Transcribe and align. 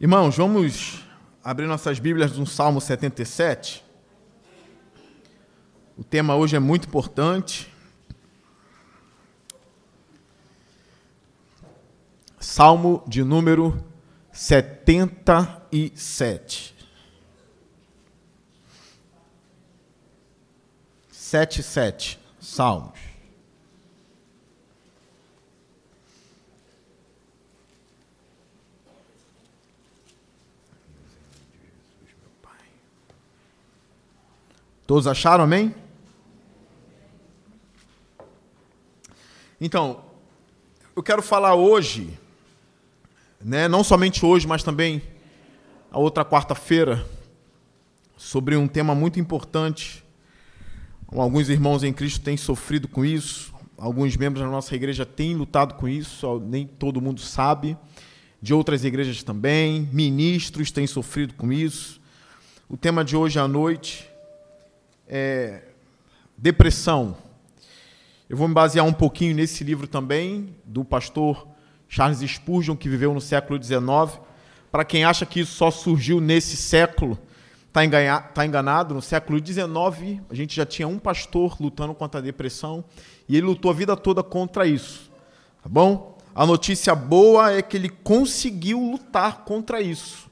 Irmãos, 0.00 0.36
vamos 0.36 1.04
abrir 1.42 1.66
nossas 1.68 2.00
Bíblias 2.00 2.36
no 2.36 2.44
Salmo 2.44 2.80
77. 2.80 3.84
O 5.96 6.02
tema 6.02 6.34
hoje 6.34 6.56
é 6.56 6.58
muito 6.58 6.88
importante. 6.88 7.72
Salmo 12.40 13.04
de 13.06 13.22
número 13.22 13.84
77. 14.32 16.74
77 21.08 22.18
Salmos. 22.40 23.13
Todos 34.86 35.06
acharam, 35.06 35.44
amém? 35.44 35.74
Então, 39.58 40.04
eu 40.94 41.02
quero 41.02 41.22
falar 41.22 41.54
hoje, 41.54 42.18
né, 43.42 43.66
não 43.66 43.82
somente 43.82 44.26
hoje, 44.26 44.46
mas 44.46 44.62
também 44.62 45.00
a 45.90 45.98
outra 45.98 46.22
quarta-feira, 46.22 47.06
sobre 48.14 48.56
um 48.56 48.68
tema 48.68 48.94
muito 48.94 49.18
importante. 49.18 50.04
Alguns 51.08 51.48
irmãos 51.48 51.82
em 51.82 51.92
Cristo 51.92 52.22
têm 52.22 52.36
sofrido 52.36 52.86
com 52.86 53.06
isso, 53.06 53.54
alguns 53.78 54.14
membros 54.18 54.44
da 54.44 54.50
nossa 54.50 54.74
igreja 54.74 55.06
têm 55.06 55.34
lutado 55.34 55.76
com 55.76 55.88
isso, 55.88 56.40
nem 56.40 56.66
todo 56.66 57.00
mundo 57.00 57.22
sabe. 57.22 57.74
De 58.42 58.52
outras 58.52 58.84
igrejas 58.84 59.22
também, 59.22 59.88
ministros 59.90 60.70
têm 60.70 60.86
sofrido 60.86 61.32
com 61.32 61.50
isso. 61.50 62.02
O 62.68 62.76
tema 62.76 63.02
de 63.02 63.16
hoje 63.16 63.38
à 63.38 63.48
noite 63.48 64.12
é, 65.08 65.62
depressão. 66.36 67.16
Eu 68.28 68.36
vou 68.36 68.48
me 68.48 68.54
basear 68.54 68.84
um 68.84 68.92
pouquinho 68.92 69.34
nesse 69.34 69.62
livro 69.62 69.86
também, 69.86 70.54
do 70.64 70.84
pastor 70.84 71.46
Charles 71.88 72.18
Spurgeon, 72.18 72.76
que 72.76 72.88
viveu 72.88 73.12
no 73.12 73.20
século 73.20 73.62
XIX. 73.62 74.20
Para 74.70 74.84
quem 74.84 75.04
acha 75.04 75.24
que 75.24 75.40
isso 75.40 75.52
só 75.52 75.70
surgiu 75.70 76.20
nesse 76.20 76.56
século, 76.56 77.18
está 77.66 77.80
tá 78.34 78.46
enganado. 78.46 78.94
No 78.94 79.02
século 79.02 79.38
XIX, 79.38 80.20
a 80.30 80.34
gente 80.34 80.56
já 80.56 80.66
tinha 80.66 80.88
um 80.88 80.98
pastor 80.98 81.56
lutando 81.60 81.94
contra 81.94 82.20
a 82.20 82.22
depressão 82.22 82.84
e 83.28 83.36
ele 83.36 83.46
lutou 83.46 83.70
a 83.70 83.74
vida 83.74 83.96
toda 83.96 84.22
contra 84.22 84.66
isso. 84.66 85.10
Tá 85.62 85.68
bom? 85.68 86.18
A 86.34 86.44
notícia 86.44 86.94
boa 86.94 87.52
é 87.52 87.62
que 87.62 87.76
ele 87.76 87.88
conseguiu 87.88 88.80
lutar 88.80 89.44
contra 89.44 89.80
isso 89.80 90.23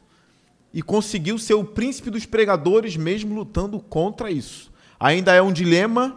e 0.72 0.82
conseguiu 0.82 1.38
ser 1.38 1.54
o 1.54 1.64
príncipe 1.64 2.10
dos 2.10 2.24
pregadores, 2.24 2.96
mesmo 2.96 3.34
lutando 3.34 3.78
contra 3.78 4.30
isso. 4.30 4.72
Ainda 4.98 5.34
é 5.34 5.42
um 5.42 5.52
dilema 5.52 6.16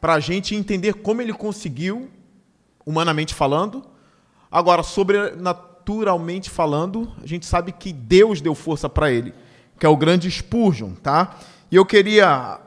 para 0.00 0.14
a 0.14 0.20
gente 0.20 0.54
entender 0.54 0.94
como 0.94 1.22
ele 1.22 1.32
conseguiu, 1.32 2.10
humanamente 2.84 3.34
falando. 3.34 3.84
Agora, 4.50 4.82
sobrenaturalmente 4.82 6.50
falando, 6.50 7.12
a 7.22 7.26
gente 7.26 7.46
sabe 7.46 7.72
que 7.72 7.92
Deus 7.92 8.40
deu 8.40 8.54
força 8.54 8.88
para 8.88 9.10
ele, 9.10 9.32
que 9.78 9.86
é 9.86 9.88
o 9.88 9.96
grande 9.96 10.30
Spurgeon, 10.30 10.94
tá? 10.94 11.36
E 11.70 11.76
eu 11.76 11.86
queria 11.86 12.60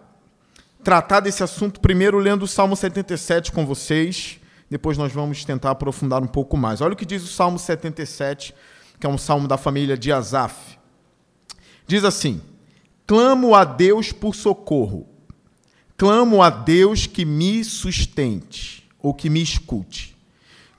tratar 0.84 1.20
desse 1.20 1.44
assunto 1.44 1.80
primeiro 1.80 2.18
lendo 2.18 2.44
o 2.44 2.48
Salmo 2.48 2.76
77 2.76 3.52
com 3.52 3.66
vocês, 3.66 4.40
depois 4.70 4.98
nós 4.98 5.12
vamos 5.12 5.44
tentar 5.44 5.72
aprofundar 5.72 6.22
um 6.22 6.28
pouco 6.28 6.56
mais. 6.56 6.80
Olha 6.80 6.94
o 6.94 6.96
que 6.96 7.06
diz 7.06 7.24
o 7.24 7.28
Salmo 7.28 7.60
77, 7.60 8.54
que 9.00 9.06
é 9.06 9.10
um 9.10 9.18
salmo 9.18 9.48
da 9.48 9.58
família 9.58 9.98
de 9.98 10.12
Asaf. 10.12 10.79
Diz 11.90 12.06
assim: 12.06 12.42
Clamo 13.08 13.56
a 13.56 13.66
Deus 13.66 14.12
por 14.12 14.36
socorro. 14.36 15.08
Clamo 15.98 16.44
a 16.44 16.52
Deus 16.52 17.08
que 17.08 17.26
me 17.26 17.64
sustente 17.64 18.88
ou 19.00 19.12
que 19.12 19.28
me 19.28 19.42
escute. 19.42 20.16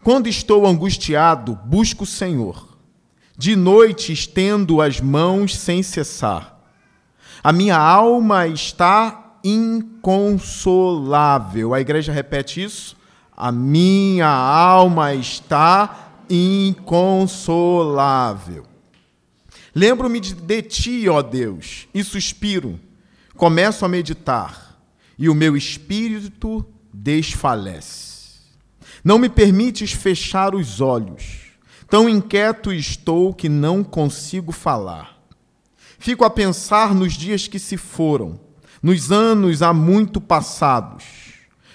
Quando 0.05 0.29
estou 0.29 0.65
angustiado, 0.65 1.59
busco 1.67 2.05
o 2.05 2.07
Senhor. 2.07 2.79
De 3.37 3.57
noite 3.57 4.13
estendo 4.13 4.81
as 4.81 5.01
mãos 5.01 5.57
sem 5.57 5.83
cessar. 5.83 6.57
A 7.43 7.51
minha 7.51 7.77
alma 7.77 8.47
está 8.47 9.35
inconsolável. 9.43 11.75
A 11.75 11.81
igreja 11.81 12.13
repete 12.13 12.63
isso. 12.63 12.97
A 13.37 13.51
minha 13.51 14.29
alma 14.29 15.13
está 15.13 16.13
inconsolável. 16.31 18.70
Lembro-me 19.75 20.21
de 20.21 20.63
ti, 20.63 21.09
ó 21.09 21.23
Deus, 21.23 21.87
e 21.95 22.03
suspiro. 22.03 22.79
Começo 23.37 23.85
a 23.85 23.89
meditar, 23.89 24.79
e 25.19 25.29
o 25.29 25.35
meu 25.35 25.57
espírito 25.57 26.67
desfalece. 26.93 28.11
Não 29.05 29.19
me 29.19 29.29
permites 29.29 29.93
fechar 29.93 30.55
os 30.55 30.81
olhos. 30.81 31.53
Tão 31.89 32.09
inquieto 32.09 32.73
estou 32.73 33.33
que 33.33 33.49
não 33.49 33.83
consigo 33.83 34.53
falar. 34.53 35.19
Fico 35.99 36.25
a 36.25 36.31
pensar 36.31 36.95
nos 36.95 37.15
dias 37.15 37.49
que 37.49 37.59
se 37.59 37.77
foram, 37.77 38.41
nos 38.83 39.11
anos 39.11 39.63
há 39.63 39.73
muito 39.73 40.21
passados. 40.21 41.05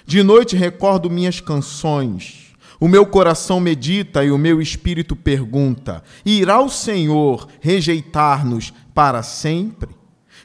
De 0.05 0.21
noite 0.21 0.55
recordo 0.55 1.09
minhas 1.09 1.39
canções 1.39 2.44
o 2.79 2.87
meu 2.87 3.05
coração 3.05 3.59
medita 3.59 4.23
e 4.23 4.31
o 4.31 4.37
meu 4.37 4.61
espírito 4.61 5.15
pergunta: 5.15 6.03
irá 6.25 6.61
o 6.61 6.69
Senhor 6.69 7.47
rejeitar-nos 7.59 8.73
para 8.93 9.23
sempre? 9.23 9.89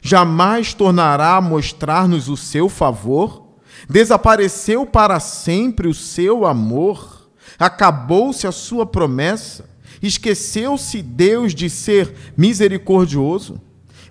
Jamais 0.03 0.73
tornará 0.73 1.37
a 1.37 1.41
mostrar-nos 1.41 2.29
o 2.29 2.37
seu 2.37 2.69
favor? 2.69 3.49
Desapareceu 3.89 4.87
para 4.87 5.21
sempre 5.21 5.89
o 5.89 5.95
seu 5.95 6.47
amor? 6.47 7.29
Acabou-se 7.59 8.47
a 8.47 8.53
sua 8.53 8.87
promessa? 8.87 9.69
Esqueceu-se 10.03 11.03
Deus 11.03 11.55
de 11.55 11.69
ser 11.69 12.15
misericordioso? 12.37 13.61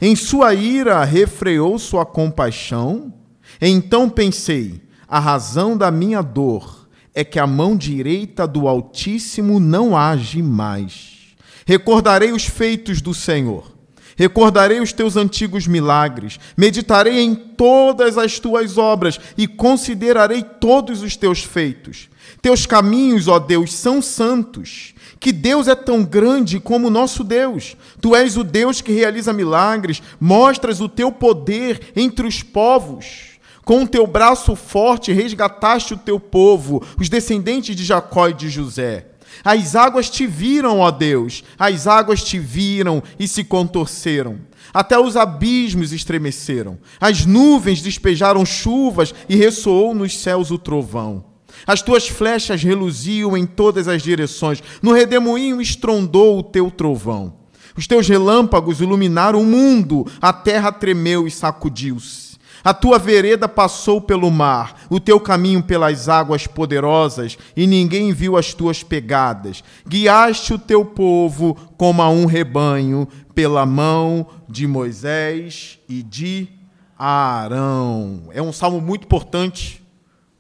Em 0.02 0.16
sua 0.16 0.54
ira 0.54 1.04
refreou 1.04 1.80
sua 1.80 2.06
compaixão? 2.06 3.14
Então 3.60 4.10
pensei: 4.10 4.82
a 5.08 5.20
razão 5.20 5.76
da 5.76 5.90
minha 5.90 6.22
dor 6.22 6.79
é 7.14 7.24
que 7.24 7.40
a 7.40 7.48
mão 7.48 7.76
direita 7.76 8.48
do 8.48 8.68
Altíssimo 8.68 9.60
não 9.60 9.98
age 9.98 10.42
mais. 10.42 11.36
Recordarei 11.66 12.32
os 12.32 12.46
feitos 12.46 13.02
do 13.02 13.14
Senhor, 13.14 13.72
recordarei 14.16 14.80
os 14.80 14.92
teus 14.92 15.16
antigos 15.16 15.68
milagres, 15.68 16.40
meditarei 16.58 17.20
em 17.20 17.36
todas 17.36 18.18
as 18.18 18.40
tuas 18.40 18.78
obras 18.78 19.20
e 19.38 19.48
considerarei 19.48 20.44
todos 20.44 21.04
os 21.04 21.16
teus 21.16 21.44
feitos. 21.44 22.10
Teus 22.42 22.66
caminhos, 22.66 23.28
ó 23.28 23.38
Deus, 23.38 23.74
são 23.74 24.02
santos. 24.02 24.94
Que 25.20 25.34
Deus 25.34 25.68
é 25.68 25.76
tão 25.76 26.04
grande 26.04 26.60
como 26.60 26.88
o 26.88 26.92
nosso 26.92 27.24
Deus. 27.24 27.76
Tu 28.00 28.16
és 28.16 28.38
o 28.38 28.44
Deus 28.44 28.82
que 28.82 28.94
realiza 28.94 29.34
milagres, 29.34 30.02
mostras 30.20 30.80
o 30.80 30.88
teu 30.88 31.12
poder 31.12 31.92
entre 31.96 32.26
os 32.26 32.42
povos. 32.42 33.29
Com 33.70 33.84
o 33.84 33.88
teu 33.88 34.08
braço 34.08 34.56
forte 34.56 35.14
resgataste 35.14 35.94
o 35.94 35.98
teu 35.98 36.20
povo, 36.20 36.84
os 37.00 37.08
descendentes 37.08 37.76
de 37.76 37.86
Jacó 37.86 38.28
e 38.28 38.34
de 38.34 38.50
José. 38.50 39.10
As 39.46 39.76
águas 39.76 40.10
te 40.10 40.26
viram, 40.26 40.80
ó 40.80 40.90
Deus, 40.90 41.44
as 41.56 41.86
águas 41.86 42.24
te 42.24 42.40
viram 42.40 43.04
e 43.20 43.28
se 43.28 43.44
contorceram. 43.44 44.40
Até 44.74 44.98
os 44.98 45.16
abismos 45.16 45.94
estremeceram. 45.94 46.80
As 47.00 47.28
nuvens 47.28 47.80
despejaram 47.80 48.44
chuvas 48.44 49.14
e 49.30 49.36
ressoou 49.36 49.94
nos 49.94 50.18
céus 50.18 50.50
o 50.50 50.58
trovão. 50.58 51.24
As 51.68 51.84
tuas 51.84 52.08
flechas 52.08 52.64
reluziam 52.64 53.38
em 53.38 53.46
todas 53.46 53.88
as 53.88 54.02
direções. 54.02 54.64
No 54.82 54.94
redemoinho 54.94 55.62
estrondou 55.62 56.40
o 56.40 56.44
teu 56.44 56.72
trovão. 56.72 57.36
Os 57.78 57.86
teus 57.86 58.08
relâmpagos 58.08 58.82
iluminaram 58.82 59.40
o 59.40 59.46
mundo. 59.46 60.08
A 60.20 60.34
terra 60.34 60.72
tremeu 60.72 61.28
e 61.28 61.30
sacudiu-se. 61.30 62.29
A 62.64 62.74
tua 62.74 63.00
vereda 63.00 63.48
passou 63.48 64.02
pelo 64.02 64.30
mar, 64.30 64.82
o 64.90 65.00
teu 65.00 65.20
caminho 65.20 65.64
pelas 65.64 66.10
águas 66.10 66.46
poderosas, 66.46 67.38
e 67.56 67.66
ninguém 67.66 68.12
viu 68.12 68.36
as 68.36 68.54
tuas 68.54 68.84
pegadas. 68.84 69.64
Guiaste 69.88 70.54
o 70.54 70.60
teu 70.60 70.84
povo 70.84 71.56
como 71.78 72.02
a 72.02 72.10
um 72.10 72.26
rebanho, 72.26 73.08
pela 73.34 73.66
mão 73.66 74.28
de 74.50 74.68
Moisés 74.68 75.80
e 75.88 76.04
de 76.04 76.50
Arão. 76.98 78.24
É 78.34 78.42
um 78.42 78.52
salmo 78.52 78.82
muito 78.82 79.06
importante, 79.06 79.82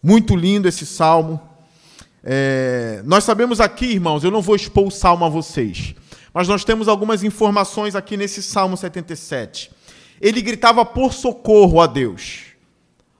muito 0.03 0.35
lindo 0.35 0.67
esse 0.67 0.85
salmo. 0.85 1.39
É, 2.21 3.01
nós 3.05 3.23
sabemos 3.23 3.61
aqui, 3.61 3.85
irmãos, 3.85 4.25
eu 4.25 4.31
não 4.31 4.41
vou 4.41 4.55
expor 4.55 4.85
o 4.85 4.91
salmo 4.91 5.23
a 5.23 5.29
vocês, 5.29 5.95
mas 6.33 6.49
nós 6.49 6.65
temos 6.65 6.89
algumas 6.89 7.23
informações 7.23 7.95
aqui 7.95 8.17
nesse 8.17 8.43
salmo 8.43 8.75
77 8.75 9.78
ele 10.21 10.41
gritava 10.41 10.85
por 10.85 11.13
socorro 11.13 11.81
a 11.81 11.87
Deus. 11.87 12.49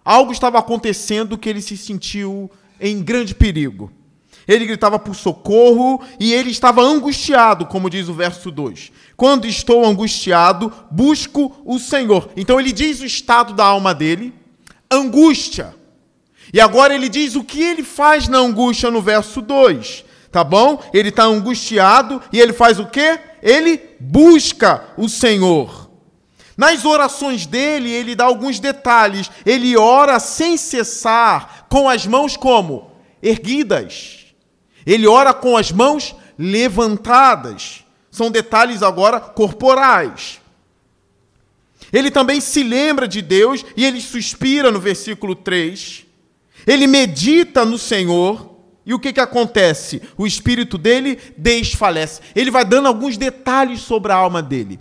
Algo 0.03 0.31
estava 0.31 0.59
acontecendo 0.59 1.37
que 1.37 1.49
ele 1.49 1.61
se 1.61 1.77
sentiu 1.77 2.49
em 2.79 3.01
grande 3.01 3.35
perigo. 3.35 3.91
Ele 4.47 4.65
gritava 4.65 4.97
por 4.97 5.15
socorro 5.15 6.01
e 6.19 6.33
ele 6.33 6.49
estava 6.49 6.81
angustiado, 6.81 7.67
como 7.67 7.89
diz 7.89 8.09
o 8.09 8.13
verso 8.13 8.49
2. 8.49 8.91
Quando 9.15 9.45
estou 9.45 9.85
angustiado, 9.85 10.73
busco 10.89 11.55
o 11.63 11.77
Senhor. 11.77 12.31
Então 12.35 12.59
ele 12.59 12.71
diz 12.71 12.99
o 13.01 13.05
estado 13.05 13.53
da 13.53 13.65
alma 13.65 13.93
dele, 13.93 14.33
angústia. 14.89 15.75
E 16.51 16.59
agora 16.59 16.95
ele 16.95 17.09
diz 17.09 17.35
o 17.35 17.43
que 17.43 17.61
ele 17.61 17.83
faz 17.83 18.27
na 18.27 18.39
angústia 18.39 18.89
no 18.89 19.01
verso 19.01 19.39
2. 19.41 20.03
Tá 20.31 20.43
bom? 20.43 20.81
Ele 20.93 21.09
está 21.09 21.25
angustiado 21.25 22.21
e 22.33 22.39
ele 22.39 22.53
faz 22.53 22.79
o 22.79 22.87
quê? 22.87 23.19
Ele 23.43 23.79
busca 23.99 24.83
o 24.97 25.07
Senhor. 25.07 25.88
Nas 26.59 26.83
orações 26.83 27.45
dele, 27.45 27.89
ele 27.89 28.13
dá 28.13 28.25
alguns 28.25 28.59
detalhes. 28.59 29.31
Ele 29.45 29.77
ora 29.77 30.19
sem 30.19 30.57
cessar, 30.57 31.67
com 31.69 31.87
as 31.87 32.05
mãos 32.05 32.35
como? 32.35 32.91
Erguidas. 33.23 34.25
Ele 34.85 35.07
ora 35.07 35.33
com 35.33 35.55
as 35.55 35.71
mãos 35.71 36.13
levantadas. 36.37 37.85
São 38.11 38.29
detalhes 38.29 38.83
agora 38.83 39.21
corporais. 39.21 40.41
Ele 41.93 42.11
também 42.11 42.41
se 42.41 42.61
lembra 42.61 43.07
de 43.07 43.21
Deus 43.21 43.63
e 43.77 43.85
ele 43.85 44.01
suspira 44.01 44.69
no 44.69 44.81
versículo 44.81 45.35
3. 45.35 46.05
Ele 46.67 46.87
medita 46.87 47.63
no 47.63 47.77
Senhor. 47.77 48.59
E 48.85 48.93
o 48.93 48.99
que, 48.99 49.13
que 49.13 49.21
acontece? 49.21 50.01
O 50.17 50.27
espírito 50.27 50.77
dele 50.77 51.17
desfalece. 51.37 52.19
Ele 52.35 52.51
vai 52.51 52.65
dando 52.65 52.89
alguns 52.89 53.15
detalhes 53.15 53.79
sobre 53.79 54.11
a 54.11 54.15
alma 54.15 54.41
dele. 54.41 54.77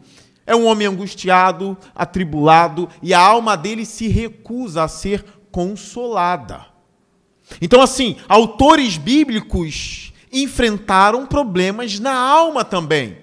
É 0.49 0.57
um 0.57 0.67
homem 0.67 0.89
angustiado, 0.89 1.77
atribulado, 1.95 2.89
e 3.03 3.13
a 3.13 3.21
alma 3.21 3.55
dele 3.55 3.85
se 3.85 4.09
recusa 4.09 4.83
a 4.83 4.89
ser 4.89 5.23
consolada. 5.53 6.65
Então, 7.61 7.83
assim, 7.83 8.17
autores 8.27 8.97
bíblicos 8.97 10.11
enfrentaram 10.33 11.27
problemas 11.27 12.01
na 12.01 12.15
alma 12.15 12.65
também. 12.65 13.19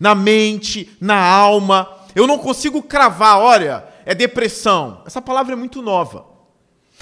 Na 0.00 0.14
mente, 0.14 0.90
na 0.98 1.22
alma. 1.22 1.86
Eu 2.14 2.26
não 2.26 2.38
consigo 2.38 2.82
cravar, 2.82 3.38
olha, 3.38 3.84
é 4.06 4.14
depressão. 4.14 5.02
Essa 5.04 5.20
palavra 5.20 5.52
é 5.52 5.56
muito 5.56 5.82
nova. 5.82 6.24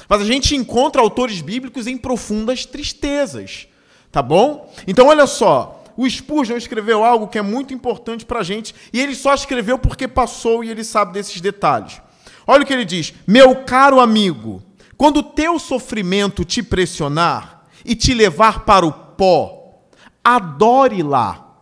Mas 0.08 0.22
a 0.22 0.24
gente 0.24 0.56
encontra 0.56 1.00
autores 1.00 1.40
bíblicos 1.40 1.86
em 1.86 1.96
profundas 1.96 2.66
tristezas. 2.66 3.68
Tá 4.10 4.20
bom? 4.20 4.74
Então, 4.88 5.06
olha 5.06 5.28
só. 5.28 5.81
O 5.96 6.08
Spurgeon 6.08 6.56
escreveu 6.56 7.04
algo 7.04 7.28
que 7.28 7.38
é 7.38 7.42
muito 7.42 7.74
importante 7.74 8.24
para 8.24 8.40
a 8.40 8.42
gente, 8.42 8.74
e 8.92 9.00
ele 9.00 9.14
só 9.14 9.34
escreveu 9.34 9.78
porque 9.78 10.08
passou 10.08 10.64
e 10.64 10.70
ele 10.70 10.84
sabe 10.84 11.12
desses 11.12 11.40
detalhes. 11.40 12.00
Olha 12.46 12.62
o 12.62 12.66
que 12.66 12.72
ele 12.72 12.84
diz: 12.84 13.12
Meu 13.26 13.64
caro 13.64 14.00
amigo, 14.00 14.62
quando 14.96 15.18
o 15.18 15.22
teu 15.22 15.58
sofrimento 15.58 16.44
te 16.44 16.62
pressionar 16.62 17.64
e 17.84 17.94
te 17.94 18.14
levar 18.14 18.64
para 18.64 18.86
o 18.86 18.92
pó, 18.92 19.82
adore 20.22 21.02
lá. 21.02 21.56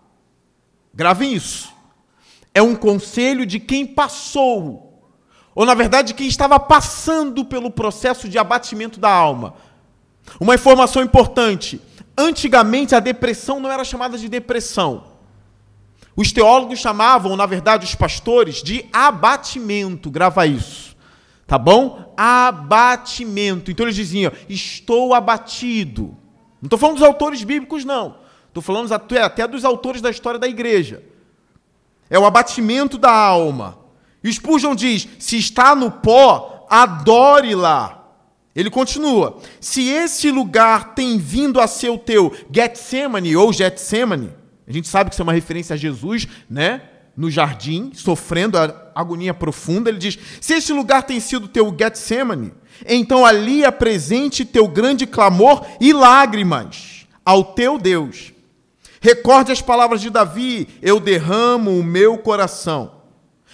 Gravem 0.92 1.32
isso. 1.32 1.70
É 2.54 2.60
um 2.60 2.74
conselho 2.74 3.46
de 3.46 3.60
quem 3.60 3.86
passou, 3.86 4.90
ou 5.54 5.64
na 5.64 5.74
verdade, 5.74 6.14
quem 6.14 6.26
estava 6.26 6.58
passando 6.58 7.44
pelo 7.44 7.70
processo 7.70 8.28
de 8.28 8.38
abatimento 8.38 8.98
da 8.98 9.10
alma. 9.10 9.54
Uma 10.38 10.54
informação 10.54 11.02
importante: 11.02 11.80
antigamente 12.20 12.94
a 12.94 13.00
depressão 13.00 13.58
não 13.58 13.70
era 13.70 13.84
chamada 13.84 14.18
de 14.18 14.28
depressão. 14.28 15.04
Os 16.14 16.32
teólogos 16.32 16.78
chamavam, 16.78 17.36
na 17.36 17.46
verdade, 17.46 17.86
os 17.86 17.94
pastores, 17.94 18.62
de 18.62 18.84
abatimento. 18.92 20.10
Grava 20.10 20.46
isso 20.46 20.90
tá 21.50 21.58
bom? 21.58 22.14
Abatimento. 22.16 23.72
Então 23.72 23.84
eles 23.84 23.96
diziam: 23.96 24.30
Estou 24.48 25.12
abatido. 25.12 26.16
Não 26.62 26.66
estou 26.66 26.78
falando 26.78 26.98
dos 26.98 27.04
autores 27.04 27.42
bíblicos, 27.42 27.84
não. 27.84 28.18
Estou 28.46 28.62
falando 28.62 28.92
até 28.92 29.48
dos 29.48 29.64
autores 29.64 30.00
da 30.00 30.10
história 30.10 30.38
da 30.38 30.46
igreja. 30.46 31.02
É 32.08 32.16
o 32.16 32.24
abatimento 32.24 32.96
da 32.96 33.10
alma. 33.10 33.80
E 34.22 34.32
Spurgeon 34.32 34.76
diz: 34.76 35.08
Se 35.18 35.38
está 35.38 35.74
no 35.74 35.90
pó, 35.90 36.68
adore 36.70 37.56
lá. 37.56 37.99
Ele 38.54 38.70
continua: 38.70 39.38
Se 39.60 39.88
esse 39.88 40.30
lugar 40.30 40.94
tem 40.94 41.18
vindo 41.18 41.60
a 41.60 41.66
ser 41.66 41.90
o 41.90 41.98
teu 41.98 42.34
Getsemane 42.50 43.36
ou 43.36 43.52
Getsemane, 43.52 44.30
a 44.66 44.72
gente 44.72 44.88
sabe 44.88 45.10
que 45.10 45.14
isso 45.14 45.22
é 45.22 45.24
uma 45.24 45.32
referência 45.32 45.74
a 45.74 45.76
Jesus, 45.76 46.26
né? 46.48 46.82
no 47.16 47.30
jardim, 47.30 47.90
sofrendo 47.94 48.56
a 48.56 48.92
agonia 48.94 49.34
profunda, 49.34 49.90
ele 49.90 49.98
diz: 49.98 50.18
Se 50.40 50.54
este 50.54 50.72
lugar 50.72 51.02
tem 51.02 51.20
sido 51.20 51.48
teu 51.48 51.74
Getsemane, 51.78 52.52
então 52.86 53.26
ali 53.26 53.64
apresente 53.64 54.44
teu 54.44 54.66
grande 54.66 55.06
clamor 55.06 55.66
e 55.80 55.92
lágrimas 55.92 57.06
ao 57.24 57.44
teu 57.44 57.78
Deus. 57.78 58.32
Recorde 59.00 59.52
as 59.52 59.60
palavras 59.60 60.00
de 60.00 60.08
Davi: 60.08 60.66
Eu 60.80 60.98
derramo 60.98 61.78
o 61.78 61.84
meu 61.84 62.18
coração. 62.18 63.00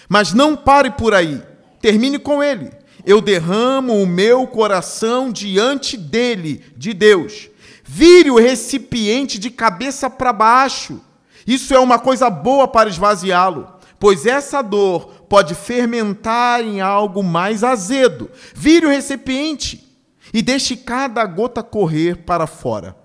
Mas 0.09 0.33
não 0.33 0.55
pare 0.55 0.93
por 0.93 1.13
aí, 1.13 1.43
termine 1.81 2.19
com 2.21 2.43
ele. 2.43 2.71
Eu 3.07 3.21
derramo 3.21 4.03
o 4.03 4.07
meu 4.07 4.47
coração 4.47 5.31
diante 5.31 5.97
dele, 5.97 6.63
de 6.77 6.93
Deus. 6.93 7.49
Vire 7.85 8.31
o 8.31 8.39
recipiente 8.39 9.39
de 9.39 9.49
cabeça 9.49 10.11
para 10.11 10.33
baixo 10.33 11.01
isso 11.47 11.73
é 11.73 11.79
uma 11.79 11.99
coisa 11.99 12.29
boa 12.29 12.67
para 12.67 12.91
esvaziá-lo, 12.91 13.69
pois 14.01 14.27
essa 14.27 14.61
dor 14.63 15.25
pode 15.29 15.55
fermentar 15.55 16.61
em 16.61 16.81
algo 16.81 17.23
mais 17.23 17.63
azedo. 17.63 18.29
Vire 18.53 18.87
o 18.87 18.91
recipiente 18.91 19.87
e 20.35 20.43
deixe 20.43 20.77
cada 20.77 21.25
gota 21.25 21.63
correr 21.63 22.17
para 22.17 22.49
fora, 22.49 22.97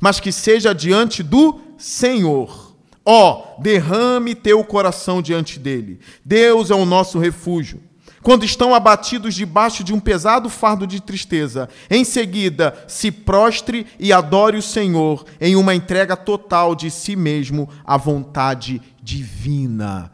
mas 0.00 0.18
que 0.18 0.32
seja 0.32 0.74
diante 0.74 1.22
do 1.22 1.60
Senhor. 1.76 2.74
Ó, 3.04 3.56
oh, 3.58 3.62
derrame 3.62 4.34
teu 4.34 4.64
coração 4.64 5.20
diante 5.20 5.58
dele. 5.58 6.00
Deus 6.24 6.70
é 6.70 6.74
o 6.74 6.86
nosso 6.86 7.18
refúgio 7.18 7.89
quando 8.22 8.44
estão 8.44 8.74
abatidos 8.74 9.34
debaixo 9.34 9.82
de 9.82 9.94
um 9.94 10.00
pesado 10.00 10.48
fardo 10.50 10.86
de 10.86 11.00
tristeza. 11.00 11.68
Em 11.88 12.04
seguida, 12.04 12.84
se 12.86 13.10
prostre 13.10 13.86
e 13.98 14.12
adore 14.12 14.58
o 14.58 14.62
Senhor 14.62 15.24
em 15.40 15.56
uma 15.56 15.74
entrega 15.74 16.16
total 16.16 16.74
de 16.74 16.90
si 16.90 17.16
mesmo 17.16 17.68
à 17.84 17.96
vontade 17.96 18.80
divina. 19.02 20.12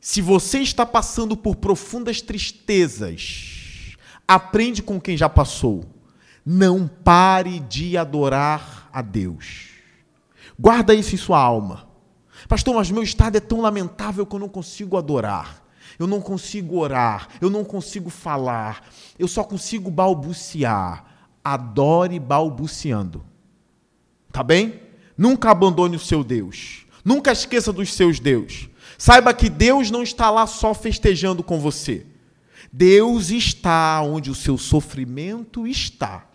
Se 0.00 0.22
você 0.22 0.60
está 0.60 0.86
passando 0.86 1.36
por 1.36 1.56
profundas 1.56 2.22
tristezas, 2.22 3.96
aprende 4.26 4.82
com 4.82 5.00
quem 5.00 5.16
já 5.16 5.28
passou. 5.28 5.84
Não 6.44 6.88
pare 6.88 7.60
de 7.60 7.96
adorar 7.98 8.88
a 8.90 9.02
Deus. 9.02 9.68
Guarda 10.58 10.94
isso 10.94 11.14
em 11.14 11.18
sua 11.18 11.38
alma. 11.38 11.86
Pastor, 12.48 12.74
mas 12.74 12.90
meu 12.90 13.02
estado 13.02 13.36
é 13.36 13.40
tão 13.40 13.60
lamentável 13.60 14.24
que 14.24 14.34
eu 14.34 14.40
não 14.40 14.48
consigo 14.48 14.96
adorar 14.96 15.67
eu 15.98 16.06
não 16.06 16.20
consigo 16.20 16.78
orar, 16.78 17.28
eu 17.40 17.50
não 17.50 17.64
consigo 17.64 18.08
falar, 18.08 18.88
eu 19.18 19.26
só 19.26 19.42
consigo 19.42 19.90
balbuciar. 19.90 21.04
Adore 21.42 22.18
balbuciando. 22.20 23.24
Tá 24.30 24.42
bem? 24.42 24.80
Nunca 25.16 25.50
abandone 25.50 25.96
o 25.96 26.00
seu 26.00 26.22
Deus. 26.22 26.86
Nunca 27.04 27.32
esqueça 27.32 27.72
dos 27.72 27.92
seus 27.94 28.20
Deus. 28.20 28.68
Saiba 28.98 29.32
que 29.32 29.48
Deus 29.48 29.90
não 29.90 30.02
está 30.02 30.30
lá 30.30 30.46
só 30.46 30.74
festejando 30.74 31.42
com 31.42 31.58
você. 31.58 32.06
Deus 32.72 33.30
está 33.30 34.02
onde 34.02 34.30
o 34.30 34.34
seu 34.34 34.58
sofrimento 34.58 35.66
está. 35.66 36.26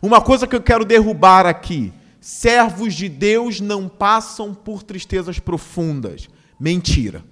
Uma 0.00 0.20
coisa 0.20 0.46
que 0.46 0.56
eu 0.56 0.62
quero 0.62 0.84
derrubar 0.84 1.46
aqui: 1.46 1.92
servos 2.20 2.94
de 2.94 3.08
Deus 3.08 3.60
não 3.60 3.88
passam 3.88 4.52
por 4.52 4.82
tristezas 4.82 5.38
profundas. 5.38 6.28
Mentira. 6.58 7.24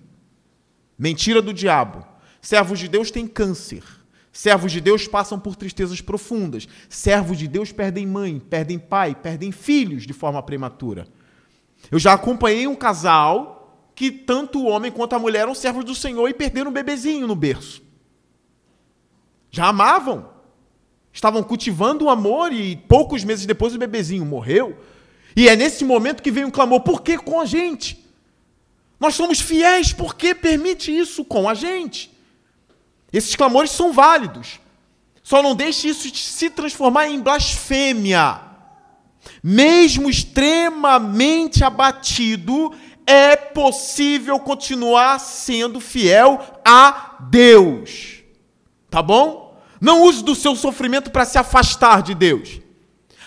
Mentira 1.00 1.40
do 1.40 1.54
diabo. 1.54 2.06
Servos 2.42 2.78
de 2.78 2.86
Deus 2.86 3.10
têm 3.10 3.26
câncer. 3.26 3.82
Servos 4.30 4.70
de 4.70 4.82
Deus 4.82 5.08
passam 5.08 5.40
por 5.40 5.56
tristezas 5.56 6.02
profundas. 6.02 6.68
Servos 6.90 7.38
de 7.38 7.48
Deus 7.48 7.72
perdem 7.72 8.06
mãe, 8.06 8.38
perdem 8.38 8.78
pai, 8.78 9.14
perdem 9.14 9.50
filhos 9.50 10.06
de 10.06 10.12
forma 10.12 10.42
prematura. 10.42 11.08
Eu 11.90 11.98
já 11.98 12.12
acompanhei 12.12 12.66
um 12.66 12.76
casal 12.76 13.90
que 13.94 14.10
tanto 14.10 14.60
o 14.60 14.66
homem 14.66 14.92
quanto 14.92 15.16
a 15.16 15.18
mulher 15.18 15.40
eram 15.40 15.54
servos 15.54 15.86
do 15.86 15.94
Senhor 15.94 16.28
e 16.28 16.34
perderam 16.34 16.70
um 16.70 16.74
bebezinho 16.74 17.26
no 17.26 17.34
berço. 17.34 17.82
Já 19.50 19.68
amavam. 19.68 20.28
Estavam 21.10 21.42
cultivando 21.42 22.04
o 22.04 22.10
amor 22.10 22.52
e 22.52 22.76
poucos 22.76 23.24
meses 23.24 23.46
depois 23.46 23.74
o 23.74 23.78
bebezinho 23.78 24.26
morreu. 24.26 24.78
E 25.34 25.48
é 25.48 25.56
nesse 25.56 25.82
momento 25.82 26.22
que 26.22 26.30
vem 26.30 26.44
um 26.44 26.50
clamor: 26.50 26.80
por 26.80 27.00
que 27.00 27.16
com 27.16 27.40
a 27.40 27.46
gente? 27.46 27.99
Nós 29.00 29.14
somos 29.14 29.40
fiéis 29.40 29.94
porque 29.94 30.34
permite 30.34 30.94
isso 30.94 31.24
com 31.24 31.48
a 31.48 31.54
gente. 31.54 32.10
Esses 33.10 33.34
clamores 33.34 33.70
são 33.70 33.92
válidos. 33.92 34.60
Só 35.22 35.42
não 35.42 35.54
deixe 35.54 35.88
isso 35.88 36.14
se 36.14 36.50
transformar 36.50 37.08
em 37.08 37.18
blasfêmia. 37.18 38.40
Mesmo 39.42 40.10
extremamente 40.10 41.64
abatido, 41.64 42.72
é 43.06 43.36
possível 43.36 44.38
continuar 44.38 45.18
sendo 45.18 45.80
fiel 45.80 46.40
a 46.64 47.16
Deus. 47.30 48.22
Tá 48.90 49.02
bom? 49.02 49.58
Não 49.80 50.02
use 50.02 50.22
do 50.22 50.34
seu 50.34 50.54
sofrimento 50.54 51.10
para 51.10 51.24
se 51.24 51.38
afastar 51.38 52.02
de 52.02 52.14
Deus. 52.14 52.60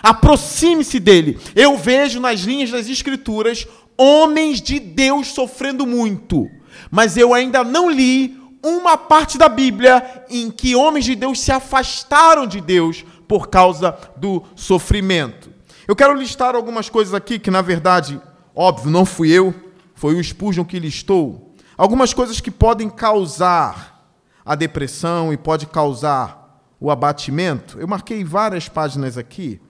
Aproxime-se 0.03 0.99
dele. 0.99 1.39
Eu 1.55 1.77
vejo 1.77 2.19
nas 2.19 2.41
linhas 2.41 2.69
das 2.69 2.89
Escrituras 2.89 3.65
homens 3.97 4.61
de 4.61 4.79
Deus 4.79 5.27
sofrendo 5.27 5.85
muito, 5.85 6.49
mas 6.89 7.17
eu 7.17 7.33
ainda 7.33 7.63
não 7.63 7.89
li 7.89 8.39
uma 8.63 8.97
parte 8.97 9.37
da 9.37 9.49
Bíblia 9.49 10.25
em 10.29 10.49
que 10.49 10.75
homens 10.75 11.05
de 11.05 11.15
Deus 11.15 11.39
se 11.39 11.51
afastaram 11.51 12.47
de 12.47 12.61
Deus 12.61 13.03
por 13.27 13.49
causa 13.49 13.97
do 14.15 14.43
sofrimento. 14.55 15.51
Eu 15.87 15.95
quero 15.95 16.13
listar 16.13 16.55
algumas 16.55 16.87
coisas 16.87 17.13
aqui 17.13 17.37
que, 17.37 17.51
na 17.51 17.61
verdade, 17.61 18.21
óbvio, 18.55 18.89
não 18.89 19.05
fui 19.05 19.31
eu, 19.31 19.53
foi 19.93 20.15
o 20.15 20.23
Spurgeon 20.23 20.63
que 20.63 20.79
listou. 20.79 21.53
Algumas 21.77 22.13
coisas 22.13 22.39
que 22.39 22.51
podem 22.51 22.89
causar 22.89 24.07
a 24.45 24.55
depressão 24.55 25.33
e 25.33 25.37
pode 25.37 25.65
causar 25.65 26.61
o 26.79 26.91
abatimento. 26.91 27.79
Eu 27.79 27.87
marquei 27.87 28.23
várias 28.23 28.69
páginas 28.69 29.17
aqui, 29.17 29.61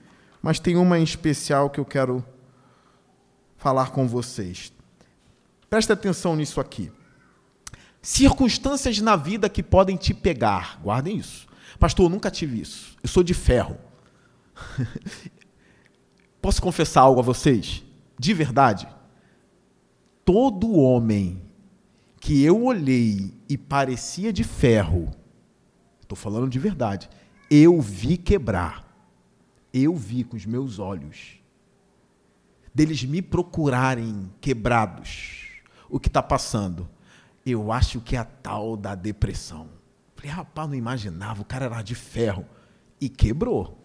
mas 0.42 0.60
tem 0.60 0.75
uma 0.75 1.00
em 1.00 1.03
especial 1.03 1.70
que 1.70 1.80
eu 1.80 1.86
quero 1.86 2.24
falar 3.63 3.91
com 3.91 4.05
vocês. 4.05 4.74
Preste 5.70 5.93
atenção 5.93 6.36
nisso 6.36 6.60
aqui. 6.60 6.91
Circunstâncias 8.01 9.00
na 9.00 9.15
vida 9.15 9.48
que 9.48 9.63
podem 9.63 9.96
te 9.96 10.13
pegar. 10.13 10.82
Guardem 10.84 11.15
isso. 11.15 11.48
Pastor, 11.79 12.08
eu 12.08 12.10
nunca 12.10 12.29
tive 12.29 12.60
isso. 12.60 12.98
Eu 13.01 13.08
sou 13.08 13.24
de 13.24 13.34
ferro. 13.34 13.77
Posso 16.41 16.62
confessar 16.62 17.03
algo 17.03 17.22
a 17.22 17.24
vocês? 17.24 17.82
De 18.20 18.34
verdade. 18.34 18.86
Todo 20.25 20.74
homem 20.74 21.41
que 22.20 22.43
eu 22.43 22.65
olhei 22.65 23.34
e 23.48 23.58
parecia 23.58 24.34
de 24.34 24.43
ferro, 24.43 25.10
estou 26.01 26.17
falando 26.17 26.50
de 26.50 26.60
verdade, 26.60 27.10
eu 27.50 27.79
vi 27.79 28.17
quebrar. 28.17 28.86
Eu 29.74 29.96
vi 29.96 30.25
com 30.25 30.36
os 30.36 30.46
meus 30.46 30.79
olhos. 30.79 31.42
Deles 32.74 33.03
me 33.03 33.22
procurarem 33.22 34.32
quebrados. 34.42 35.48
O 35.89 36.00
que 36.00 36.08
está 36.08 36.24
passando? 36.24 36.89
Eu 37.46 37.72
acho 37.72 38.01
que 38.01 38.15
é 38.15 38.20
a 38.20 38.25
tal 38.25 38.75
da 38.75 38.96
depressão. 38.96 39.68
Falei, 40.15 40.32
rapaz, 40.32 40.70
não 40.70 40.75
imaginava, 40.75 41.42
o 41.42 41.46
cara 41.46 41.65
era 41.65 41.82
de 41.82 41.96
ferro. 41.96 42.46
E 43.00 43.10
quebrou. 43.10 43.77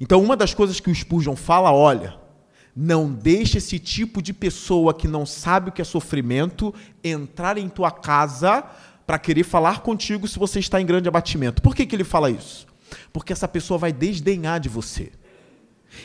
Então, 0.00 0.22
uma 0.22 0.36
das 0.36 0.54
coisas 0.54 0.80
que 0.80 0.90
o 0.90 0.94
Spurgeon 0.94 1.36
fala, 1.36 1.70
olha, 1.72 2.18
não 2.74 3.10
deixe 3.10 3.58
esse 3.58 3.78
tipo 3.78 4.20
de 4.20 4.32
pessoa 4.32 4.92
que 4.92 5.08
não 5.08 5.24
sabe 5.24 5.70
o 5.70 5.72
que 5.72 5.80
é 5.80 5.84
sofrimento 5.84 6.74
entrar 7.02 7.56
em 7.56 7.68
tua 7.68 7.90
casa 7.90 8.64
para 9.06 9.18
querer 9.18 9.44
falar 9.44 9.80
contigo 9.80 10.26
se 10.26 10.38
você 10.38 10.58
está 10.58 10.80
em 10.80 10.86
grande 10.86 11.08
abatimento. 11.08 11.62
Por 11.62 11.74
que, 11.74 11.86
que 11.86 11.96
ele 11.96 12.04
fala 12.04 12.30
isso? 12.30 12.66
Porque 13.12 13.32
essa 13.32 13.48
pessoa 13.48 13.78
vai 13.78 13.92
desdenhar 13.92 14.60
de 14.60 14.68
você. 14.68 15.12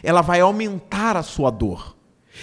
Ela 0.03 0.21
vai 0.21 0.39
aumentar 0.39 1.17
a 1.17 1.23
sua 1.23 1.50
dor. 1.50 1.95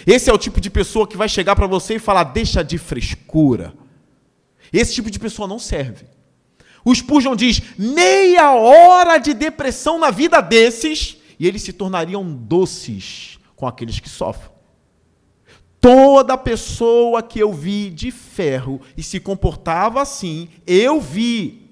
Esse 0.07 0.31
é 0.31 0.33
o 0.33 0.39
tipo 0.39 0.61
de 0.61 0.71
pessoa 0.71 1.07
que 1.07 1.17
vai 1.17 1.29
chegar 1.29 1.57
para 1.57 1.67
você 1.67 1.97
e 1.97 1.99
falar: 1.99 2.25
deixa 2.25 2.63
de 2.63 2.79
frescura. 2.79 3.75
Esse 4.73 4.95
tipo 4.95 5.11
de 5.11 5.19
pessoa 5.19 5.49
não 5.49 5.59
serve. 5.59 6.07
O 6.85 6.95
Spurgeon 6.95 7.35
diz: 7.37 7.61
meia 7.79 8.53
hora 8.53 9.19
de 9.19 9.35
depressão 9.35 9.99
na 9.99 10.11
vida 10.11 10.41
desses 10.41 11.19
e 11.39 11.47
eles 11.47 11.63
se 11.63 11.73
tornariam 11.73 12.25
doces 12.31 13.39
com 13.55 13.67
aqueles 13.67 14.01
que 14.01 14.09
sofrem. 14.09 14.51
Toda 15.81 16.37
pessoa 16.37 17.23
que 17.23 17.39
eu 17.39 17.53
vi 17.53 17.89
de 17.91 18.11
ferro 18.11 18.81
e 18.97 19.03
se 19.03 19.21
comportava 19.21 20.03
assim, 20.03 20.49
eu 20.67 21.01
vi. 21.01 21.69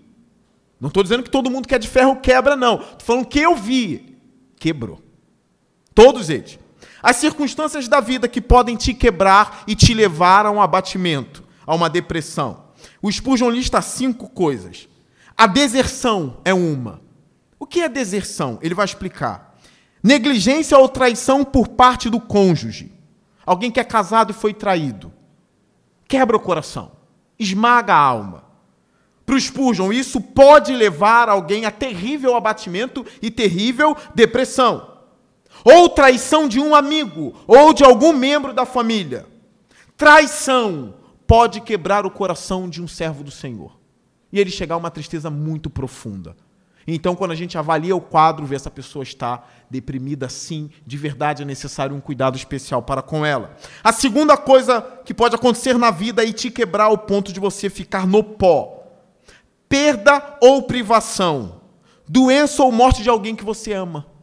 Não 0.80 0.88
estou 0.88 1.02
dizendo 1.02 1.22
que 1.22 1.30
todo 1.30 1.50
mundo 1.50 1.66
que 1.66 1.74
é 1.74 1.78
de 1.78 1.88
ferro 1.88 2.16
quebra, 2.16 2.54
não. 2.54 2.74
Estou 2.74 3.00
falando 3.00 3.26
que 3.26 3.40
eu 3.40 3.56
vi. 3.56 4.16
Quebrou. 4.58 5.00
Todos 5.96 6.28
eles. 6.28 6.58
As 7.02 7.16
circunstâncias 7.16 7.88
da 7.88 8.00
vida 8.00 8.28
que 8.28 8.42
podem 8.42 8.76
te 8.76 8.92
quebrar 8.92 9.64
e 9.66 9.74
te 9.74 9.94
levar 9.94 10.44
a 10.44 10.50
um 10.50 10.60
abatimento, 10.60 11.42
a 11.66 11.74
uma 11.74 11.88
depressão. 11.88 12.64
O 13.00 13.10
Spurgeon 13.10 13.48
lista 13.48 13.80
cinco 13.80 14.28
coisas. 14.28 14.90
A 15.34 15.46
deserção 15.46 16.36
é 16.44 16.52
uma. 16.52 17.00
O 17.58 17.66
que 17.66 17.80
é 17.80 17.88
deserção? 17.88 18.58
Ele 18.60 18.74
vai 18.74 18.84
explicar. 18.84 19.56
Negligência 20.02 20.76
ou 20.76 20.86
traição 20.86 21.42
por 21.42 21.68
parte 21.68 22.10
do 22.10 22.20
cônjuge. 22.20 22.92
Alguém 23.46 23.70
que 23.70 23.80
é 23.80 23.84
casado 23.84 24.32
e 24.32 24.34
foi 24.34 24.52
traído. 24.52 25.10
Quebra 26.06 26.36
o 26.36 26.40
coração, 26.40 26.92
esmaga 27.38 27.94
a 27.94 27.98
alma. 27.98 28.44
Para 29.24 29.34
o 29.34 29.40
Spurgeon, 29.40 29.94
isso 29.94 30.20
pode 30.20 30.74
levar 30.74 31.30
alguém 31.30 31.64
a 31.64 31.70
terrível 31.70 32.36
abatimento 32.36 33.04
e 33.22 33.30
terrível 33.30 33.96
depressão 34.14 34.95
ou 35.66 35.88
traição 35.88 36.46
de 36.46 36.60
um 36.60 36.76
amigo, 36.76 37.34
ou 37.44 37.74
de 37.74 37.82
algum 37.82 38.12
membro 38.12 38.52
da 38.52 38.64
família. 38.64 39.26
Traição 39.96 40.94
pode 41.26 41.60
quebrar 41.60 42.06
o 42.06 42.10
coração 42.10 42.68
de 42.68 42.80
um 42.80 42.86
servo 42.86 43.24
do 43.24 43.32
Senhor 43.32 43.76
e 44.32 44.38
ele 44.38 44.50
chegar 44.50 44.76
a 44.76 44.78
uma 44.78 44.92
tristeza 44.92 45.28
muito 45.28 45.68
profunda. 45.68 46.36
Então, 46.86 47.16
quando 47.16 47.32
a 47.32 47.34
gente 47.34 47.58
avalia 47.58 47.96
o 47.96 48.00
quadro, 48.00 48.46
vê 48.46 48.54
essa 48.54 48.70
pessoa 48.70 49.02
está 49.02 49.42
deprimida, 49.68 50.28
sim, 50.28 50.70
de 50.86 50.96
verdade 50.96 51.42
é 51.42 51.44
necessário 51.44 51.96
um 51.96 52.00
cuidado 52.00 52.36
especial 52.36 52.80
para 52.80 53.02
com 53.02 53.26
ela. 53.26 53.56
A 53.82 53.92
segunda 53.92 54.36
coisa 54.36 54.80
que 55.04 55.12
pode 55.12 55.34
acontecer 55.34 55.76
na 55.76 55.90
vida 55.90 56.22
é 56.22 56.32
te 56.32 56.48
quebrar 56.48 56.84
ao 56.84 56.98
ponto 56.98 57.32
de 57.32 57.40
você 57.40 57.68
ficar 57.68 58.06
no 58.06 58.22
pó. 58.22 58.84
Perda 59.68 60.38
ou 60.40 60.62
privação, 60.62 61.60
doença 62.08 62.62
ou 62.62 62.70
morte 62.70 63.02
de 63.02 63.08
alguém 63.10 63.34
que 63.34 63.44
você 63.44 63.72
ama. 63.72 64.14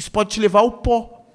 Isso 0.00 0.10
pode 0.10 0.30
te 0.30 0.40
levar 0.40 0.60
ao 0.60 0.78
pó. 0.78 1.26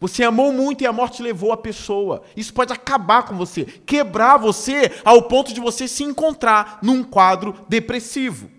Você 0.00 0.24
amou 0.24 0.50
muito 0.50 0.80
e 0.80 0.86
a 0.86 0.92
morte 0.94 1.22
levou 1.22 1.52
a 1.52 1.58
pessoa. 1.58 2.22
Isso 2.34 2.54
pode 2.54 2.72
acabar 2.72 3.24
com 3.24 3.36
você, 3.36 3.66
quebrar 3.66 4.38
você 4.38 4.90
ao 5.04 5.24
ponto 5.24 5.52
de 5.52 5.60
você 5.60 5.86
se 5.86 6.02
encontrar 6.02 6.78
num 6.82 7.04
quadro 7.04 7.54
depressivo. 7.68 8.50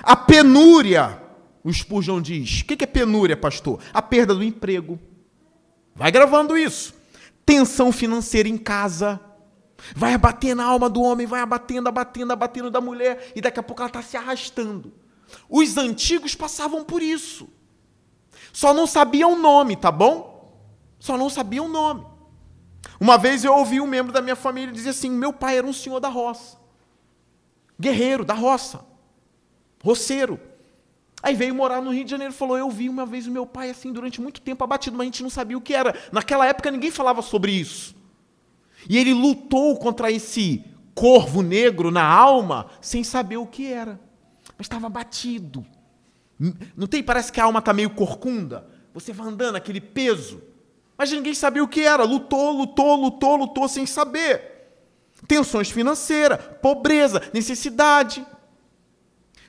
A 0.00 0.14
penúria, 0.14 1.20
o 1.64 1.72
Spurgeon 1.72 2.22
diz. 2.22 2.60
O 2.60 2.64
que 2.64 2.84
é 2.84 2.86
penúria, 2.86 3.36
pastor? 3.36 3.80
A 3.92 4.00
perda 4.00 4.36
do 4.36 4.44
emprego. 4.44 5.00
Vai 5.92 6.12
gravando 6.12 6.56
isso. 6.56 6.94
Tensão 7.44 7.90
financeira 7.90 8.48
em 8.48 8.56
casa. 8.56 9.20
Vai 9.96 10.14
abatendo 10.14 10.62
na 10.62 10.64
alma 10.64 10.88
do 10.88 11.02
homem, 11.02 11.26
vai 11.26 11.40
abatendo, 11.40 11.88
abatendo, 11.88 12.32
abatendo 12.32 12.70
da 12.70 12.80
mulher, 12.80 13.32
e 13.34 13.40
daqui 13.40 13.58
a 13.58 13.64
pouco 13.64 13.82
ela 13.82 13.88
está 13.88 14.00
se 14.00 14.16
arrastando. 14.16 14.94
Os 15.48 15.76
antigos 15.76 16.36
passavam 16.36 16.84
por 16.84 17.02
isso. 17.02 17.57
Só 18.52 18.72
não 18.72 18.86
sabia 18.86 19.26
o 19.26 19.38
nome, 19.38 19.76
tá 19.76 19.90
bom? 19.90 20.52
Só 20.98 21.16
não 21.16 21.30
sabia 21.30 21.62
o 21.62 21.68
nome. 21.68 22.06
Uma 23.00 23.16
vez 23.16 23.44
eu 23.44 23.54
ouvi 23.54 23.80
um 23.80 23.86
membro 23.86 24.12
da 24.12 24.20
minha 24.20 24.36
família 24.36 24.72
dizer 24.72 24.90
assim: 24.90 25.10
meu 25.10 25.32
pai 25.32 25.58
era 25.58 25.66
um 25.66 25.72
senhor 25.72 26.00
da 26.00 26.08
roça. 26.08 26.56
Guerreiro 27.80 28.24
da 28.24 28.34
roça. 28.34 28.84
Roceiro. 29.82 30.40
Aí 31.22 31.34
veio 31.34 31.54
morar 31.54 31.80
no 31.80 31.92
Rio 31.92 32.04
de 32.04 32.10
Janeiro 32.10 32.32
e 32.32 32.36
falou: 32.36 32.56
Eu 32.56 32.70
vi 32.70 32.88
uma 32.88 33.06
vez 33.06 33.26
o 33.26 33.30
meu 33.30 33.46
pai 33.46 33.70
assim 33.70 33.92
durante 33.92 34.20
muito 34.20 34.40
tempo 34.40 34.62
abatido, 34.64 34.96
mas 34.96 35.04
a 35.04 35.06
gente 35.06 35.22
não 35.22 35.30
sabia 35.30 35.56
o 35.56 35.60
que 35.60 35.74
era. 35.74 35.94
Naquela 36.12 36.46
época 36.46 36.70
ninguém 36.70 36.90
falava 36.90 37.22
sobre 37.22 37.52
isso. 37.52 37.94
E 38.88 38.96
ele 38.96 39.12
lutou 39.12 39.76
contra 39.76 40.10
esse 40.10 40.64
corvo 40.94 41.42
negro 41.42 41.90
na 41.90 42.04
alma 42.04 42.66
sem 42.80 43.04
saber 43.04 43.36
o 43.36 43.46
que 43.46 43.72
era. 43.72 44.00
Mas 44.56 44.64
estava 44.66 44.86
abatido. 44.86 45.64
Não 46.76 46.86
tem? 46.86 47.02
Parece 47.02 47.32
que 47.32 47.40
a 47.40 47.44
alma 47.44 47.58
está 47.58 47.72
meio 47.72 47.90
corcunda. 47.90 48.66
Você 48.94 49.12
vai 49.12 49.26
andando, 49.26 49.56
aquele 49.56 49.80
peso. 49.80 50.42
Mas 50.96 51.10
ninguém 51.12 51.34
sabia 51.34 51.62
o 51.62 51.68
que 51.68 51.80
era. 51.80 52.04
Lutou, 52.04 52.52
lutou, 52.52 52.96
lutou, 52.96 53.36
lutou 53.36 53.68
sem 53.68 53.86
saber. 53.86 54.58
Tensões 55.26 55.70
financeiras, 55.70 56.38
pobreza, 56.62 57.22
necessidade. 57.32 58.24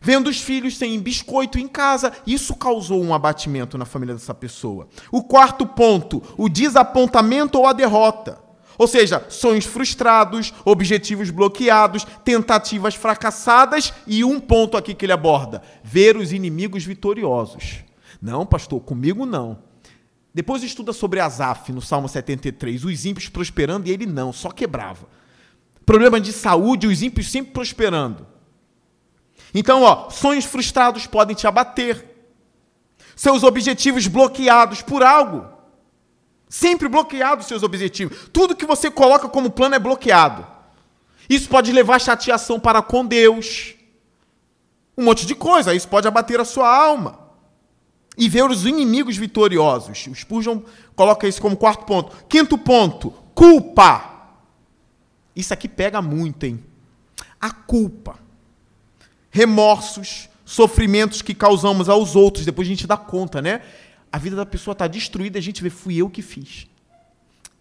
Vendo 0.02 0.30
os 0.30 0.40
filhos 0.40 0.78
sem 0.78 1.00
biscoito 1.00 1.60
em 1.60 1.68
casa, 1.68 2.14
isso 2.26 2.56
causou 2.56 3.04
um 3.04 3.14
abatimento 3.14 3.78
na 3.78 3.86
família 3.86 4.16
dessa 4.16 4.34
pessoa. 4.34 4.88
O 5.12 5.24
quarto 5.24 5.66
ponto, 5.66 6.24
o 6.38 6.48
desapontamento 6.48 7.58
ou 7.60 7.68
a 7.68 7.74
derrota. 7.74 8.49
Ou 8.80 8.88
seja, 8.88 9.26
sonhos 9.28 9.66
frustrados, 9.66 10.54
objetivos 10.64 11.30
bloqueados, 11.30 12.08
tentativas 12.24 12.96
fracassadas 12.96 13.94
e 14.08 14.24
um 14.24 14.40
ponto 14.40 14.78
aqui 14.78 14.96
que 14.96 15.06
ele 15.06 15.12
aborda: 15.12 15.62
ver 15.84 16.16
os 16.16 16.32
inimigos 16.32 16.86
vitoriosos. 16.86 17.84
Não, 18.22 18.46
pastor, 18.46 18.80
comigo 18.80 19.26
não. 19.26 19.60
Depois 20.34 20.64
estuda 20.64 20.94
sobre 20.94 21.20
Asaf 21.20 21.74
no 21.74 21.82
Salmo 21.82 22.08
73, 22.08 22.86
os 22.86 23.06
ímpios 23.06 23.28
prosperando 23.28 23.86
e 23.86 23.92
ele 23.92 24.06
não, 24.06 24.32
só 24.32 24.50
quebrava. 24.50 25.10
Problema 25.86 26.22
de 26.22 26.32
saúde, 26.32 26.88
os 26.88 27.02
ímpios 27.02 27.30
sempre 27.30 27.52
prosperando. 27.52 28.26
Então, 29.54 29.82
ó, 29.82 30.10
sonhos 30.10 30.46
frustrados 30.46 31.06
podem 31.06 31.36
te 31.36 31.46
abater. 31.46 32.06
Seus 33.14 33.44
objetivos 33.44 34.08
bloqueados 34.08 34.82
por 34.82 35.04
algo. 35.04 35.59
Sempre 36.50 36.88
bloqueado 36.88 37.42
os 37.42 37.48
seus 37.48 37.62
objetivos. 37.62 38.28
Tudo 38.34 38.56
que 38.56 38.66
você 38.66 38.90
coloca 38.90 39.30
como 39.30 39.52
plano 39.52 39.76
é 39.76 39.80
bloqueado. 39.80 40.46
Isso 41.30 41.48
pode 41.48 41.72
levar 41.72 41.98
a 41.98 42.00
chateação 42.00 42.60
para 42.60 42.82
com 42.82 43.06
Deus. 43.06 43.76
Um 44.98 45.04
monte 45.06 45.28
de 45.28 45.36
coisa. 45.36 45.76
Isso 45.76 45.88
pode 45.88 46.08
abater 46.08 46.40
a 46.40 46.46
sua 46.46 46.68
alma. 46.68 47.30
e 48.18 48.28
ver 48.28 48.44
os 48.44 48.66
inimigos 48.66 49.16
vitoriosos. 49.16 50.08
O 50.08 50.14
Spurgeon 50.14 50.62
coloca 50.94 51.26
isso 51.26 51.42
como 51.42 51.56
quarto 51.56 51.86
ponto. 51.86 52.26
Quinto 52.28 52.58
ponto, 52.58 53.12
culpa. 53.34 54.34
Isso 55.34 55.54
aqui 55.54 55.70
pega 55.70 56.02
muito, 56.02 56.44
hein? 56.46 56.62
A 57.40 57.50
culpa. 57.50 58.20
Remorsos, 59.32 60.28
sofrimentos 60.44 61.22
que 61.22 61.34
causamos 61.34 61.88
aos 61.88 62.14
outros, 62.14 62.46
depois 62.46 62.68
a 62.68 62.72
gente 62.72 62.86
dá 62.86 62.98
conta, 62.98 63.42
né? 63.42 63.62
A 64.12 64.18
vida 64.18 64.36
da 64.36 64.46
pessoa 64.46 64.74
está 64.74 64.88
destruída, 64.88 65.38
a 65.38 65.42
gente 65.42 65.62
vê, 65.62 65.70
fui 65.70 65.98
eu 65.98 66.10
que 66.10 66.22
fiz. 66.22 66.68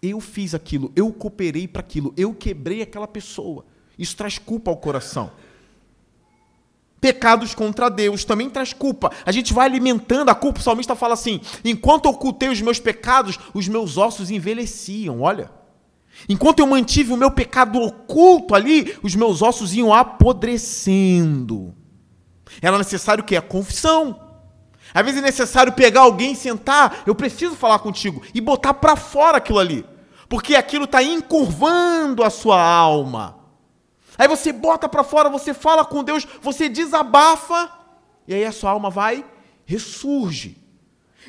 Eu 0.01 0.19
fiz 0.19 0.55
aquilo, 0.55 0.91
eu 0.95 1.11
cooperei 1.11 1.67
para 1.67 1.81
aquilo, 1.81 2.13
eu 2.15 2.33
quebrei 2.33 2.81
aquela 2.81 3.07
pessoa. 3.07 3.65
Isso 3.97 4.15
traz 4.15 4.37
culpa 4.37 4.71
ao 4.71 4.77
coração. 4.77 5.31
Pecados 7.01 7.53
contra 7.53 7.89
Deus 7.89 8.25
também 8.25 8.49
traz 8.49 8.73
culpa. 8.73 9.11
A 9.25 9.31
gente 9.31 9.53
vai 9.53 9.65
alimentando 9.65 10.29
a 10.29 10.35
culpa. 10.35 10.59
O 10.59 10.63
salmista 10.63 10.95
fala 10.95 11.13
assim: 11.13 11.39
enquanto 11.63 12.07
ocultei 12.07 12.49
os 12.49 12.61
meus 12.61 12.79
pecados, 12.79 13.39
os 13.53 13.67
meus 13.67 13.97
ossos 13.97 14.29
envelheciam. 14.29 15.21
Olha. 15.21 15.51
Enquanto 16.27 16.59
eu 16.59 16.67
mantive 16.67 17.13
o 17.13 17.17
meu 17.17 17.31
pecado 17.31 17.79
oculto 17.79 18.53
ali, 18.53 18.97
os 19.01 19.15
meus 19.15 19.41
ossos 19.41 19.73
iam 19.73 19.93
apodrecendo. 19.93 21.73
Era 22.61 22.77
necessário 22.77 23.23
o 23.23 23.25
quê? 23.25 23.37
A 23.37 23.41
confissão. 23.41 24.28
Às 24.93 25.05
vezes 25.05 25.19
é 25.21 25.25
necessário 25.25 25.73
pegar 25.73 26.01
alguém, 26.01 26.33
sentar, 26.35 27.03
eu 27.05 27.13
preciso 27.13 27.55
falar 27.55 27.79
contigo, 27.79 28.21
e 28.33 28.41
botar 28.41 28.73
para 28.73 28.95
fora 28.95 29.37
aquilo 29.37 29.59
ali. 29.59 29.85
Porque 30.27 30.55
aquilo 30.55 30.85
está 30.85 31.01
encurvando 31.01 32.23
a 32.23 32.29
sua 32.29 32.61
alma. 32.61 33.37
Aí 34.17 34.27
você 34.27 34.51
bota 34.51 34.89
para 34.89 35.03
fora, 35.03 35.29
você 35.29 35.53
fala 35.53 35.85
com 35.85 36.03
Deus, 36.03 36.27
você 36.41 36.67
desabafa, 36.67 37.71
e 38.27 38.33
aí 38.33 38.45
a 38.45 38.51
sua 38.51 38.71
alma 38.71 38.89
vai, 38.89 39.25
ressurge. 39.65 40.57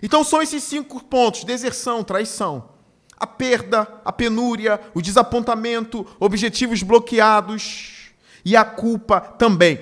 Então 0.03 0.25
são 0.25 0.43
esses 0.43 0.63
cinco 0.63 1.03
pontos: 1.05 1.45
deserção, 1.45 2.03
traição, 2.03 2.71
a 3.17 3.27
perda, 3.27 3.87
a 4.05 4.13
penúria, 4.13 4.81
o 4.95 5.01
desapontamento, 5.01 6.07
objetivos 6.19 6.83
bloqueados 6.83 8.13
e 8.45 8.57
a 8.57 8.65
culpa 8.65 9.21
também. 9.21 9.81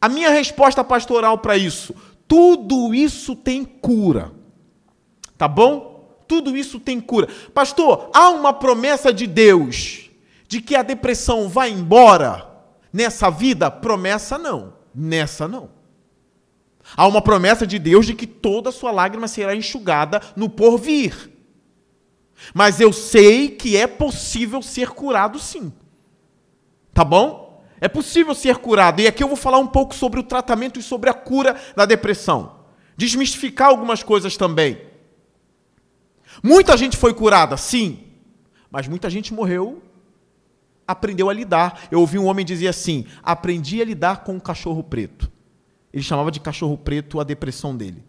A 0.00 0.08
minha 0.08 0.30
resposta 0.30 0.84
pastoral 0.84 1.38
para 1.38 1.56
isso: 1.56 1.94
tudo 2.28 2.94
isso 2.94 3.34
tem 3.36 3.64
cura. 3.64 4.32
Tá 5.36 5.46
bom? 5.46 6.20
Tudo 6.26 6.56
isso 6.56 6.80
tem 6.80 7.00
cura. 7.00 7.28
Pastor, 7.54 8.10
há 8.12 8.30
uma 8.30 8.52
promessa 8.52 9.12
de 9.12 9.26
Deus 9.26 10.10
de 10.48 10.60
que 10.60 10.74
a 10.74 10.82
depressão 10.82 11.48
vai 11.48 11.70
embora 11.70 12.48
nessa 12.92 13.30
vida? 13.30 13.70
Promessa 13.70 14.38
não. 14.38 14.74
Nessa 14.94 15.46
não. 15.46 15.70
Há 16.96 17.06
uma 17.06 17.20
promessa 17.20 17.66
de 17.66 17.78
Deus 17.78 18.06
de 18.06 18.14
que 18.14 18.26
toda 18.26 18.70
sua 18.70 18.90
lágrima 18.90 19.28
será 19.28 19.54
enxugada 19.54 20.20
no 20.36 20.48
porvir. 20.48 21.30
Mas 22.54 22.80
eu 22.80 22.92
sei 22.92 23.48
que 23.48 23.76
é 23.76 23.86
possível 23.86 24.62
ser 24.62 24.90
curado 24.90 25.38
sim. 25.38 25.72
Tá 26.92 27.04
bom? 27.04 27.45
É 27.80 27.88
possível 27.88 28.34
ser 28.34 28.56
curado. 28.56 29.00
E 29.00 29.06
aqui 29.06 29.22
eu 29.22 29.28
vou 29.28 29.36
falar 29.36 29.58
um 29.58 29.66
pouco 29.66 29.94
sobre 29.94 30.20
o 30.20 30.22
tratamento 30.22 30.80
e 30.80 30.82
sobre 30.82 31.10
a 31.10 31.14
cura 31.14 31.56
da 31.74 31.84
depressão. 31.84 32.56
Desmistificar 32.96 33.68
algumas 33.68 34.02
coisas 34.02 34.36
também. 34.36 34.80
Muita 36.42 36.76
gente 36.76 36.96
foi 36.96 37.12
curada, 37.12 37.56
sim. 37.56 38.04
Mas 38.70 38.88
muita 38.88 39.08
gente 39.08 39.32
morreu 39.32 39.82
aprendeu 40.86 41.28
a 41.28 41.32
lidar. 41.32 41.88
Eu 41.90 42.00
ouvi 42.00 42.18
um 42.18 42.26
homem 42.26 42.44
dizer 42.44 42.68
assim: 42.68 43.04
aprendi 43.22 43.80
a 43.80 43.84
lidar 43.84 44.22
com 44.22 44.34
um 44.34 44.40
cachorro 44.40 44.82
preto. 44.82 45.30
Ele 45.92 46.02
chamava 46.02 46.30
de 46.30 46.40
cachorro 46.40 46.76
preto 46.76 47.18
a 47.18 47.24
depressão 47.24 47.76
dele. 47.76 48.04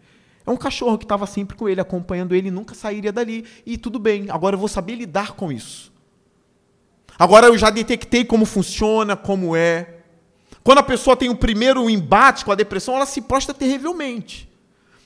É 0.46 0.50
um 0.50 0.56
cachorro 0.56 0.96
que 0.96 1.04
estava 1.04 1.26
sempre 1.26 1.56
com 1.56 1.68
ele, 1.68 1.80
acompanhando 1.80 2.34
ele, 2.34 2.50
nunca 2.50 2.74
sairia 2.74 3.12
dali. 3.12 3.44
E 3.66 3.76
tudo 3.76 3.98
bem, 3.98 4.26
agora 4.30 4.54
eu 4.54 4.58
vou 4.58 4.68
saber 4.68 4.94
lidar 4.94 5.32
com 5.32 5.52
isso. 5.52 5.92
Agora 7.18 7.46
eu 7.46 7.58
já 7.58 7.68
detectei 7.70 8.24
como 8.24 8.44
funciona, 8.44 9.16
como 9.16 9.56
é. 9.56 9.96
Quando 10.62 10.78
a 10.78 10.82
pessoa 10.82 11.16
tem 11.16 11.28
o 11.28 11.34
primeiro 11.34 11.88
embate 11.90 12.44
com 12.44 12.52
a 12.52 12.54
depressão, 12.54 12.94
ela 12.94 13.06
se 13.06 13.22
prostra 13.22 13.54
terrivelmente. 13.54 14.48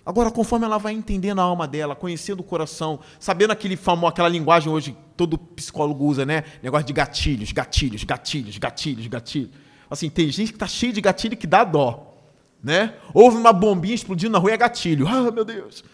Agora, 0.05 0.31
conforme 0.31 0.67
ela 0.67 0.79
vai 0.79 0.93
entendendo 0.93 1.39
a 1.39 1.45
alma 1.45 1.67
dela, 1.67 1.95
conhecendo 1.95 2.41
o 2.41 2.43
coração, 2.43 2.99
sabendo 3.21 3.53
aquele 3.53 3.77
famoso, 3.77 4.09
aquela 4.09 4.29
linguagem 4.29 4.71
hoje 4.71 4.97
todo 5.17 5.39
psicólogo 5.39 6.05
usa, 6.05 6.27
né? 6.27 6.43
Negócio 6.61 6.87
de 6.87 6.93
gatilhos, 6.93 7.53
gatilhos, 7.53 8.03
gatilhos, 8.03 8.59
gatilhos, 8.59 9.07
gatilhos. 9.07 9.51
Assim, 9.89 10.11
tem 10.11 10.29
gente 10.31 10.49
que 10.49 10.57
está 10.57 10.67
cheio 10.67 10.93
de 10.93 11.01
gatilho 11.01 11.37
que 11.37 11.47
dá 11.47 11.63
dó, 11.63 12.13
né? 12.63 12.95
Houve 13.15 13.37
uma 13.37 13.53
bombinha 13.53 13.95
explodindo 13.95 14.33
na 14.33 14.39
rua 14.39 14.51
e 14.51 14.55
é 14.55 14.57
gatilho. 14.57 15.07
Ah, 15.07 15.31
meu 15.31 15.45
Deus. 15.45 15.85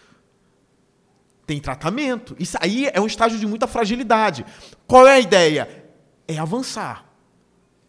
Tem 1.45 1.59
tratamento. 1.59 2.35
Isso 2.39 2.57
aí 2.59 2.89
é 2.91 2.99
um 2.99 3.05
estágio 3.05 3.37
de 3.37 3.45
muita 3.45 3.67
fragilidade. 3.67 4.43
Qual 4.87 5.05
é 5.05 5.13
a 5.13 5.19
ideia? 5.19 5.78
É 6.29 6.37
avançar. 6.37 7.05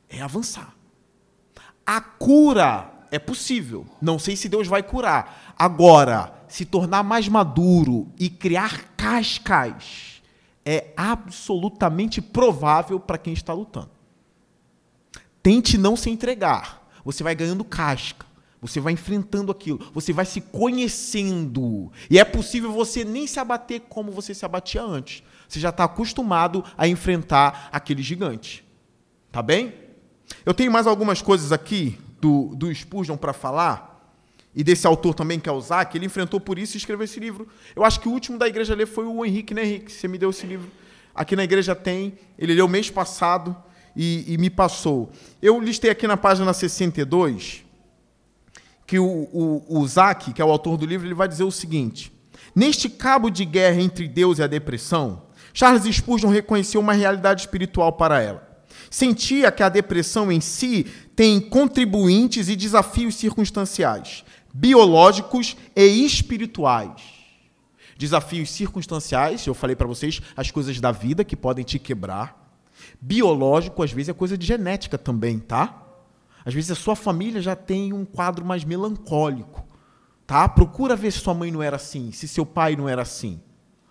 É 0.09 0.23
avançar. 0.23 0.75
A 1.85 2.01
cura 2.01 2.91
é 3.11 3.19
possível. 3.19 3.87
Não 4.01 4.19
sei 4.19 4.35
se 4.35 4.49
Deus 4.49 4.67
vai 4.67 4.83
curar. 4.83 5.55
Agora, 5.59 6.33
se 6.49 6.65
tornar 6.65 7.03
mais 7.03 7.29
maduro 7.29 8.09
e 8.19 8.31
criar 8.31 8.95
cascas 8.97 10.23
é 10.65 10.87
absolutamente 10.97 12.23
provável 12.23 12.99
para 12.99 13.19
quem 13.19 13.35
está 13.35 13.53
lutando. 13.53 13.91
Tente 15.43 15.77
não 15.77 15.95
se 15.95 16.09
entregar. 16.09 16.89
Você 17.05 17.23
vai 17.23 17.35
ganhando 17.35 17.63
casca. 17.63 18.25
Você 18.63 18.81
vai 18.81 18.95
enfrentando 18.95 19.53
aquilo. 19.53 19.91
Você 19.93 20.15
vai 20.15 20.25
se 20.25 20.41
conhecendo. 20.41 21.93
E 22.09 22.19
é 22.19 22.25
possível 22.25 22.73
você 22.73 23.05
nem 23.05 23.27
se 23.27 23.39
abater 23.39 23.83
como 23.83 24.11
você 24.11 24.33
se 24.33 24.47
abatia 24.47 24.83
antes. 24.83 25.23
Você 25.51 25.59
já 25.59 25.71
está 25.71 25.83
acostumado 25.83 26.65
a 26.79 26.87
enfrentar 26.87 27.69
aquele 27.73 28.05
gigante. 28.05 28.65
Tá 29.33 29.43
bem? 29.43 29.75
Eu 30.47 30.55
tenho 30.55 30.71
mais 30.71 30.87
algumas 30.87 31.21
coisas 31.21 31.51
aqui 31.51 31.99
do, 32.21 32.55
do 32.55 32.73
Spurgeon 32.73 33.17
para 33.17 33.33
falar, 33.33 33.91
e 34.55 34.63
desse 34.63 34.87
autor 34.87 35.13
também, 35.13 35.41
que 35.41 35.49
é 35.49 35.53
o 35.53 35.61
Zac, 35.61 35.97
ele 35.97 36.07
enfrentou 36.07 36.41
por 36.41 36.57
isso 36.57 36.77
e 36.77 36.79
escreveu 36.79 37.05
esse 37.05 37.19
livro. 37.19 37.49
Eu 37.75 37.85
acho 37.85 37.99
que 37.99 38.09
o 38.09 38.13
último 38.13 38.39
da 38.39 38.47
igreja 38.47 38.77
ler 38.77 38.87
foi 38.87 39.05
o 39.07 39.25
Henrique, 39.25 39.53
né, 39.53 39.65
Henrique? 39.65 39.91
Você 39.91 40.07
me 40.07 40.19
deu 40.19 40.31
esse 40.31 40.47
livro. 40.47 40.71
Aqui 41.13 41.35
na 41.35 41.43
igreja 41.43 41.75
tem, 41.75 42.15
ele 42.39 42.55
leu 42.55 42.69
mês 42.69 42.89
passado 42.89 43.57
e, 43.97 44.33
e 44.33 44.39
me 44.39 44.51
passou. 44.51 45.11
Eu 45.43 45.61
listei 45.61 45.91
aqui 45.91 46.07
na 46.07 46.17
página 46.17 46.53
62 46.53 47.65
que 48.87 49.01
o, 49.01 49.05
o, 49.05 49.81
o 49.81 49.87
Zac, 49.87 50.33
que 50.33 50.41
é 50.41 50.45
o 50.45 50.51
autor 50.51 50.77
do 50.77 50.87
livro, 50.87 51.09
ele 51.09 51.15
vai 51.15 51.27
dizer 51.27 51.45
o 51.45 51.51
seguinte: 51.51 52.13
Neste 52.55 52.89
cabo 52.89 53.31
de 53.31 53.45
guerra 53.45 53.81
entre 53.81 54.07
Deus 54.09 54.39
e 54.39 54.43
a 54.43 54.47
depressão, 54.47 55.23
Charles 55.53 55.85
Spurgeon 55.95 56.31
reconheceu 56.31 56.81
uma 56.81 56.93
realidade 56.93 57.43
espiritual 57.43 57.93
para 57.93 58.21
ela. 58.21 58.49
Sentia 58.91 59.53
que 59.53 59.63
a 59.63 59.69
depressão 59.69 60.31
em 60.31 60.41
si 60.41 60.87
tem 61.15 61.41
contribuintes 61.41 62.49
e 62.49 62.57
desafios 62.57 63.15
circunstanciais, 63.15 64.25
biológicos 64.53 65.57
e 65.77 66.05
espirituais. 66.05 67.21
Desafios 67.97 68.51
circunstanciais, 68.51 69.47
eu 69.47 69.55
falei 69.55 69.77
para 69.77 69.87
vocês, 69.87 70.21
as 70.37 70.51
coisas 70.51 70.81
da 70.81 70.91
vida 70.91 71.25
que 71.25 71.37
podem 71.37 71.65
te 71.65 71.79
quebrar. 71.79 72.55
Biológico, 73.01 73.83
às 73.83 73.93
vezes, 73.93 74.09
é 74.09 74.15
coisa 74.15 74.39
de 74.39 74.47
genética 74.47 74.97
também, 74.97 75.39
tá? 75.39 75.87
Às 76.45 76.55
vezes 76.55 76.71
a 76.71 76.75
sua 76.75 76.97
família 76.97 77.41
já 77.41 77.55
tem 77.55 77.93
um 77.93 78.05
quadro 78.05 78.45
mais 78.45 78.65
melancólico, 78.65 79.67
tá? 80.27 80.49
Procura 80.49 80.97
ver 80.97 81.13
se 81.13 81.19
sua 81.19 81.35
mãe 81.35 81.51
não 81.51 81.63
era 81.63 81.77
assim, 81.77 82.11
se 82.13 82.27
seu 82.27 82.47
pai 82.47 82.77
não 82.77 82.89
era 82.89 83.03
assim. 83.03 83.41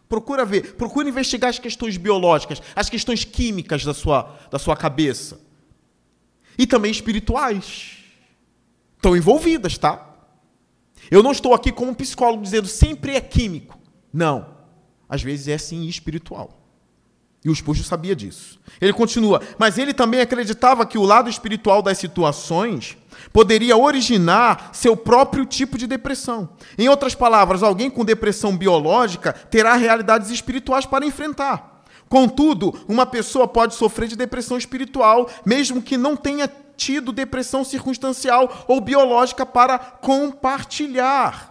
Procura 0.09 0.43
ver, 0.43 0.73
procura 0.73 1.07
investigar 1.07 1.51
as 1.51 1.59
questões 1.59 1.95
biológicas, 1.95 2.59
as 2.75 2.89
questões 2.89 3.23
químicas 3.23 3.85
da 3.85 3.93
sua, 3.93 4.35
da 4.49 4.57
sua 4.57 4.75
cabeça. 4.75 5.39
E 6.57 6.65
também 6.65 6.89
espirituais. 6.89 7.97
Estão 8.95 9.15
envolvidas, 9.15 9.77
tá? 9.77 10.09
Eu 11.11 11.21
não 11.21 11.31
estou 11.31 11.53
aqui 11.53 11.71
como 11.71 11.95
psicólogo 11.95 12.43
dizendo 12.43 12.67
sempre 12.67 13.15
é 13.15 13.21
químico. 13.21 13.79
Não. 14.11 14.57
Às 15.07 15.21
vezes 15.21 15.47
é 15.47 15.57
sim 15.59 15.87
espiritual. 15.87 16.59
E 17.45 17.49
o 17.49 17.55
Spurgeon 17.55 17.85
sabia 17.85 18.15
disso. 18.15 18.59
Ele 18.81 18.91
continua, 18.91 19.41
mas 19.57 19.77
ele 19.77 19.93
também 19.93 20.19
acreditava 20.19 20.85
que 20.85 20.97
o 20.97 21.03
lado 21.03 21.29
espiritual 21.29 21.81
das 21.81 21.99
situações 21.99 22.97
poderia 23.31 23.77
originar 23.77 24.69
seu 24.73 24.95
próprio 24.95 25.45
tipo 25.45 25.77
de 25.77 25.87
depressão. 25.87 26.49
Em 26.77 26.89
outras 26.89 27.15
palavras, 27.15 27.63
alguém 27.63 27.89
com 27.89 28.05
depressão 28.05 28.55
biológica 28.55 29.33
terá 29.33 29.75
realidades 29.75 30.29
espirituais 30.29 30.85
para 30.85 31.05
enfrentar. 31.05 31.83
Contudo, 32.07 32.73
uma 32.87 33.05
pessoa 33.05 33.47
pode 33.47 33.75
sofrer 33.75 34.07
de 34.09 34.15
depressão 34.15 34.57
espiritual, 34.57 35.29
mesmo 35.45 35.81
que 35.81 35.95
não 35.95 36.15
tenha 36.15 36.51
tido 36.75 37.11
depressão 37.11 37.63
circunstancial 37.63 38.65
ou 38.67 38.81
biológica 38.81 39.45
para 39.45 39.77
compartilhar. 39.77 41.49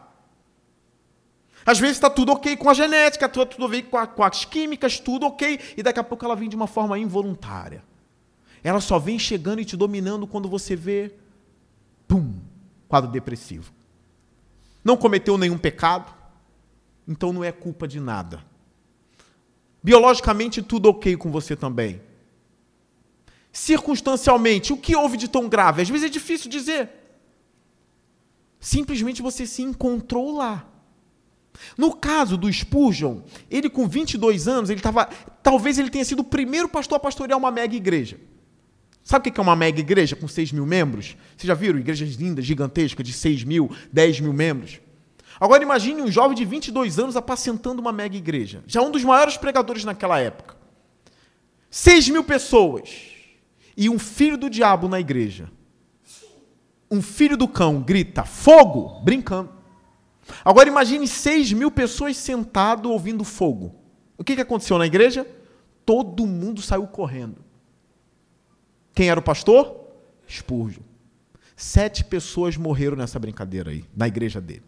Às 1.65 1.79
vezes 1.79 1.99
está 1.99 2.09
tudo 2.09 2.33
ok 2.33 2.57
com 2.57 2.71
a 2.71 2.75
genética, 2.75 3.29
tudo, 3.29 3.47
tudo 3.47 3.67
ok 3.67 3.83
com, 3.83 3.99
a, 3.99 4.07
com 4.07 4.25
as 4.25 4.47
químicas, 4.47 4.99
tudo 4.99 5.27
ok, 5.27 5.61
e 5.77 5.83
daqui 5.83 6.01
a 6.01 6.05
pouco 6.05 6.25
ela 6.25 6.35
vem 6.35 6.49
de 6.49 6.57
uma 6.57 6.67
forma 6.67 6.99
involuntária. 6.99 7.85
Ela 8.65 8.81
só 8.81 8.99
vem 8.99 9.19
chegando 9.19 9.61
e 9.61 9.65
te 9.65 9.77
dominando 9.77 10.27
quando 10.27 10.49
você 10.49 10.75
vê 10.75 11.13
pum, 12.09 12.35
quadro 12.89 13.11
depressivo. 13.11 13.73
Não 14.83 14.97
cometeu 14.97 15.37
nenhum 15.39 15.59
pecado, 15.59 16.13
então 17.07 17.33
não 17.33 17.45
é 17.45 17.53
culpa 17.53 17.87
de 17.87 18.01
nada. 18.01 18.43
Biologicamente, 19.83 20.63
tudo 20.63 20.89
ok 20.89 21.17
com 21.17 21.31
você 21.31 21.55
também. 21.55 22.01
Circunstancialmente, 23.53 24.73
o 24.73 24.77
que 24.77 24.97
houve 24.97 25.17
de 25.17 25.29
tão 25.29 25.49
grave? 25.49 25.83
Às 25.83 25.89
vezes 25.89 26.07
é 26.07 26.11
difícil 26.11 26.51
dizer. 26.51 26.91
Simplesmente 28.59 29.23
você 29.23 29.47
se 29.47 29.63
encontrou 29.63 30.37
lá. 30.37 30.67
No 31.77 31.95
caso 31.95 32.37
do 32.37 32.53
Spurgeon, 32.53 33.21
ele 33.51 33.69
com 33.69 33.89
22 33.89 34.47
anos, 34.47 34.71
ele 34.71 34.79
estava, 34.79 35.07
talvez 35.43 35.79
ele 35.79 35.91
tenha 35.91 36.05
sido 36.05 36.21
o 36.21 36.25
primeiro 36.25 36.69
pastor 36.69 36.97
a 36.97 37.01
pastorear 37.01 37.39
uma 37.39 37.51
mega 37.51 37.75
igreja. 37.75 38.19
Sabe 39.09 39.31
o 39.31 39.33
que 39.33 39.41
é 39.41 39.43
uma 39.43 39.57
mega 39.57 39.81
igreja 39.81 40.15
com 40.15 40.29
6 40.29 40.53
mil 40.53 40.67
membros? 40.67 41.17
Vocês 41.35 41.49
já 41.49 41.55
viram 41.55 41.79
igrejas 41.79 42.11
lindas, 42.17 42.45
gigantescas, 42.45 43.07
de 43.07 43.15
6 43.15 43.43
mil, 43.43 43.75
10 43.91 44.21
mil 44.21 44.35
membros? 44.35 44.81
Agora 45.41 45.63
imagine 45.63 46.03
um 46.03 46.13
jovem 46.13 46.37
de 46.37 46.45
22 46.45 46.99
anos 46.99 47.17
apacentando 47.17 47.79
uma 47.79 47.91
mega 47.91 48.19
igreja. 48.19 48.63
Já 48.67 48.83
um 48.83 48.91
dos 48.91 49.03
maiores 49.03 49.39
pregadores 49.39 49.83
naquela 49.83 50.21
época. 50.21 50.57
6 51.71 52.11
mil 52.11 52.23
pessoas. 52.23 52.91
E 53.75 53.89
um 53.89 53.99
filho 53.99 54.37
do 54.37 54.51
diabo 54.51 54.89
na 54.89 55.01
igreja. 55.01 55.51
Um 56.91 57.01
filho 57.01 57.39
do 57.39 57.49
cão 57.49 57.81
grita, 57.81 58.27
fogo, 58.27 59.01
brincando. 59.01 59.49
Agora 60.45 60.69
imagine 60.69 61.09
6 61.09 61.55
mil 61.55 61.71
pessoas 61.71 62.15
sentado 62.15 62.93
ouvindo 62.93 63.25
fogo. 63.25 63.75
O 64.19 64.23
que, 64.23 64.35
aconteceu 64.35 64.77
na 64.77 64.85
igreja? 64.85 65.27
Todo 65.87 66.27
mundo 66.27 66.61
saiu 66.61 66.87
correndo. 66.87 67.48
Quem 68.99 69.09
era 69.09 69.21
o 69.21 69.23
pastor? 69.23 69.77
Spurgeon. 70.29 70.83
Sete 71.55 72.03
pessoas 72.03 72.57
morreram 72.57 72.97
nessa 72.97 73.17
brincadeira 73.17 73.71
aí, 73.71 73.85
na 73.97 74.09
igreja 74.09 74.41
dele. 74.41 74.65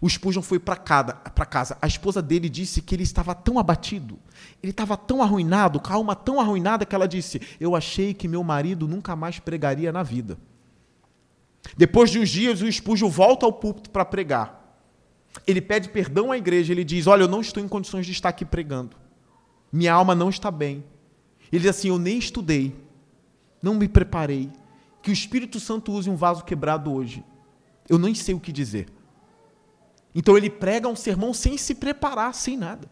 O 0.00 0.10
Spurgeon 0.10 0.42
foi 0.42 0.58
para 0.58 0.74
casa. 0.74 1.78
A 1.80 1.86
esposa 1.86 2.20
dele 2.20 2.48
disse 2.48 2.82
que 2.82 2.96
ele 2.96 3.04
estava 3.04 3.32
tão 3.32 3.60
abatido, 3.60 4.18
ele 4.60 4.72
estava 4.72 4.96
tão 4.96 5.22
arruinado, 5.22 5.78
com 5.78 5.92
a 5.92 5.94
alma 5.94 6.16
tão 6.16 6.40
arruinada, 6.40 6.84
que 6.84 6.96
ela 6.96 7.06
disse: 7.06 7.40
Eu 7.60 7.76
achei 7.76 8.12
que 8.12 8.26
meu 8.26 8.42
marido 8.42 8.88
nunca 8.88 9.14
mais 9.14 9.38
pregaria 9.38 9.92
na 9.92 10.02
vida. 10.02 10.36
Depois 11.76 12.10
de 12.10 12.18
uns 12.18 12.28
dias, 12.28 12.60
o 12.60 12.72
Spurgeon 12.72 13.08
volta 13.08 13.46
ao 13.46 13.52
púlpito 13.52 13.88
para 13.88 14.04
pregar. 14.04 14.82
Ele 15.46 15.60
pede 15.60 15.90
perdão 15.90 16.32
à 16.32 16.36
igreja, 16.36 16.72
ele 16.72 16.82
diz: 16.82 17.06
Olha, 17.06 17.22
eu 17.22 17.28
não 17.28 17.40
estou 17.40 17.62
em 17.62 17.68
condições 17.68 18.04
de 18.04 18.10
estar 18.10 18.30
aqui 18.30 18.44
pregando. 18.44 18.96
Minha 19.72 19.92
alma 19.92 20.12
não 20.12 20.28
está 20.28 20.50
bem. 20.50 20.82
Ele 21.52 21.62
diz 21.62 21.70
assim: 21.70 21.88
Eu 21.88 21.98
nem 21.98 22.18
estudei, 22.18 22.74
não 23.62 23.74
me 23.74 23.88
preparei. 23.88 24.50
Que 25.02 25.10
o 25.10 25.12
Espírito 25.12 25.60
Santo 25.60 25.92
use 25.92 26.10
um 26.10 26.16
vaso 26.16 26.44
quebrado 26.44 26.92
hoje. 26.92 27.24
Eu 27.88 27.98
nem 27.98 28.14
sei 28.14 28.34
o 28.34 28.40
que 28.40 28.50
dizer. 28.50 28.88
Então 30.14 30.36
ele 30.36 30.50
prega 30.50 30.88
um 30.88 30.96
sermão 30.96 31.32
sem 31.32 31.56
se 31.56 31.74
preparar, 31.74 32.34
sem 32.34 32.56
nada. 32.56 32.88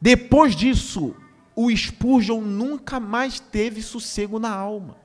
Depois 0.00 0.56
disso, 0.56 1.14
o 1.54 1.74
Spurgeon 1.74 2.40
nunca 2.40 2.98
mais 2.98 3.38
teve 3.38 3.82
sossego 3.82 4.38
na 4.38 4.50
alma. 4.50 4.96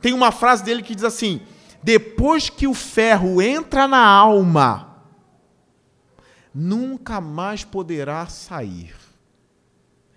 Tem 0.00 0.12
uma 0.12 0.32
frase 0.32 0.64
dele 0.64 0.82
que 0.82 0.94
diz 0.94 1.04
assim: 1.04 1.40
depois 1.82 2.48
que 2.48 2.66
o 2.66 2.74
ferro 2.74 3.40
entra 3.40 3.86
na 3.86 4.04
alma, 4.04 5.04
nunca 6.54 7.20
mais 7.20 7.64
poderá 7.64 8.26
sair. 8.26 8.94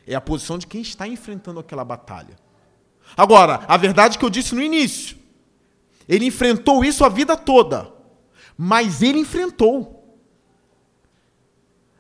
É 0.06 0.16
a 0.16 0.22
posição 0.22 0.58
de 0.58 0.68
quem 0.68 0.82
está 0.82 1.08
enfrentando 1.08 1.60
aquela 1.60 1.86
batalha. 1.86 2.36
Agora, 3.16 3.64
a 3.68 3.78
verdade 3.78 4.18
que 4.18 4.26
eu 4.26 4.30
disse 4.30 4.56
no 4.56 4.62
início, 4.62 5.18
ele 6.08 6.26
enfrentou 6.26 6.84
isso 6.84 7.06
a 7.06 7.10
vida 7.10 7.38
toda 7.38 7.94
mas 8.58 9.02
ele 9.02 9.20
enfrentou. 9.20 10.02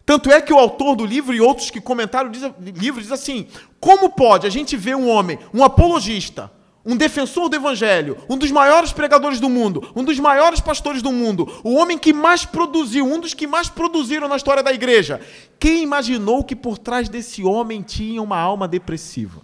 Tanto 0.05 0.29
é 0.31 0.41
que 0.41 0.53
o 0.53 0.59
autor 0.59 0.95
do 0.95 1.05
livro 1.05 1.33
e 1.33 1.39
outros 1.41 1.71
que 1.71 1.79
comentaram 1.79 2.29
o 2.29 2.61
livro 2.61 3.01
diz 3.01 3.11
assim: 3.11 3.47
como 3.79 4.09
pode 4.09 4.45
a 4.45 4.49
gente 4.49 4.75
ver 4.75 4.95
um 4.95 5.09
homem, 5.09 5.39
um 5.53 5.63
apologista, 5.63 6.51
um 6.85 6.97
defensor 6.97 7.47
do 7.47 7.55
evangelho, 7.55 8.17
um 8.29 8.37
dos 8.37 8.51
maiores 8.51 8.91
pregadores 8.91 9.39
do 9.39 9.49
mundo, 9.49 9.89
um 9.95 10.03
dos 10.03 10.19
maiores 10.19 10.59
pastores 10.59 11.01
do 11.01 11.11
mundo, 11.11 11.47
o 11.63 11.75
homem 11.75 11.97
que 11.97 12.11
mais 12.11 12.45
produziu, 12.45 13.05
um 13.05 13.19
dos 13.19 13.33
que 13.33 13.47
mais 13.47 13.69
produziram 13.69 14.27
na 14.27 14.35
história 14.35 14.61
da 14.61 14.73
igreja. 14.73 15.21
Quem 15.57 15.83
imaginou 15.83 16.43
que 16.43 16.55
por 16.55 16.77
trás 16.77 17.07
desse 17.07 17.43
homem 17.43 17.81
tinha 17.81 18.21
uma 18.21 18.37
alma 18.37 18.67
depressiva? 18.67 19.41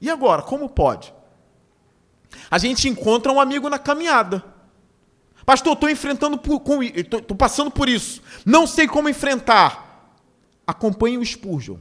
E 0.00 0.10
agora, 0.10 0.42
como 0.42 0.68
pode? 0.68 1.14
A 2.50 2.58
gente 2.58 2.88
encontra 2.88 3.32
um 3.32 3.40
amigo 3.40 3.70
na 3.70 3.78
caminhada. 3.78 4.44
Pastor, 5.46 5.72
estou 5.72 5.88
enfrentando 5.88 6.36
por, 6.36 6.60
com 6.60 6.82
estou 6.82 7.36
passando 7.36 7.70
por 7.70 7.88
isso. 7.88 8.22
Não 8.44 8.66
sei 8.66 8.86
como 8.86 9.08
enfrentar. 9.08 10.12
Acompanhe 10.66 11.16
o 11.16 11.24
Spurgeon. 11.24 11.76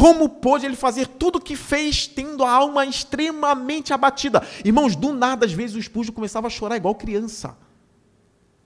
Como 0.00 0.30
pôde 0.30 0.64
ele 0.64 0.76
fazer 0.76 1.06
tudo 1.06 1.36
o 1.36 1.40
que 1.42 1.54
fez, 1.54 2.06
tendo 2.06 2.42
a 2.42 2.50
alma 2.50 2.86
extremamente 2.86 3.92
abatida? 3.92 4.42
Irmãos, 4.64 4.96
do 4.96 5.12
nada, 5.12 5.44
às 5.44 5.52
vezes, 5.52 5.76
o 5.76 5.82
Spurgeon 5.82 6.14
começava 6.14 6.46
a 6.46 6.50
chorar 6.50 6.78
igual 6.78 6.94
criança. 6.94 7.54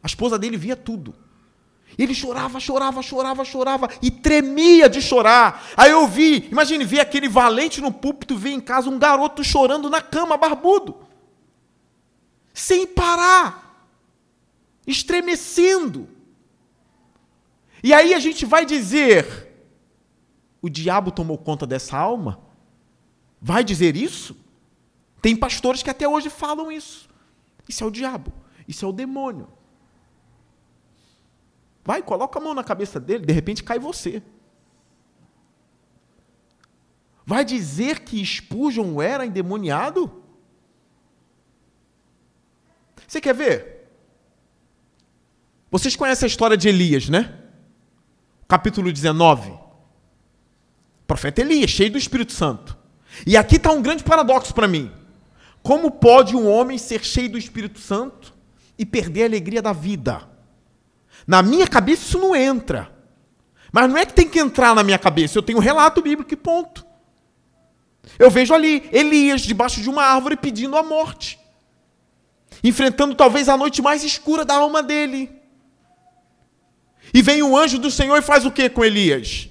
A 0.01 0.07
esposa 0.07 0.39
dele 0.39 0.57
via 0.57 0.77
tudo. 0.77 1.13
Ele 1.99 2.15
chorava, 2.15 2.61
chorava, 2.61 3.03
chorava, 3.03 3.45
chorava 3.45 3.89
e 4.01 4.13
tremia 4.13 4.89
de 4.89 5.03
chorar. 5.03 5.65
Aí 5.77 5.91
eu 5.91 6.07
vi, 6.07 6.47
imagine, 6.53 6.85
ver 6.85 7.01
aquele 7.01 7.29
valente 7.29 7.81
no 7.81 7.91
púlpito, 7.91 8.37
ver 8.37 8.51
em 8.51 8.61
casa 8.61 8.89
um 8.89 8.97
garoto 8.97 9.43
chorando 9.43 9.91
na 9.91 10.01
cama, 10.01 10.37
barbudo. 10.37 10.99
Sem 12.53 12.87
parar 12.87 13.91
estremecendo. 14.87 16.09
E 17.83 17.93
aí 17.93 18.15
a 18.15 18.21
gente 18.21 18.47
vai 18.47 18.65
dizer: 18.65 19.44
o 20.65 20.71
diabo 20.71 21.11
tomou 21.11 21.37
conta 21.37 21.67
dessa 21.67 21.95
alma? 21.95 22.41
Vai 23.39 23.63
dizer 23.63 23.97
isso? 23.97 24.35
Tem 25.21 25.37
pastores 25.37 25.83
que 25.83 25.91
até 25.91 26.09
hoje 26.09 26.31
falam 26.31 26.73
isso. 26.73 27.07
Isso 27.69 27.85
é 27.85 27.87
o 27.87 27.91
diabo, 27.91 28.33
isso 28.67 28.83
é 28.83 28.89
o 28.89 28.93
demônio. 28.93 29.47
Vai, 31.85 32.03
coloca 32.03 32.39
a 32.39 32.43
mão 32.43 32.55
na 32.55 32.65
cabeça 32.65 32.99
dele, 32.99 33.27
de 33.27 33.33
repente 33.35 33.63
cai 33.63 33.79
você. 33.79 34.23
Vai 37.27 37.45
dizer 37.45 38.01
que 38.01 38.25
Spurgeon 38.25 39.03
era 39.03 39.27
endemoniado? 39.27 40.23
Você 43.07 43.21
quer 43.21 43.35
ver? 43.35 43.87
Vocês 45.71 45.95
conhecem 45.95 46.25
a 46.25 46.29
história 46.29 46.57
de 46.57 46.71
Elias, 46.71 47.11
né? 47.11 47.39
Capítulo 48.49 48.91
19. 48.91 49.64
Profeta 51.07 51.41
Elias, 51.41 51.71
cheio 51.71 51.91
do 51.93 51.99
Espírito 51.99 52.33
Santo. 52.33 52.77
E 53.27 53.37
aqui 53.37 53.57
está 53.57 53.71
um 53.71 53.83
grande 53.83 54.03
paradoxo 54.03 54.55
para 54.55 54.67
mim. 54.67 54.91
Como 55.63 55.91
pode 55.91 56.37
um 56.37 56.49
homem 56.49 56.77
ser 56.79 57.05
cheio 57.05 57.31
do 57.31 57.39
Espírito 57.39 57.79
Santo 57.79 58.35
e 58.79 58.85
perder 58.85 59.23
a 59.23 59.27
alegria 59.27 59.63
da 59.63 59.73
vida? 59.73 60.29
Na 61.27 61.43
minha 61.43 61.67
cabeça 61.67 62.03
isso 62.03 62.19
não 62.19 62.35
entra. 62.35 62.93
Mas 63.73 63.89
não 63.91 63.97
é 63.97 64.07
que 64.07 64.13
tem 64.13 64.29
que 64.29 64.39
entrar 64.39 64.75
na 64.75 64.83
minha 64.83 64.99
cabeça, 64.99 65.39
eu 65.39 65.43
tenho 65.43 65.59
um 65.59 65.63
relato 65.63 66.01
bíblico 66.01 66.33
e 66.33 66.37
ponto. 66.37 66.87
Eu 68.19 68.31
vejo 68.31 68.55
ali 68.55 68.89
Elias 68.93 69.41
debaixo 69.41 69.81
de 69.81 69.89
uma 69.89 70.05
árvore 70.05 70.37
pedindo 70.37 70.77
a 70.77 70.83
morte, 70.83 71.39
enfrentando 72.63 73.15
talvez 73.15 73.49
a 73.49 73.57
noite 73.57 73.83
mais 73.83 74.05
escura 74.05 74.45
da 74.45 74.55
alma 74.55 74.83
dele. 74.83 75.31
E 77.13 77.23
vem 77.23 77.43
o 77.43 77.57
anjo 77.57 77.79
do 77.79 77.91
Senhor 77.91 78.17
e 78.19 78.23
faz 78.23 78.45
o 78.45 78.51
que 78.51 78.69
com 78.69 78.85
Elias? 78.85 79.49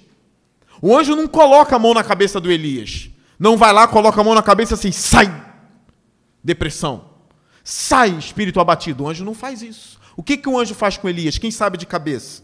O 0.86 0.98
anjo 0.98 1.16
não 1.16 1.30
coloca 1.30 1.78
a 1.78 1.80
mão 1.80 1.94
na 1.94 2.04
cabeça 2.04 2.42
do 2.42 2.52
Elias. 2.52 3.10
Não 3.40 3.56
vai 3.56 3.72
lá, 3.72 3.88
coloca 3.88 4.20
a 4.20 4.24
mão 4.24 4.36
na 4.36 4.44
cabeça 4.44 4.74
assim, 4.74 4.92
sai! 4.92 5.34
Depressão. 6.44 7.10
Sai, 7.64 8.10
espírito 8.18 8.60
abatido. 8.60 9.06
O 9.06 9.08
anjo 9.08 9.24
não 9.24 9.34
faz 9.34 9.62
isso. 9.62 9.98
O 10.18 10.22
que, 10.22 10.36
que 10.36 10.50
o 10.50 10.60
anjo 10.60 10.76
faz 10.76 10.98
com 10.98 11.08
Elias? 11.08 11.38
Quem 11.38 11.52
sabe 11.52 11.78
de 11.78 11.86
cabeça? 11.86 12.44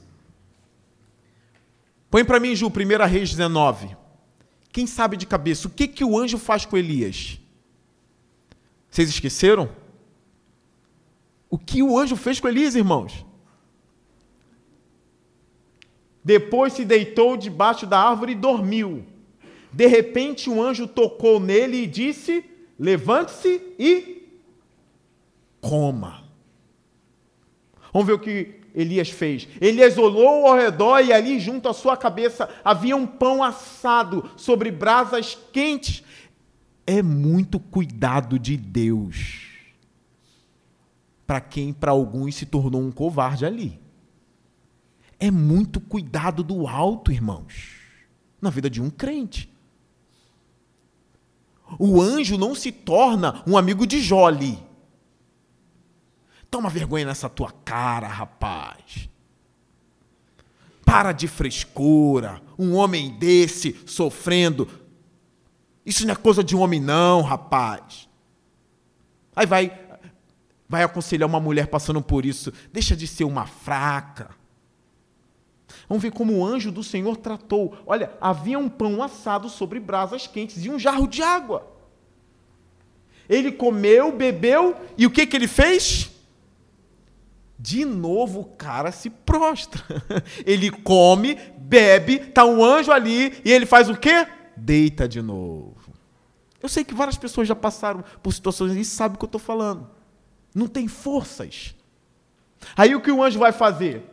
Põe 2.09 2.23
para 2.23 2.39
mim, 2.39 2.55
Ju, 2.55 2.67
1 2.67 3.07
Reis 3.09 3.29
19. 3.29 3.97
Quem 4.71 4.87
sabe 4.87 5.17
de 5.17 5.25
cabeça? 5.25 5.67
O 5.67 5.71
que, 5.71 5.85
que 5.85 6.05
o 6.05 6.17
anjo 6.17 6.37
faz 6.37 6.63
com 6.63 6.77
Elias? 6.77 7.41
Vocês 8.89 9.09
esqueceram? 9.09 9.69
O 11.49 11.57
que 11.57 11.83
o 11.83 11.99
anjo 11.99 12.15
fez 12.15 12.39
com 12.39 12.47
Elias, 12.47 12.73
irmãos? 12.73 13.25
Depois 16.23 16.73
se 16.73 16.83
deitou 16.83 17.37
debaixo 17.37 17.85
da 17.85 17.99
árvore 17.99 18.33
e 18.33 18.35
dormiu. 18.35 19.05
De 19.71 19.87
repente, 19.87 20.49
um 20.49 20.61
anjo 20.61 20.87
tocou 20.87 21.39
nele 21.39 21.83
e 21.83 21.87
disse: 21.87 22.43
Levante-se 22.77 23.61
e 23.77 24.27
coma. 25.61 26.23
Vamos 27.93 28.07
ver 28.07 28.13
o 28.13 28.19
que 28.19 28.59
Elias 28.73 29.09
fez. 29.09 29.47
Elias 29.59 29.97
olhou 29.97 30.47
ao 30.47 30.55
redor 30.55 30.99
e 31.01 31.11
ali, 31.11 31.39
junto 31.39 31.67
à 31.67 31.73
sua 31.73 31.97
cabeça, 31.97 32.49
havia 32.63 32.95
um 32.95 33.05
pão 33.05 33.43
assado 33.43 34.29
sobre 34.35 34.71
brasas 34.71 35.37
quentes. 35.51 36.03
É 36.85 37.01
muito 37.01 37.59
cuidado 37.59 38.39
de 38.39 38.57
Deus 38.57 39.49
para 41.29 41.39
quem 41.39 41.71
para 41.71 41.91
alguns 41.91 42.33
se 42.33 42.45
tornou 42.47 42.81
um 42.81 42.91
covarde 42.91 43.45
ali. 43.45 43.79
É 45.19 45.29
muito 45.29 45.81
cuidado 45.81 46.43
do 46.43 46.67
alto, 46.67 47.11
irmãos, 47.11 47.75
na 48.41 48.49
vida 48.49 48.69
de 48.69 48.81
um 48.81 48.89
crente. 48.89 49.51
O 51.77 52.01
anjo 52.01 52.37
não 52.37 52.55
se 52.55 52.71
torna 52.71 53.43
um 53.45 53.57
amigo 53.57 53.85
de 53.85 54.01
Jole. 54.01 54.63
Toma 56.49 56.69
vergonha 56.69 57.05
nessa 57.05 57.29
tua 57.29 57.51
cara, 57.51 58.07
rapaz. 58.07 59.09
Para 60.83 61.11
de 61.11 61.27
frescura. 61.27 62.41
Um 62.57 62.73
homem 62.73 63.11
desse 63.19 63.79
sofrendo. 63.85 64.67
Isso 65.85 66.05
não 66.05 66.13
é 66.13 66.15
coisa 66.15 66.43
de 66.43 66.55
um 66.55 66.61
homem, 66.61 66.79
não, 66.79 67.21
rapaz. 67.21 68.09
Aí 69.35 69.45
vai, 69.45 69.79
vai 70.67 70.83
aconselhar 70.83 71.29
uma 71.29 71.39
mulher 71.39 71.67
passando 71.67 72.01
por 72.01 72.25
isso. 72.25 72.51
Deixa 72.73 72.95
de 72.95 73.05
ser 73.05 73.25
uma 73.25 73.45
fraca. 73.45 74.38
Vamos 75.87 76.01
ver 76.01 76.11
como 76.11 76.37
o 76.37 76.45
anjo 76.45 76.71
do 76.71 76.83
Senhor 76.83 77.17
tratou. 77.17 77.77
Olha, 77.85 78.11
havia 78.19 78.57
um 78.57 78.69
pão 78.69 79.01
assado 79.01 79.49
sobre 79.49 79.79
brasas 79.79 80.27
quentes 80.27 80.63
e 80.63 80.69
um 80.69 80.79
jarro 80.79 81.07
de 81.07 81.21
água. 81.21 81.67
Ele 83.27 83.51
comeu, 83.51 84.11
bebeu 84.11 84.75
e 84.97 85.05
o 85.05 85.11
que, 85.11 85.25
que 85.27 85.37
ele 85.37 85.47
fez? 85.47 86.09
De 87.59 87.85
novo 87.85 88.39
o 88.39 88.45
cara 88.45 88.91
se 88.91 89.09
prostra. 89.09 89.83
Ele 90.45 90.71
come, 90.71 91.35
bebe, 91.57 92.19
tá 92.19 92.45
um 92.45 92.63
anjo 92.63 92.89
ali 92.89 93.39
e 93.43 93.51
ele 93.51 93.65
faz 93.65 93.89
o 93.89 93.97
quê? 93.97 94.25
Deita 94.55 95.09
de 95.09 95.21
novo. 95.21 95.75
Eu 96.63 96.69
sei 96.69 96.85
que 96.85 96.93
várias 96.93 97.17
pessoas 97.17 97.47
já 97.47 97.55
passaram 97.55 98.03
por 98.23 98.33
situações 98.33 98.75
e 98.75 98.85
sabem 98.85 99.15
o 99.15 99.19
que 99.19 99.25
eu 99.25 99.27
estou 99.27 99.41
falando. 99.41 99.89
Não 100.55 100.67
tem 100.67 100.87
forças. 100.87 101.75
Aí 102.75 102.95
o 102.95 103.01
que 103.01 103.11
o 103.11 103.21
anjo 103.21 103.37
vai 103.37 103.51
fazer? 103.51 104.03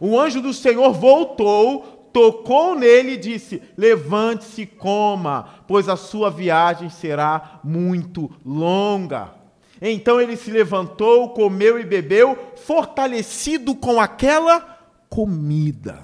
O 0.00 0.18
anjo 0.18 0.40
do 0.40 0.52
Senhor 0.52 0.92
voltou, 0.92 2.08
tocou 2.12 2.74
nele 2.74 3.12
e 3.12 3.16
disse: 3.16 3.62
Levante-se, 3.76 4.66
coma, 4.66 5.62
pois 5.66 5.88
a 5.88 5.96
sua 5.96 6.30
viagem 6.30 6.88
será 6.88 7.60
muito 7.64 8.30
longa. 8.44 9.34
Então 9.80 10.20
ele 10.20 10.36
se 10.36 10.50
levantou, 10.50 11.30
comeu 11.30 11.78
e 11.78 11.84
bebeu, 11.84 12.38
fortalecido 12.56 13.74
com 13.74 14.00
aquela 14.00 14.78
comida. 15.08 16.02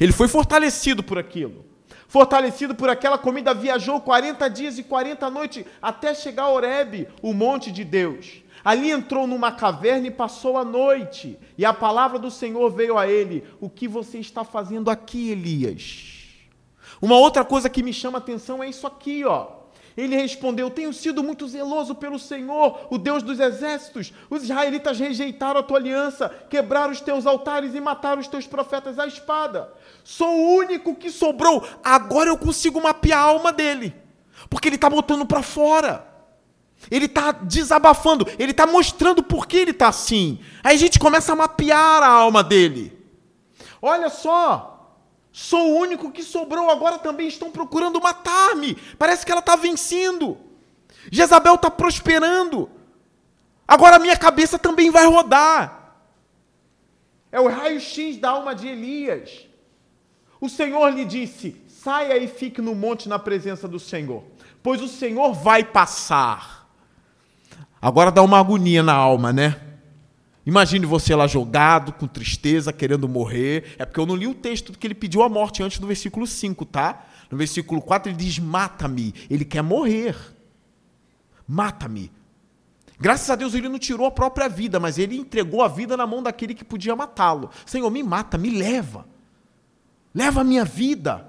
Ele 0.00 0.12
foi 0.12 0.26
fortalecido 0.26 1.02
por 1.02 1.18
aquilo. 1.18 1.64
Fortalecido 2.08 2.74
por 2.74 2.88
aquela 2.88 3.18
comida, 3.18 3.52
viajou 3.52 4.00
40 4.00 4.48
dias 4.48 4.78
e 4.78 4.82
40 4.82 5.28
noites 5.28 5.64
até 5.82 6.14
chegar 6.14 6.44
a 6.44 6.48
Horebe, 6.50 7.08
o 7.20 7.34
monte 7.34 7.70
de 7.70 7.84
Deus. 7.84 8.42
Ali 8.66 8.90
entrou 8.90 9.28
numa 9.28 9.52
caverna 9.52 10.08
e 10.08 10.10
passou 10.10 10.58
a 10.58 10.64
noite. 10.64 11.38
E 11.56 11.64
a 11.64 11.72
palavra 11.72 12.18
do 12.18 12.32
Senhor 12.32 12.68
veio 12.68 12.98
a 12.98 13.06
ele: 13.06 13.44
O 13.60 13.70
que 13.70 13.86
você 13.86 14.18
está 14.18 14.42
fazendo 14.42 14.90
aqui, 14.90 15.30
Elias? 15.30 16.24
Uma 17.00 17.16
outra 17.16 17.44
coisa 17.44 17.70
que 17.70 17.80
me 17.80 17.92
chama 17.92 18.18
a 18.18 18.20
atenção 18.20 18.60
é 18.60 18.68
isso 18.68 18.84
aqui, 18.84 19.24
ó. 19.24 19.46
Ele 19.96 20.16
respondeu: 20.16 20.68
Tenho 20.68 20.92
sido 20.92 21.22
muito 21.22 21.46
zeloso 21.46 21.94
pelo 21.94 22.18
Senhor, 22.18 22.88
o 22.90 22.98
Deus 22.98 23.22
dos 23.22 23.38
exércitos. 23.38 24.12
Os 24.28 24.42
israelitas 24.42 24.98
rejeitaram 24.98 25.60
a 25.60 25.62
tua 25.62 25.78
aliança, 25.78 26.28
quebraram 26.50 26.90
os 26.90 27.00
teus 27.00 27.24
altares 27.24 27.72
e 27.72 27.80
mataram 27.80 28.20
os 28.20 28.26
teus 28.26 28.48
profetas 28.48 28.98
à 28.98 29.06
espada. 29.06 29.72
Sou 30.02 30.28
o 30.28 30.56
único 30.56 30.96
que 30.96 31.12
sobrou. 31.12 31.64
Agora 31.84 32.30
eu 32.30 32.36
consigo 32.36 32.82
mapear 32.82 33.20
a 33.20 33.28
alma 33.28 33.52
dele, 33.52 33.94
porque 34.50 34.68
ele 34.68 34.74
está 34.74 34.90
botando 34.90 35.24
para 35.24 35.40
fora. 35.40 36.15
Ele 36.90 37.06
está 37.06 37.32
desabafando, 37.32 38.26
ele 38.38 38.52
está 38.52 38.66
mostrando 38.66 39.22
por 39.22 39.46
que 39.46 39.56
ele 39.56 39.70
está 39.72 39.88
assim. 39.88 40.38
Aí 40.62 40.74
a 40.74 40.78
gente 40.78 40.98
começa 40.98 41.32
a 41.32 41.36
mapear 41.36 42.02
a 42.02 42.08
alma 42.08 42.44
dele. 42.44 42.96
Olha 43.82 44.08
só, 44.08 44.76
Sou 45.38 45.70
o 45.70 45.76
único 45.80 46.10
que 46.10 46.22
sobrou, 46.22 46.70
agora 46.70 46.98
também 46.98 47.28
estão 47.28 47.50
procurando 47.50 48.00
matar-me. 48.00 48.74
Parece 48.98 49.26
que 49.26 49.30
ela 49.30 49.40
está 49.40 49.54
vencendo. 49.54 50.38
Jezabel 51.12 51.56
está 51.56 51.70
prosperando. 51.70 52.70
Agora 53.68 53.98
minha 53.98 54.16
cabeça 54.16 54.58
também 54.58 54.90
vai 54.90 55.04
rodar. 55.04 55.98
É 57.30 57.38
o 57.38 57.48
raio-x 57.48 58.16
da 58.16 58.30
alma 58.30 58.54
de 58.54 58.66
Elias. 58.66 59.46
O 60.40 60.48
Senhor 60.48 60.88
lhe 60.88 61.04
disse: 61.04 61.60
saia 61.68 62.16
e 62.16 62.26
fique 62.28 62.62
no 62.62 62.74
monte 62.74 63.06
na 63.06 63.18
presença 63.18 63.68
do 63.68 63.78
Senhor, 63.78 64.24
pois 64.62 64.80
o 64.80 64.88
Senhor 64.88 65.34
vai 65.34 65.62
passar. 65.62 66.55
Agora 67.80 68.10
dá 68.10 68.22
uma 68.22 68.38
agonia 68.38 68.82
na 68.82 68.94
alma, 68.94 69.32
né? 69.32 69.60
Imagine 70.46 70.86
você 70.86 71.14
lá 71.14 71.26
jogado, 71.26 71.92
com 71.92 72.06
tristeza, 72.06 72.72
querendo 72.72 73.08
morrer. 73.08 73.74
É 73.78 73.84
porque 73.84 73.98
eu 73.98 74.06
não 74.06 74.14
li 74.14 74.28
o 74.28 74.34
texto 74.34 74.72
que 74.72 74.86
ele 74.86 74.94
pediu 74.94 75.22
a 75.22 75.28
morte 75.28 75.62
antes 75.62 75.78
do 75.78 75.86
versículo 75.88 76.24
5, 76.24 76.64
tá? 76.64 77.04
No 77.28 77.36
versículo 77.36 77.82
4 77.82 78.10
ele 78.10 78.16
diz: 78.16 78.38
Mata-me. 78.38 79.12
Ele 79.28 79.44
quer 79.44 79.62
morrer. 79.62 80.16
Mata-me. 81.48 82.12
Graças 82.98 83.28
a 83.28 83.34
Deus 83.34 83.54
ele 83.54 83.68
não 83.68 83.78
tirou 83.78 84.06
a 84.06 84.10
própria 84.10 84.48
vida, 84.48 84.80
mas 84.80 84.98
ele 84.98 85.18
entregou 85.18 85.62
a 85.62 85.68
vida 85.68 85.96
na 85.96 86.06
mão 86.06 86.22
daquele 86.22 86.54
que 86.54 86.64
podia 86.64 86.96
matá-lo. 86.96 87.50
Senhor, 87.66 87.90
me 87.90 88.02
mata, 88.02 88.38
me 88.38 88.50
leva. 88.50 89.06
Leva 90.14 90.40
a 90.40 90.44
minha 90.44 90.64
vida. 90.64 91.26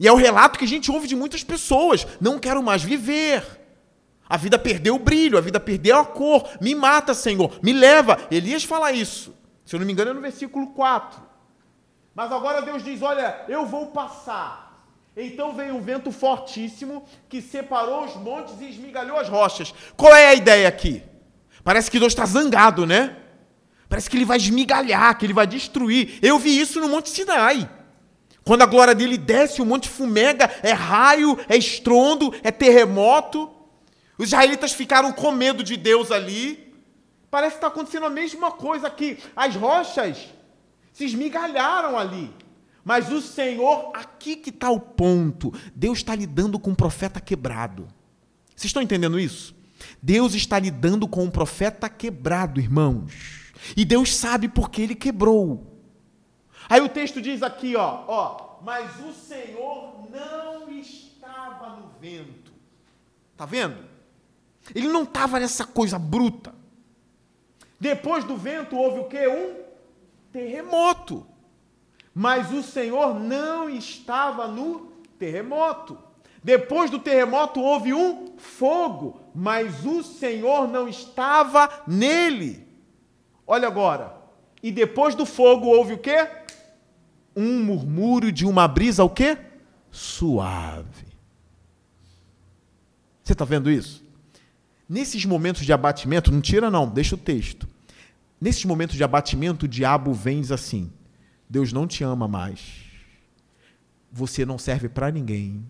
E 0.00 0.08
é 0.08 0.12
o 0.12 0.16
relato 0.16 0.58
que 0.58 0.64
a 0.64 0.68
gente 0.68 0.90
ouve 0.90 1.06
de 1.06 1.14
muitas 1.14 1.44
pessoas. 1.44 2.06
Não 2.20 2.38
quero 2.38 2.62
mais 2.62 2.82
viver. 2.82 3.61
A 4.32 4.38
vida 4.38 4.58
perdeu 4.58 4.94
o 4.94 4.98
brilho, 4.98 5.36
a 5.36 5.42
vida 5.42 5.60
perdeu 5.60 5.98
a 5.98 6.06
cor. 6.06 6.48
Me 6.58 6.74
mata, 6.74 7.12
Senhor, 7.12 7.52
me 7.62 7.70
leva. 7.70 8.18
Elias 8.30 8.64
fala 8.64 8.90
isso. 8.90 9.36
Se 9.62 9.76
eu 9.76 9.78
não 9.78 9.86
me 9.86 9.92
engano, 9.92 10.10
é 10.10 10.14
no 10.14 10.22
versículo 10.22 10.68
4. 10.68 11.20
Mas 12.14 12.32
agora 12.32 12.62
Deus 12.62 12.82
diz: 12.82 13.02
Olha, 13.02 13.44
eu 13.46 13.66
vou 13.66 13.88
passar. 13.88 14.86
Então 15.14 15.54
veio 15.54 15.74
um 15.74 15.82
vento 15.82 16.10
fortíssimo 16.10 17.04
que 17.28 17.42
separou 17.42 18.06
os 18.06 18.16
montes 18.16 18.58
e 18.58 18.70
esmigalhou 18.70 19.18
as 19.18 19.28
rochas. 19.28 19.74
Qual 19.98 20.16
é 20.16 20.28
a 20.28 20.34
ideia 20.34 20.66
aqui? 20.66 21.02
Parece 21.62 21.90
que 21.90 21.98
Deus 21.98 22.14
está 22.14 22.24
zangado, 22.24 22.86
né? 22.86 23.14
Parece 23.86 24.08
que 24.08 24.16
ele 24.16 24.24
vai 24.24 24.38
esmigalhar, 24.38 25.18
que 25.18 25.26
ele 25.26 25.34
vai 25.34 25.46
destruir. 25.46 26.18
Eu 26.22 26.38
vi 26.38 26.58
isso 26.58 26.80
no 26.80 26.88
Monte 26.88 27.10
Sinai. 27.10 27.68
Quando 28.42 28.62
a 28.62 28.66
glória 28.66 28.94
dele 28.94 29.18
desce, 29.18 29.60
o 29.60 29.66
monte 29.66 29.90
fumega, 29.90 30.50
é 30.62 30.72
raio, 30.72 31.38
é 31.50 31.56
estrondo, 31.58 32.34
é 32.42 32.50
terremoto. 32.50 33.60
Os 34.18 34.26
israelitas 34.26 34.72
ficaram 34.72 35.12
com 35.12 35.32
medo 35.32 35.62
de 35.62 35.76
Deus 35.76 36.10
ali. 36.10 36.72
Parece 37.30 37.52
que 37.52 37.58
está 37.58 37.68
acontecendo 37.68 38.06
a 38.06 38.10
mesma 38.10 38.50
coisa 38.50 38.86
aqui. 38.86 39.18
As 39.34 39.56
rochas 39.56 40.28
se 40.92 41.04
esmigalharam 41.04 41.98
ali. 41.98 42.30
Mas 42.84 43.10
o 43.10 43.20
Senhor, 43.20 43.90
aqui 43.94 44.36
que 44.36 44.50
está 44.50 44.70
o 44.70 44.80
ponto. 44.80 45.52
Deus 45.74 45.98
está 45.98 46.14
lidando 46.14 46.58
com 46.58 46.70
um 46.70 46.74
profeta 46.74 47.20
quebrado. 47.20 47.88
Vocês 48.54 48.66
estão 48.66 48.82
entendendo 48.82 49.18
isso? 49.18 49.54
Deus 50.00 50.34
está 50.34 50.58
lidando 50.58 51.08
com 51.08 51.24
um 51.24 51.30
profeta 51.30 51.88
quebrado, 51.88 52.60
irmãos. 52.60 53.52
E 53.76 53.84
Deus 53.84 54.14
sabe 54.14 54.48
por 54.48 54.70
que 54.70 54.82
ele 54.82 54.94
quebrou. 54.94 55.72
Aí 56.68 56.80
o 56.80 56.88
texto 56.88 57.20
diz 57.20 57.42
aqui, 57.42 57.76
ó, 57.76 58.04
ó, 58.06 58.58
mas 58.62 58.90
o 59.04 59.12
Senhor 59.12 60.08
não 60.10 60.70
estava 60.70 61.76
no 61.76 61.90
vento. 62.00 62.52
Tá 63.36 63.46
vendo? 63.46 63.91
Ele 64.74 64.88
não 64.88 65.02
estava 65.02 65.40
nessa 65.40 65.64
coisa 65.64 65.98
bruta. 65.98 66.54
Depois 67.80 68.24
do 68.24 68.36
vento 68.36 68.76
houve 68.76 69.00
o 69.00 69.04
que? 69.04 69.26
Um 69.26 69.56
terremoto. 70.32 71.26
Mas 72.14 72.52
o 72.52 72.62
Senhor 72.62 73.18
não 73.18 73.68
estava 73.68 74.46
no 74.46 74.92
terremoto. 75.18 75.98
Depois 76.42 76.90
do 76.90 76.98
terremoto 76.98 77.60
houve 77.60 77.94
um 77.94 78.34
fogo, 78.36 79.20
mas 79.34 79.84
o 79.86 80.02
Senhor 80.02 80.68
não 80.68 80.88
estava 80.88 81.68
nele. 81.86 82.66
Olha 83.46 83.68
agora. 83.68 84.16
E 84.62 84.70
depois 84.70 85.14
do 85.14 85.24
fogo 85.24 85.66
houve 85.66 85.94
o 85.94 85.98
quê? 85.98 86.28
Um 87.34 87.62
murmúrio 87.64 88.30
de 88.30 88.44
uma 88.44 88.66
brisa 88.68 89.04
o 89.04 89.10
quê? 89.10 89.38
Suave. 89.90 91.06
Você 93.22 93.32
está 93.32 93.44
vendo 93.44 93.70
isso? 93.70 94.01
Nesses 94.92 95.24
momentos 95.24 95.64
de 95.64 95.72
abatimento, 95.72 96.30
não 96.30 96.42
tira 96.42 96.70
não, 96.70 96.86
deixa 96.86 97.14
o 97.14 97.18
texto. 97.18 97.66
Nesses 98.38 98.66
momentos 98.66 98.94
de 98.94 99.02
abatimento, 99.02 99.64
o 99.64 99.68
diabo 99.68 100.12
vem 100.12 100.42
diz 100.42 100.52
assim: 100.52 100.92
Deus 101.48 101.72
não 101.72 101.86
te 101.86 102.04
ama 102.04 102.28
mais. 102.28 102.60
Você 104.12 104.44
não 104.44 104.58
serve 104.58 104.90
para 104.90 105.10
ninguém. 105.10 105.66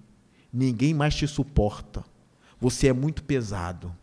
Ninguém 0.53 0.93
mais 0.93 1.15
te 1.15 1.29
suporta. 1.29 2.03
Você 2.61 2.89
é 2.89 2.93
muito 2.93 3.23
pesado. 3.23 3.95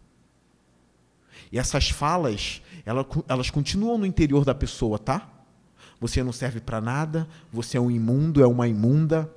E 1.51 1.59
essas 1.59 1.89
falas, 1.89 2.61
elas, 2.85 3.05
elas 3.27 3.49
continuam 3.49 3.97
no 3.97 4.05
interior 4.05 4.45
da 4.45 4.55
pessoa, 4.55 4.97
tá? 4.97 5.29
Você 5.99 6.23
não 6.23 6.31
serve 6.31 6.61
para 6.61 6.79
nada, 6.79 7.27
você 7.51 7.75
é 7.75 7.81
um 7.81 7.91
imundo, 7.91 8.41
é 8.41 8.47
uma 8.47 8.69
imunda, 8.69 9.29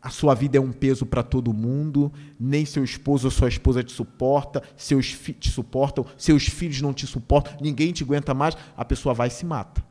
a 0.00 0.10
sua 0.10 0.34
vida 0.34 0.56
é 0.56 0.60
um 0.60 0.72
peso 0.72 1.04
para 1.04 1.22
todo 1.22 1.52
mundo, 1.52 2.12
nem 2.38 2.64
seu 2.64 2.84
esposo 2.84 3.26
ou 3.26 3.30
sua 3.30 3.48
esposa 3.48 3.82
te 3.82 3.92
suporta, 3.92 4.62
seus 4.76 5.10
filhos 5.10 5.40
te 5.40 5.50
suportam, 5.50 6.06
seus 6.16 6.44
filhos 6.44 6.80
não 6.80 6.92
te 6.92 7.06
suportam, 7.06 7.56
ninguém 7.60 7.92
te 7.92 8.04
aguenta 8.04 8.32
mais, 8.32 8.56
a 8.76 8.84
pessoa 8.84 9.12
vai 9.12 9.28
e 9.28 9.32
se 9.32 9.44
mata. 9.44 9.84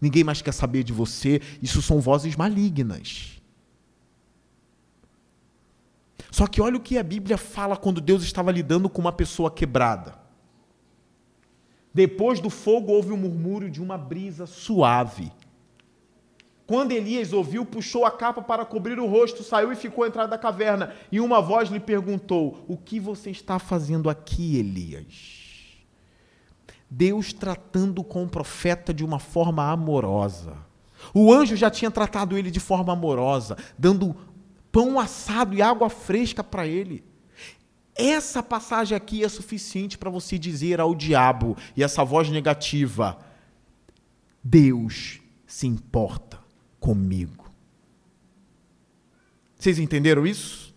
Ninguém 0.00 0.24
mais 0.24 0.40
quer 0.40 0.52
saber 0.52 0.84
de 0.84 0.92
você, 0.92 1.40
isso 1.60 1.82
são 1.82 2.00
vozes 2.00 2.34
malignas. 2.34 3.38
Só 6.30 6.46
que 6.46 6.60
olha 6.60 6.76
o 6.76 6.80
que 6.80 6.96
a 6.96 7.02
Bíblia 7.02 7.36
fala 7.36 7.76
quando 7.76 8.00
Deus 8.00 8.22
estava 8.22 8.52
lidando 8.52 8.88
com 8.88 9.00
uma 9.00 9.12
pessoa 9.12 9.50
quebrada. 9.50 10.16
Depois 11.92 12.40
do 12.40 12.48
fogo 12.48 12.92
houve 12.92 13.12
um 13.12 13.16
murmúrio 13.16 13.70
de 13.70 13.82
uma 13.82 13.98
brisa 13.98 14.46
suave. 14.46 15.32
Quando 16.68 16.92
Elias 16.92 17.32
ouviu, 17.32 17.64
puxou 17.64 18.04
a 18.04 18.10
capa 18.10 18.42
para 18.42 18.62
cobrir 18.62 18.98
o 18.98 19.06
rosto, 19.06 19.42
saiu 19.42 19.72
e 19.72 19.74
ficou 19.74 20.04
à 20.04 20.08
entrada 20.08 20.28
da 20.28 20.36
caverna. 20.36 20.92
E 21.10 21.18
uma 21.18 21.40
voz 21.40 21.70
lhe 21.70 21.80
perguntou: 21.80 22.62
O 22.68 22.76
que 22.76 23.00
você 23.00 23.30
está 23.30 23.58
fazendo 23.58 24.10
aqui, 24.10 24.58
Elias? 24.58 25.78
Deus 26.90 27.32
tratando 27.32 28.04
com 28.04 28.22
o 28.22 28.28
profeta 28.28 28.92
de 28.92 29.02
uma 29.02 29.18
forma 29.18 29.66
amorosa. 29.70 30.58
O 31.14 31.32
anjo 31.32 31.56
já 31.56 31.70
tinha 31.70 31.90
tratado 31.90 32.36
ele 32.36 32.50
de 32.50 32.60
forma 32.60 32.92
amorosa, 32.92 33.56
dando 33.78 34.14
pão 34.70 35.00
assado 35.00 35.54
e 35.54 35.62
água 35.62 35.88
fresca 35.88 36.44
para 36.44 36.66
ele. 36.66 37.02
Essa 37.94 38.42
passagem 38.42 38.94
aqui 38.94 39.24
é 39.24 39.28
suficiente 39.30 39.96
para 39.96 40.10
você 40.10 40.36
dizer 40.38 40.82
ao 40.82 40.94
diabo 40.94 41.56
e 41.74 41.82
essa 41.82 42.04
voz 42.04 42.28
negativa: 42.28 43.16
Deus 44.44 45.18
se 45.46 45.66
importa 45.66 46.27
comigo. 46.80 47.50
Vocês 49.58 49.78
entenderam 49.78 50.26
isso? 50.26 50.74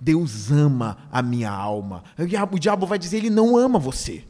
Deus 0.00 0.50
ama 0.50 0.98
a 1.10 1.20
minha 1.20 1.50
alma. 1.50 2.04
O 2.52 2.58
diabo, 2.58 2.86
vai 2.86 2.98
dizer: 2.98 3.18
Ele 3.18 3.30
não 3.30 3.56
ama 3.56 3.78
você. 3.78 4.24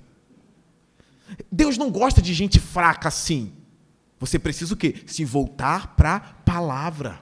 Deus 1.52 1.76
não 1.76 1.90
gosta 1.90 2.22
de 2.22 2.32
gente 2.32 2.58
fraca 2.58 3.08
assim. 3.08 3.52
Você 4.18 4.38
precisa 4.38 4.74
o 4.74 4.76
quê? 4.76 5.02
Se 5.06 5.24
voltar 5.24 5.94
para 5.94 6.16
a 6.16 6.20
palavra. 6.20 7.20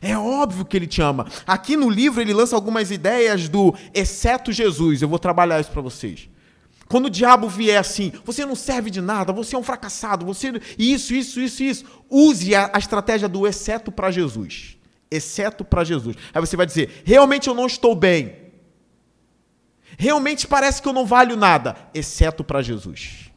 É 0.00 0.16
óbvio 0.16 0.64
que 0.64 0.76
ele 0.76 0.86
te 0.86 1.02
ama. 1.02 1.26
Aqui 1.46 1.76
no 1.76 1.88
livro 1.88 2.20
ele 2.20 2.32
lança 2.32 2.54
algumas 2.54 2.90
ideias 2.90 3.48
do 3.48 3.74
exceto 3.94 4.52
Jesus. 4.52 5.02
Eu 5.02 5.08
vou 5.08 5.18
trabalhar 5.18 5.60
isso 5.60 5.70
para 5.70 5.82
vocês. 5.82 6.28
Quando 6.88 7.06
o 7.06 7.10
diabo 7.10 7.48
vier 7.48 7.78
assim, 7.78 8.12
você 8.24 8.46
não 8.46 8.54
serve 8.54 8.90
de 8.90 9.00
nada, 9.00 9.32
você 9.32 9.56
é 9.56 9.58
um 9.58 9.62
fracassado, 9.62 10.24
você 10.24 10.52
isso, 10.78 11.14
isso, 11.14 11.40
isso, 11.40 11.62
isso, 11.62 11.84
use 12.08 12.54
a, 12.54 12.70
a 12.72 12.78
estratégia 12.78 13.28
do 13.28 13.46
exceto 13.46 13.90
para 13.90 14.10
Jesus. 14.10 14.76
Exceto 15.10 15.64
para 15.64 15.84
Jesus. 15.84 16.16
Aí 16.32 16.40
você 16.40 16.56
vai 16.56 16.66
dizer: 16.66 17.02
realmente 17.04 17.48
eu 17.48 17.54
não 17.54 17.66
estou 17.66 17.94
bem. 17.94 18.46
Realmente 19.98 20.46
parece 20.46 20.80
que 20.80 20.88
eu 20.88 20.92
não 20.92 21.06
valho 21.06 21.36
nada, 21.36 21.74
exceto 21.94 22.44
para 22.44 22.62
Jesus. 22.62 23.30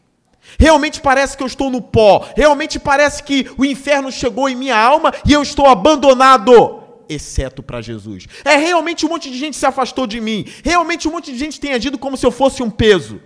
Realmente 0.59 0.99
parece 0.99 1.37
que 1.37 1.43
eu 1.43 1.47
estou 1.47 1.69
no 1.69 1.81
pó. 1.81 2.27
Realmente 2.35 2.79
parece 2.79 3.23
que 3.23 3.49
o 3.57 3.63
inferno 3.63 4.11
chegou 4.11 4.49
em 4.49 4.55
minha 4.55 4.77
alma 4.77 5.13
e 5.25 5.33
eu 5.33 5.41
estou 5.41 5.67
abandonado 5.67 6.83
exceto 7.07 7.63
para 7.63 7.81
Jesus. 7.81 8.27
É 8.43 8.55
realmente 8.55 9.05
um 9.05 9.09
monte 9.09 9.31
de 9.31 9.37
gente 9.37 9.57
se 9.57 9.65
afastou 9.65 10.05
de 10.05 10.19
mim. 10.19 10.45
Realmente 10.63 11.07
um 11.07 11.11
monte 11.11 11.31
de 11.31 11.37
gente 11.37 11.59
tem 11.59 11.73
agido 11.73 11.97
como 11.97 12.17
se 12.17 12.25
eu 12.25 12.31
fosse 12.31 12.61
um 12.61 12.69
peso 12.69 13.21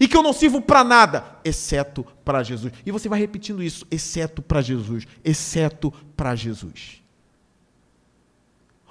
e 0.00 0.08
que 0.08 0.16
eu 0.16 0.22
não 0.22 0.32
sirvo 0.32 0.62
para 0.62 0.82
nada, 0.82 1.38
exceto 1.44 2.04
para 2.24 2.42
Jesus. 2.42 2.72
E 2.86 2.90
você 2.90 3.06
vai 3.06 3.20
repetindo 3.20 3.62
isso, 3.62 3.86
exceto 3.90 4.40
para 4.40 4.62
Jesus, 4.62 5.06
exceto 5.22 5.92
para 6.16 6.34
Jesus. 6.34 7.02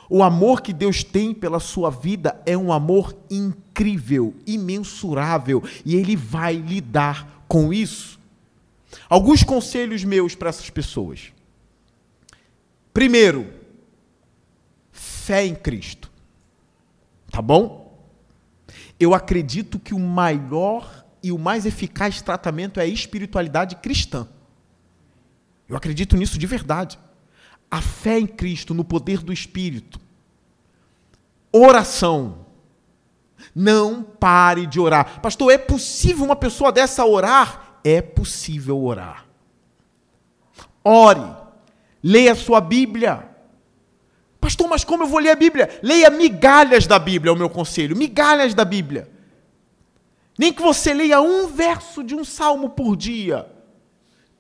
O 0.08 0.22
amor 0.22 0.62
que 0.62 0.72
Deus 0.72 1.04
tem 1.04 1.34
pela 1.34 1.60
sua 1.60 1.90
vida 1.90 2.40
é 2.46 2.56
um 2.56 2.72
amor 2.72 3.16
incrível, 3.30 4.36
imensurável, 4.46 5.64
e 5.84 5.96
Ele 5.96 6.16
vai 6.16 6.56
lidar 6.56 7.44
com 7.48 7.74
isso. 7.74 8.20
Alguns 9.08 9.44
conselhos 9.44 10.04
meus 10.04 10.36
para 10.36 10.50
essas 10.50 10.70
pessoas. 10.70 11.32
Primeiro, 12.94 13.52
fé 14.92 15.46
em 15.46 15.56
Cristo. 15.56 16.12
Tá 17.32 17.42
bom? 17.42 17.90
Eu 19.00 19.14
acredito 19.14 19.80
que 19.80 19.94
o 19.94 20.00
maior 20.00 20.99
e 21.22 21.32
o 21.32 21.38
mais 21.38 21.66
eficaz 21.66 22.22
tratamento 22.22 22.80
é 22.80 22.84
a 22.84 22.88
espiritualidade 22.88 23.76
cristã. 23.78 24.28
Eu 25.68 25.76
acredito 25.76 26.18
nisso 26.18 26.38
de 26.38 26.48
verdade. 26.48 27.00
A 27.70 27.82
fé 27.82 28.18
em 28.20 28.26
Cristo, 28.26 28.74
no 28.74 28.84
poder 28.84 29.20
do 29.20 29.32
Espírito. 29.32 30.00
Oração. 31.52 32.46
Não 33.54 34.02
pare 34.02 34.66
de 34.66 34.80
orar. 34.80 35.22
Pastor, 35.22 35.52
é 35.52 35.58
possível 35.58 36.26
uma 36.26 36.36
pessoa 36.36 36.72
dessa 36.72 37.06
orar? 37.06 37.80
É 37.84 38.02
possível 38.02 38.84
orar. 38.84 39.26
Ore. 40.84 41.38
Leia 42.04 42.32
a 42.32 42.36
sua 42.36 42.60
Bíblia. 42.60 43.28
Pastor, 44.40 44.68
mas 44.68 44.84
como 44.84 45.04
eu 45.04 45.08
vou 45.08 45.20
ler 45.20 45.32
a 45.32 45.36
Bíblia? 45.36 45.70
Leia 45.84 46.10
migalhas 46.10 46.88
da 46.88 46.98
Bíblia, 46.98 47.30
é 47.30 47.34
o 47.34 47.38
meu 47.38 47.50
conselho. 47.50 47.96
Migalhas 47.96 48.54
da 48.54 48.64
Bíblia. 48.64 49.19
Nem 50.40 50.54
que 50.54 50.62
você 50.62 50.94
leia 50.94 51.20
um 51.20 51.48
verso 51.48 52.02
de 52.02 52.16
um 52.16 52.24
salmo 52.24 52.70
por 52.70 52.96
dia. 52.96 53.46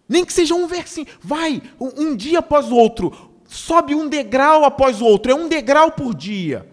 Nem 0.07 0.23
que 0.23 0.31
seja 0.31 0.55
um 0.55 0.65
versinho. 0.65 1.05
Vai, 1.19 1.61
um, 1.77 2.15
dia 2.15 2.39
após 2.39 2.71
o 2.71 2.75
outro. 2.77 3.33
Sobe 3.45 3.93
um 3.93 4.07
degrau 4.07 4.63
após 4.63 5.01
o 5.01 5.05
outro. 5.05 5.29
É 5.29 5.35
um 5.35 5.49
degrau 5.49 5.91
por 5.91 6.15
dia. 6.15 6.71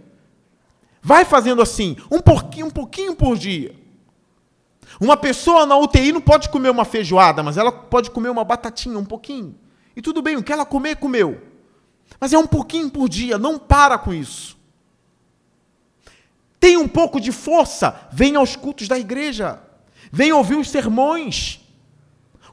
Vai 1.02 1.24
fazendo 1.24 1.60
assim, 1.60 1.96
um 2.08 2.20
pouquinho, 2.20 2.66
um 2.66 2.70
pouquinho 2.70 3.16
por 3.16 3.36
dia. 3.36 3.74
Uma 5.00 5.16
pessoa 5.16 5.66
na 5.66 5.76
UTI 5.76 6.12
não 6.12 6.20
pode 6.20 6.48
comer 6.48 6.70
uma 6.70 6.84
feijoada, 6.84 7.42
mas 7.42 7.56
ela 7.56 7.72
pode 7.72 8.12
comer 8.12 8.28
uma 8.28 8.44
batatinha, 8.44 8.96
um 8.96 9.04
pouquinho. 9.04 9.56
E 9.96 10.00
tudo 10.00 10.22
bem, 10.22 10.36
o 10.36 10.42
que 10.42 10.52
ela 10.52 10.64
comer, 10.64 10.98
comeu. 10.98 11.42
Mas 12.20 12.32
é 12.32 12.38
um 12.38 12.46
pouquinho 12.46 12.88
por 12.88 13.08
dia, 13.08 13.38
não 13.38 13.58
para 13.58 13.98
com 13.98 14.14
isso. 14.14 14.55
Tem 16.58 16.76
um 16.76 16.88
pouco 16.88 17.20
de 17.20 17.32
força, 17.32 18.08
vem 18.12 18.36
aos 18.36 18.56
cultos 18.56 18.88
da 18.88 18.98
igreja. 18.98 19.60
Vem 20.10 20.32
ouvir 20.32 20.56
os 20.56 20.70
sermões. 20.70 21.60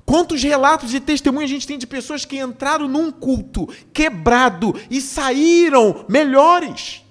Quantos 0.06 0.44
relatos 0.44 0.94
e 0.94 1.00
testemunhos 1.00 1.50
a 1.50 1.54
gente 1.54 1.68
tem 1.68 1.78
de 1.78 1.88
pessoas 1.88 2.26
que 2.26 2.38
entraram 2.38 2.88
num 2.88 3.12
culto 3.12 3.68
quebrado 3.94 4.76
e 4.90 5.00
saíram 5.00 6.06
melhores? 6.10 7.02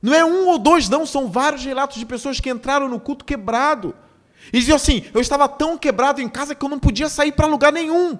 Não 0.00 0.14
é 0.14 0.24
um 0.24 0.46
ou 0.46 0.58
dois, 0.58 0.88
não, 0.88 1.04
são 1.04 1.28
vários 1.28 1.64
relatos 1.64 1.98
de 1.98 2.06
pessoas 2.06 2.38
que 2.38 2.48
entraram 2.48 2.88
no 2.88 3.00
culto 3.00 3.24
quebrado. 3.24 3.94
E 4.52 4.58
diziam 4.60 4.76
assim: 4.76 5.04
eu 5.12 5.20
estava 5.20 5.48
tão 5.48 5.76
quebrado 5.76 6.20
em 6.20 6.28
casa 6.28 6.54
que 6.54 6.64
eu 6.64 6.68
não 6.68 6.78
podia 6.78 7.08
sair 7.08 7.32
para 7.32 7.46
lugar 7.46 7.72
nenhum. 7.72 8.16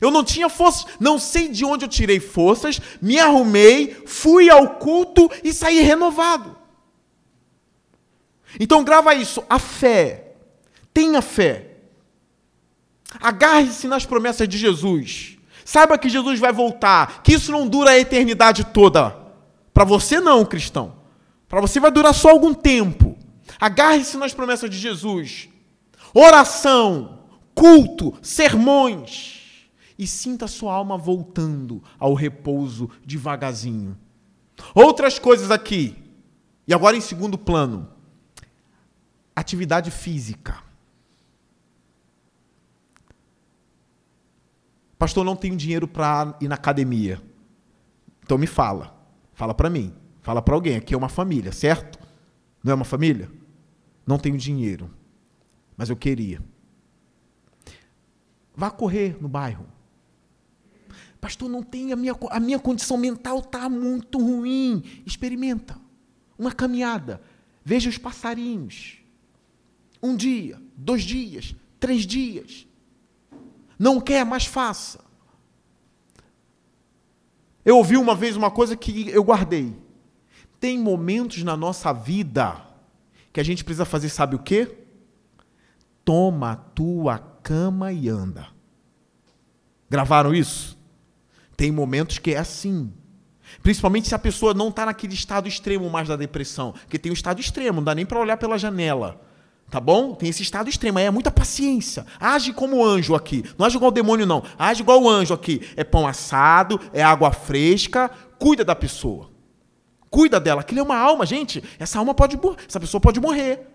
Eu 0.00 0.10
não 0.10 0.22
tinha 0.22 0.48
forças, 0.48 0.86
não 1.00 1.18
sei 1.18 1.48
de 1.48 1.64
onde 1.64 1.84
eu 1.84 1.88
tirei 1.88 2.20
forças, 2.20 2.80
me 3.02 3.18
arrumei, 3.18 4.02
fui 4.06 4.48
ao 4.48 4.76
culto 4.76 5.30
e 5.42 5.52
saí 5.52 5.80
renovado. 5.80 6.56
Então 8.58 8.84
grava 8.84 9.14
isso, 9.14 9.42
a 9.48 9.58
fé. 9.58 10.34
Tenha 10.94 11.20
fé. 11.20 11.76
Agarre-se 13.20 13.88
nas 13.88 14.06
promessas 14.06 14.48
de 14.48 14.56
Jesus. 14.56 15.36
Saiba 15.64 15.98
que 15.98 16.08
Jesus 16.08 16.38
vai 16.38 16.52
voltar, 16.52 17.22
que 17.22 17.34
isso 17.34 17.52
não 17.52 17.66
dura 17.66 17.90
a 17.90 17.98
eternidade 17.98 18.64
toda. 18.64 19.16
Para 19.74 19.84
você 19.84 20.20
não, 20.20 20.44
cristão. 20.44 20.96
Para 21.48 21.60
você 21.60 21.80
vai 21.80 21.90
durar 21.90 22.14
só 22.14 22.30
algum 22.30 22.54
tempo. 22.54 23.16
Agarre-se 23.60 24.16
nas 24.16 24.32
promessas 24.32 24.70
de 24.70 24.78
Jesus. 24.78 25.48
Oração, 26.14 27.20
culto, 27.54 28.14
sermões 28.22 29.37
e 29.98 30.06
sinta 30.06 30.46
sua 30.46 30.72
alma 30.72 30.96
voltando 30.96 31.82
ao 31.98 32.14
repouso 32.14 32.88
devagarzinho. 33.04 33.98
Outras 34.74 35.18
coisas 35.18 35.50
aqui, 35.50 35.96
e 36.66 36.72
agora 36.72 36.96
em 36.96 37.00
segundo 37.00 37.36
plano: 37.36 37.88
atividade 39.34 39.90
física. 39.90 40.62
Pastor, 44.98 45.24
não 45.24 45.36
tenho 45.36 45.56
dinheiro 45.56 45.86
para 45.86 46.36
ir 46.40 46.48
na 46.48 46.56
academia. 46.56 47.22
Então 48.22 48.36
me 48.36 48.48
fala. 48.48 48.96
Fala 49.32 49.54
para 49.54 49.70
mim. 49.70 49.94
Fala 50.20 50.42
para 50.42 50.54
alguém. 50.54 50.76
Aqui 50.76 50.92
é 50.92 50.96
uma 50.96 51.08
família, 51.08 51.52
certo? 51.52 52.00
Não 52.64 52.72
é 52.72 52.74
uma 52.74 52.84
família? 52.84 53.30
Não 54.04 54.18
tenho 54.18 54.36
dinheiro. 54.36 54.90
Mas 55.76 55.88
eu 55.88 55.96
queria. 55.96 56.42
Vá 58.56 58.70
correr 58.72 59.16
no 59.20 59.28
bairro. 59.28 59.77
Pastor, 61.20 61.48
não 61.48 61.62
tem 61.62 61.92
a 61.92 61.96
minha, 61.96 62.16
a 62.30 62.38
minha 62.38 62.58
condição 62.58 62.96
mental 62.96 63.40
está 63.40 63.68
muito 63.68 64.18
ruim. 64.18 64.82
Experimenta 65.04 65.76
uma 66.38 66.52
caminhada. 66.52 67.20
Veja 67.64 67.90
os 67.90 67.98
passarinhos. 67.98 68.98
Um 70.02 70.14
dia, 70.14 70.60
dois 70.76 71.02
dias, 71.02 71.54
três 71.80 72.06
dias. 72.06 72.66
Não 73.78 74.00
quer, 74.00 74.24
mas 74.24 74.46
faça. 74.46 75.00
Eu 77.64 77.76
ouvi 77.76 77.96
uma 77.96 78.14
vez 78.14 78.36
uma 78.36 78.50
coisa 78.50 78.76
que 78.76 79.10
eu 79.10 79.24
guardei. 79.24 79.76
Tem 80.60 80.78
momentos 80.78 81.42
na 81.42 81.56
nossa 81.56 81.92
vida 81.92 82.64
que 83.32 83.40
a 83.40 83.42
gente 83.42 83.64
precisa 83.64 83.84
fazer, 83.84 84.08
sabe 84.08 84.36
o 84.36 84.38
quê? 84.38 84.78
Toma 86.04 86.52
a 86.52 86.56
tua 86.56 87.18
cama 87.18 87.92
e 87.92 88.08
anda. 88.08 88.48
Gravaram 89.90 90.34
isso? 90.34 90.77
Tem 91.58 91.72
momentos 91.72 92.18
que 92.20 92.34
é 92.34 92.38
assim. 92.38 92.92
Principalmente 93.64 94.06
se 94.06 94.14
a 94.14 94.18
pessoa 94.18 94.54
não 94.54 94.68
está 94.68 94.86
naquele 94.86 95.12
estado 95.12 95.48
extremo 95.48 95.90
mais 95.90 96.06
da 96.06 96.14
depressão. 96.14 96.70
Porque 96.70 97.00
tem 97.00 97.10
o 97.10 97.12
estado 97.12 97.40
extremo, 97.40 97.78
não 97.78 97.84
dá 97.84 97.96
nem 97.96 98.06
para 98.06 98.20
olhar 98.20 98.36
pela 98.36 98.56
janela. 98.56 99.20
Tá 99.68 99.80
bom? 99.80 100.14
Tem 100.14 100.28
esse 100.28 100.40
estado 100.40 100.70
extremo. 100.70 100.98
Aí 100.98 101.06
é 101.06 101.10
muita 101.10 101.32
paciência. 101.32 102.06
Age 102.20 102.52
como 102.52 102.86
anjo 102.86 103.12
aqui. 103.12 103.44
Não 103.58 103.66
age 103.66 103.76
igual 103.76 103.90
o 103.90 103.92
demônio, 103.92 104.24
não. 104.24 104.44
Age 104.56 104.82
igual 104.82 105.02
o 105.02 105.10
anjo 105.10 105.34
aqui. 105.34 105.68
É 105.74 105.82
pão 105.82 106.06
assado, 106.06 106.80
é 106.92 107.02
água 107.02 107.32
fresca. 107.32 108.08
Cuida 108.38 108.64
da 108.64 108.76
pessoa. 108.76 109.28
Cuida 110.08 110.38
dela. 110.38 110.60
Aquilo 110.60 110.78
é 110.78 110.82
uma 110.84 110.96
alma, 110.96 111.26
gente. 111.26 111.60
Essa 111.76 111.98
alma 111.98 112.14
pode 112.14 112.38
Essa 112.68 112.78
pessoa 112.78 113.00
pode 113.00 113.18
morrer. 113.18 113.66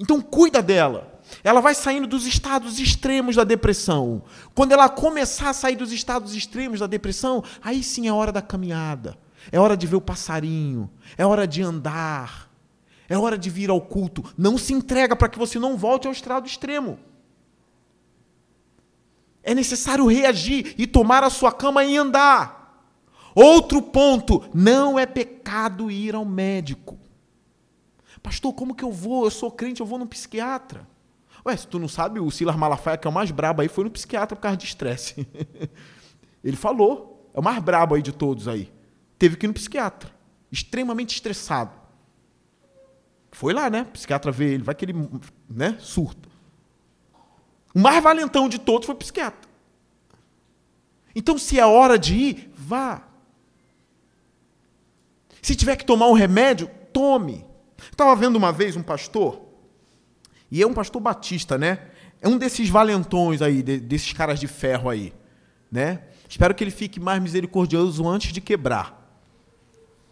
Então 0.00 0.18
cuida 0.18 0.62
dela. 0.62 1.11
Ela 1.42 1.60
vai 1.60 1.74
saindo 1.74 2.06
dos 2.06 2.26
estados 2.26 2.78
extremos 2.78 3.36
da 3.36 3.44
depressão. 3.44 4.22
Quando 4.54 4.72
ela 4.72 4.88
começar 4.88 5.50
a 5.50 5.54
sair 5.54 5.76
dos 5.76 5.92
estados 5.92 6.34
extremos 6.34 6.80
da 6.80 6.86
depressão, 6.86 7.42
aí 7.62 7.82
sim 7.82 8.08
é 8.08 8.12
hora 8.12 8.32
da 8.32 8.42
caminhada. 8.42 9.16
É 9.50 9.58
hora 9.58 9.76
de 9.76 9.86
ver 9.86 9.96
o 9.96 10.00
passarinho. 10.00 10.90
É 11.16 11.26
hora 11.26 11.46
de 11.46 11.62
andar. 11.62 12.50
É 13.08 13.18
hora 13.18 13.36
de 13.36 13.50
vir 13.50 13.70
ao 13.70 13.80
culto. 13.80 14.24
Não 14.36 14.56
se 14.56 14.72
entrega 14.72 15.16
para 15.16 15.28
que 15.28 15.38
você 15.38 15.58
não 15.58 15.76
volte 15.76 16.06
ao 16.06 16.12
estado 16.12 16.46
extremo. 16.46 16.98
É 19.42 19.54
necessário 19.54 20.06
reagir 20.06 20.74
e 20.78 20.86
tomar 20.86 21.24
a 21.24 21.30
sua 21.30 21.50
cama 21.50 21.84
e 21.84 21.96
andar. 21.96 22.86
Outro 23.34 23.82
ponto: 23.82 24.44
não 24.54 24.98
é 24.98 25.06
pecado 25.06 25.90
ir 25.90 26.14
ao 26.14 26.24
médico. 26.24 26.98
Pastor, 28.22 28.52
como 28.52 28.74
que 28.74 28.84
eu 28.84 28.92
vou? 28.92 29.24
Eu 29.24 29.30
sou 29.30 29.50
crente, 29.50 29.80
eu 29.80 29.86
vou 29.86 29.98
no 29.98 30.06
psiquiatra. 30.06 30.86
Ué, 31.44 31.56
se 31.56 31.66
tu 31.66 31.78
não 31.78 31.88
sabe, 31.88 32.20
o 32.20 32.30
Silas 32.30 32.56
Malafaia, 32.56 32.96
que 32.96 33.06
é 33.06 33.10
o 33.10 33.12
mais 33.12 33.30
brabo 33.30 33.62
aí, 33.62 33.68
foi 33.68 33.84
no 33.84 33.90
psiquiatra 33.90 34.36
por 34.36 34.42
causa 34.42 34.56
de 34.56 34.64
estresse. 34.64 35.26
Ele 36.42 36.56
falou, 36.56 37.30
é 37.34 37.40
o 37.40 37.42
mais 37.42 37.58
brabo 37.62 37.94
aí 37.94 38.02
de 38.02 38.12
todos 38.12 38.46
aí. 38.46 38.72
Teve 39.18 39.36
que 39.36 39.46
ir 39.46 39.48
no 39.48 39.54
psiquiatra, 39.54 40.10
extremamente 40.50 41.14
estressado. 41.14 41.72
Foi 43.30 43.52
lá, 43.52 43.70
né? 43.70 43.82
O 43.82 43.92
psiquiatra 43.92 44.30
vê 44.30 44.54
ele, 44.54 44.62
vai 44.62 44.74
que 44.74 44.84
ele 44.84 44.94
né, 45.48 45.76
surta. 45.80 46.28
O 47.74 47.78
mais 47.78 48.02
valentão 48.02 48.48
de 48.48 48.58
todos 48.58 48.84
foi 48.84 48.94
o 48.94 48.98
psiquiatra. 48.98 49.48
Então, 51.14 51.38
se 51.38 51.58
é 51.58 51.64
hora 51.64 51.98
de 51.98 52.14
ir, 52.14 52.52
vá. 52.54 53.02
Se 55.40 55.54
tiver 55.54 55.76
que 55.76 55.84
tomar 55.84 56.08
um 56.08 56.12
remédio, 56.12 56.68
tome. 56.92 57.44
Estava 57.90 58.14
vendo 58.14 58.36
uma 58.36 58.52
vez 58.52 58.76
um 58.76 58.82
pastor, 58.82 59.41
e 60.52 60.60
é 60.60 60.66
um 60.66 60.74
pastor 60.74 61.00
batista, 61.00 61.56
né? 61.56 61.78
É 62.20 62.28
um 62.28 62.36
desses 62.36 62.68
valentões 62.68 63.40
aí, 63.40 63.62
desses 63.62 64.12
caras 64.12 64.38
de 64.38 64.46
ferro 64.46 64.90
aí, 64.90 65.14
né? 65.70 66.02
Espero 66.28 66.54
que 66.54 66.62
ele 66.62 66.70
fique 66.70 67.00
mais 67.00 67.22
misericordioso 67.22 68.06
antes 68.06 68.34
de 68.34 68.40
quebrar. 68.42 69.00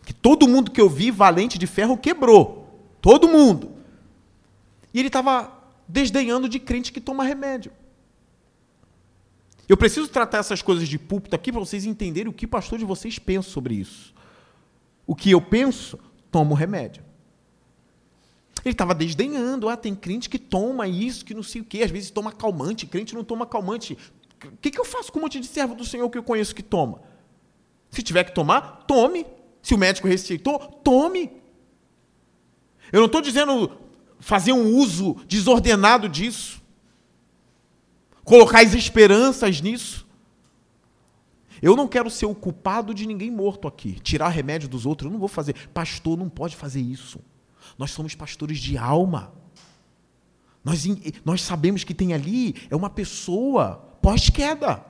Que 0.03 0.15
todo 0.15 0.49
mundo 0.49 0.71
que 0.71 0.81
eu 0.81 0.89
vi 0.89 1.11
valente 1.11 1.59
de 1.59 1.67
ferro 1.67 1.95
quebrou. 1.95 2.89
Todo 3.03 3.29
mundo. 3.29 3.73
E 4.95 4.99
ele 4.99 5.09
estava 5.09 5.53
desdenhando 5.87 6.49
de 6.49 6.59
crente 6.59 6.91
que 6.91 7.03
toma 7.03 7.23
remédio. 7.23 7.71
Eu 9.69 9.77
preciso 9.77 10.09
tratar 10.09 10.39
essas 10.39 10.63
coisas 10.63 10.89
de 10.89 10.99
púlpito 10.99 11.37
aqui 11.37 11.53
para 11.53 11.61
vocês 11.61 11.85
entenderem 11.85 12.31
o 12.31 12.35
que 12.35 12.47
o 12.47 12.49
pastor 12.49 12.79
de 12.79 12.87
vocês 12.87 13.19
pensa 13.19 13.51
sobre 13.51 13.75
isso. 13.75 14.15
O 15.07 15.15
que 15.15 15.31
eu 15.31 15.43
penso, 15.43 15.99
tomo 16.31 16.55
remédio. 16.55 17.10
Ele 18.65 18.73
estava 18.73 18.95
desdenhando. 18.95 19.69
Ah, 19.69 19.77
tem 19.77 19.95
crente 19.95 20.29
que 20.29 20.39
toma 20.39 20.87
isso, 20.87 21.25
que 21.25 21.35
não 21.35 21.43
sei 21.43 21.61
o 21.61 21.65
quê. 21.65 21.83
Às 21.83 21.91
vezes 21.91 22.11
toma 22.11 22.33
calmante, 22.33 22.87
crente 22.87 23.15
não 23.15 23.25
toma 23.25 23.47
calmante. 23.47 23.97
O 24.45 24.57
que, 24.57 24.71
que 24.71 24.81
eu 24.81 24.85
faço 24.85 25.13
com 25.13 25.19
um 25.19 25.23
monte 25.23 25.39
de 25.39 25.47
servo 25.47 25.75
do 25.75 25.85
Senhor 25.85 26.09
que 26.09 26.19
eu 26.19 26.23
conheço 26.23 26.55
que 26.55 26.63
toma? 26.63 27.03
Se 27.91 28.03
tiver 28.03 28.25
que 28.25 28.35
tomar, 28.35 28.85
tome. 28.87 29.27
Se 29.63 29.75
o 29.75 29.79
médico 29.79 30.09
receitou, 30.09 30.59
tome. 30.59 31.31
Eu 32.93 33.01
não 33.01 33.07
estou 33.07 33.21
dizendo 33.21 33.71
fazer 34.19 34.53
um 34.53 34.77
uso 34.77 35.17
desordenado 35.27 36.09
disso, 36.09 36.63
colocar 38.25 38.61
as 38.61 38.75
esperanças 38.75 39.61
nisso. 39.61 40.07
Eu 41.63 41.77
não 41.77 41.87
quero 41.87 42.09
ser 42.09 42.27
o 42.27 42.35
culpado 42.35 42.95
de 42.95 43.07
ninguém 43.07 43.31
morto 43.31 43.69
aqui, 43.69 44.01
tirar 44.01 44.29
remédio 44.29 44.69
dos 44.69 44.87
outros, 44.87 45.07
eu 45.07 45.13
não 45.13 45.19
vou 45.19 45.29
fazer. 45.29 45.69
Pastor 45.69 46.17
não 46.17 46.29
pode 46.29 46.57
fazer 46.57 46.81
isso. 46.81 47.21
Nós 47.79 47.91
somos 47.91 48.15
pastores 48.15 48.59
de 48.59 48.77
alma. 48.77 49.33
Nós, 50.65 50.85
nós 51.25 51.43
sabemos 51.43 51.85
que 51.85 51.95
tem 51.95 52.13
ali 52.13 52.55
é 52.71 52.77
uma 52.77 52.91
pessoa 52.91 53.77
pós-queda. 54.03 54.85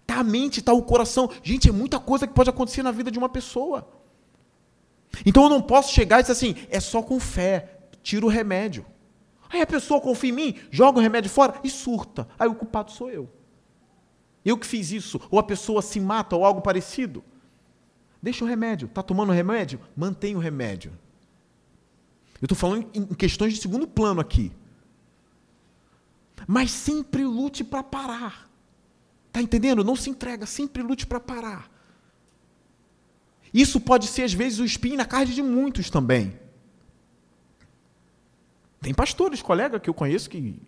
Está 0.00 0.20
a 0.20 0.24
mente, 0.24 0.60
está 0.60 0.72
o 0.72 0.82
coração. 0.82 1.30
Gente, 1.42 1.68
é 1.68 1.72
muita 1.72 1.98
coisa 1.98 2.26
que 2.26 2.32
pode 2.32 2.48
acontecer 2.48 2.82
na 2.82 2.90
vida 2.90 3.10
de 3.10 3.18
uma 3.18 3.28
pessoa. 3.28 3.88
Então 5.24 5.44
eu 5.44 5.48
não 5.48 5.60
posso 5.60 5.92
chegar 5.92 6.20
e 6.20 6.22
dizer 6.22 6.32
assim, 6.32 6.54
é 6.70 6.80
só 6.80 7.02
com 7.02 7.18
fé, 7.18 7.78
tira 8.02 8.24
o 8.24 8.28
remédio. 8.28 8.86
Aí 9.50 9.60
a 9.60 9.66
pessoa 9.66 10.00
confia 10.00 10.30
em 10.30 10.32
mim, 10.32 10.56
joga 10.70 10.98
o 10.98 11.02
remédio 11.02 11.30
fora 11.30 11.58
e 11.64 11.70
surta. 11.70 12.28
Aí 12.38 12.48
o 12.48 12.54
culpado 12.54 12.92
sou 12.92 13.10
eu. 13.10 13.28
Eu 14.44 14.56
que 14.56 14.66
fiz 14.66 14.92
isso. 14.92 15.20
Ou 15.30 15.38
a 15.38 15.42
pessoa 15.42 15.82
se 15.82 15.98
mata 15.98 16.36
ou 16.36 16.44
algo 16.44 16.60
parecido. 16.60 17.24
Deixa 18.22 18.44
o 18.44 18.48
remédio. 18.48 18.86
Está 18.86 19.02
tomando 19.02 19.32
remédio? 19.32 19.80
Mantenha 19.96 20.36
o 20.36 20.40
remédio. 20.40 20.92
Eu 22.40 22.46
estou 22.46 22.56
falando 22.56 22.88
em 22.94 23.06
questões 23.14 23.54
de 23.54 23.60
segundo 23.60 23.86
plano 23.86 24.20
aqui. 24.20 24.52
Mas 26.46 26.70
sempre 26.70 27.24
lute 27.24 27.64
para 27.64 27.82
parar. 27.82 28.48
Está 29.26 29.42
entendendo? 29.42 29.84
Não 29.84 29.96
se 29.96 30.08
entrega, 30.08 30.46
sempre 30.46 30.82
lute 30.82 31.06
para 31.06 31.20
parar. 31.20 31.70
Isso 33.52 33.80
pode 33.80 34.06
ser, 34.06 34.22
às 34.22 34.32
vezes, 34.32 34.58
o 34.58 34.64
espinho 34.64 34.96
na 34.96 35.04
carne 35.04 35.34
de 35.34 35.42
muitos 35.42 35.90
também. 35.90 36.38
Tem 38.80 38.94
pastores, 38.94 39.42
colega 39.42 39.80
que 39.80 39.90
eu 39.90 39.94
conheço 39.94 40.30
que 40.30 40.60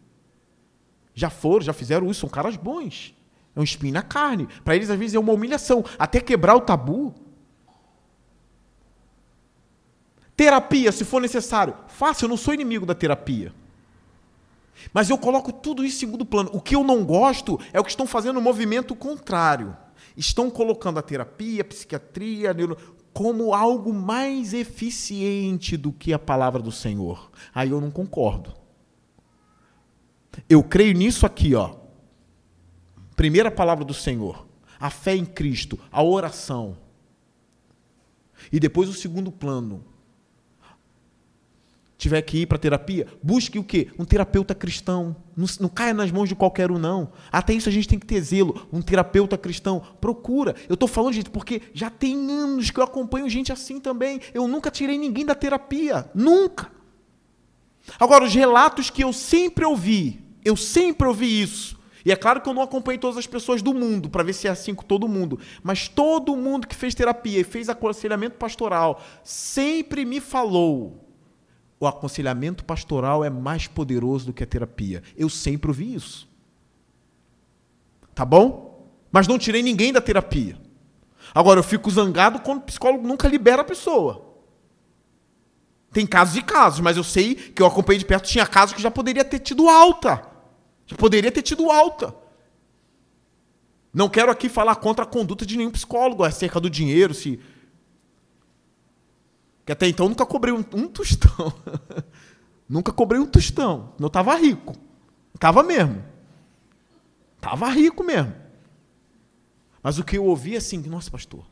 já 1.14 1.30
foram, 1.30 1.62
já 1.62 1.72
fizeram 1.72 2.10
isso, 2.10 2.20
são 2.20 2.28
caras 2.28 2.56
bons. 2.56 3.14
É 3.54 3.60
um 3.60 3.64
espinho 3.64 3.94
na 3.94 4.02
carne. 4.02 4.48
Para 4.64 4.74
eles, 4.74 4.90
às 4.90 4.98
vezes, 4.98 5.14
é 5.14 5.18
uma 5.18 5.32
humilhação. 5.32 5.84
Até 5.98 6.20
quebrar 6.20 6.56
o 6.56 6.60
tabu. 6.60 7.14
Terapia, 10.40 10.90
se 10.90 11.04
for 11.04 11.20
necessário. 11.20 11.74
Faça, 11.86 12.24
eu 12.24 12.28
não 12.30 12.36
sou 12.38 12.54
inimigo 12.54 12.86
da 12.86 12.94
terapia. 12.94 13.52
Mas 14.90 15.10
eu 15.10 15.18
coloco 15.18 15.52
tudo 15.52 15.84
isso 15.84 15.96
em 15.96 16.00
segundo 16.00 16.24
plano. 16.24 16.48
O 16.54 16.62
que 16.62 16.74
eu 16.74 16.82
não 16.82 17.04
gosto 17.04 17.60
é 17.74 17.78
o 17.78 17.84
que 17.84 17.90
estão 17.90 18.06
fazendo 18.06 18.38
o 18.38 18.40
um 18.40 18.42
movimento 18.42 18.96
contrário 18.96 19.76
estão 20.16 20.48
colocando 20.48 20.98
a 20.98 21.02
terapia, 21.02 21.60
a 21.60 21.64
psiquiatria, 21.66 22.52
a 22.52 22.54
neuro, 22.54 22.78
como 23.12 23.52
algo 23.52 23.92
mais 23.92 24.54
eficiente 24.54 25.76
do 25.76 25.92
que 25.92 26.10
a 26.10 26.18
palavra 26.18 26.62
do 26.62 26.72
Senhor. 26.72 27.30
Aí 27.54 27.68
eu 27.68 27.78
não 27.78 27.90
concordo. 27.90 28.54
Eu 30.48 30.62
creio 30.64 30.94
nisso 30.94 31.26
aqui, 31.26 31.54
ó. 31.54 31.76
Primeira 33.14 33.50
palavra 33.50 33.84
do 33.84 33.92
Senhor, 33.92 34.46
a 34.80 34.88
fé 34.88 35.14
em 35.14 35.26
Cristo, 35.26 35.78
a 35.92 36.02
oração. 36.02 36.78
E 38.50 38.58
depois 38.58 38.88
o 38.88 38.94
segundo 38.94 39.30
plano, 39.30 39.89
tiver 42.00 42.22
que 42.22 42.38
ir 42.38 42.46
para 42.46 42.56
terapia, 42.56 43.06
busque 43.22 43.58
o 43.58 43.62
quê? 43.62 43.88
Um 43.98 44.06
terapeuta 44.06 44.54
cristão. 44.54 45.14
Não, 45.36 45.46
não, 45.60 45.68
caia 45.68 45.92
nas 45.92 46.10
mãos 46.10 46.30
de 46.30 46.34
qualquer 46.34 46.70
um, 46.70 46.78
não. 46.78 47.12
Até 47.30 47.52
isso 47.52 47.68
a 47.68 47.72
gente 47.72 47.86
tem 47.86 47.98
que 47.98 48.06
ter 48.06 48.20
zelo. 48.22 48.66
Um 48.72 48.80
terapeuta 48.80 49.36
cristão. 49.36 49.82
Procura. 50.00 50.56
Eu 50.66 50.74
estou 50.74 50.88
falando, 50.88 51.12
gente, 51.12 51.28
porque 51.28 51.60
já 51.74 51.90
tem 51.90 52.16
anos 52.30 52.70
que 52.70 52.80
eu 52.80 52.84
acompanho 52.84 53.28
gente 53.28 53.52
assim 53.52 53.78
também. 53.78 54.18
Eu 54.32 54.48
nunca 54.48 54.70
tirei 54.70 54.96
ninguém 54.96 55.26
da 55.26 55.34
terapia. 55.34 56.10
Nunca. 56.14 56.72
Agora, 57.98 58.24
os 58.24 58.34
relatos 58.34 58.88
que 58.88 59.04
eu 59.04 59.12
sempre 59.12 59.66
ouvi, 59.66 60.24
eu 60.42 60.56
sempre 60.56 61.06
ouvi 61.06 61.42
isso. 61.42 61.78
E 62.02 62.10
é 62.10 62.16
claro 62.16 62.40
que 62.40 62.48
eu 62.48 62.54
não 62.54 62.62
acompanhei 62.62 62.98
todas 62.98 63.18
as 63.18 63.26
pessoas 63.26 63.60
do 63.60 63.74
mundo 63.74 64.08
para 64.08 64.22
ver 64.22 64.32
se 64.32 64.48
é 64.48 64.50
assim 64.50 64.74
com 64.74 64.84
todo 64.84 65.06
mundo, 65.06 65.38
mas 65.62 65.86
todo 65.86 66.34
mundo 66.34 66.66
que 66.66 66.74
fez 66.74 66.94
terapia 66.94 67.40
e 67.40 67.44
fez 67.44 67.68
aconselhamento 67.68 68.38
pastoral 68.38 69.02
sempre 69.22 70.06
me 70.06 70.18
falou 70.18 71.09
o 71.80 71.86
aconselhamento 71.86 72.62
pastoral 72.62 73.24
é 73.24 73.30
mais 73.30 73.66
poderoso 73.66 74.26
do 74.26 74.32
que 74.34 74.44
a 74.44 74.46
terapia. 74.46 75.02
Eu 75.16 75.30
sempre 75.30 75.70
ouvi 75.70 75.94
isso. 75.94 76.28
Tá 78.14 78.22
bom? 78.22 78.86
Mas 79.10 79.26
não 79.26 79.38
tirei 79.38 79.62
ninguém 79.62 79.90
da 79.90 80.00
terapia. 80.00 80.60
Agora, 81.34 81.58
eu 81.58 81.64
fico 81.64 81.90
zangado 81.90 82.40
quando 82.40 82.58
o 82.58 82.64
psicólogo 82.64 83.08
nunca 83.08 83.26
libera 83.26 83.62
a 83.62 83.64
pessoa. 83.64 84.26
Tem 85.90 86.06
casos 86.06 86.36
e 86.36 86.42
casos, 86.42 86.80
mas 86.80 86.98
eu 86.98 87.02
sei 87.02 87.34
que 87.34 87.62
eu 87.62 87.66
acompanhei 87.66 87.98
de 87.98 88.04
perto, 88.04 88.28
tinha 88.28 88.46
casos 88.46 88.74
que 88.74 88.82
já 88.82 88.90
poderia 88.90 89.24
ter 89.24 89.38
tido 89.38 89.66
alta. 89.66 90.22
Já 90.86 90.96
poderia 90.96 91.32
ter 91.32 91.42
tido 91.42 91.70
alta. 91.70 92.14
Não 93.92 94.08
quero 94.08 94.30
aqui 94.30 94.50
falar 94.50 94.76
contra 94.76 95.04
a 95.04 95.08
conduta 95.08 95.46
de 95.46 95.56
nenhum 95.56 95.70
psicólogo 95.70 96.24
acerca 96.24 96.60
do 96.60 96.68
dinheiro, 96.68 97.14
se. 97.14 97.40
Que 99.64 99.72
até 99.72 99.86
então 99.86 100.08
nunca 100.08 100.26
cobrei 100.26 100.52
um, 100.52 100.64
um 100.74 100.88
tostão. 100.88 101.52
nunca 102.68 102.92
cobrei 102.92 103.20
um 103.20 103.26
tostão. 103.26 103.94
Eu 103.98 104.06
estava 104.06 104.34
rico. 104.36 104.74
Estava 105.34 105.62
mesmo. 105.62 106.02
Estava 107.36 107.68
rico 107.70 108.04
mesmo. 108.04 108.34
Mas 109.82 109.98
o 109.98 110.04
que 110.04 110.18
eu 110.18 110.24
ouvi 110.24 110.54
é 110.54 110.58
assim, 110.58 110.78
nossa, 110.78 111.10
pastor, 111.10 111.46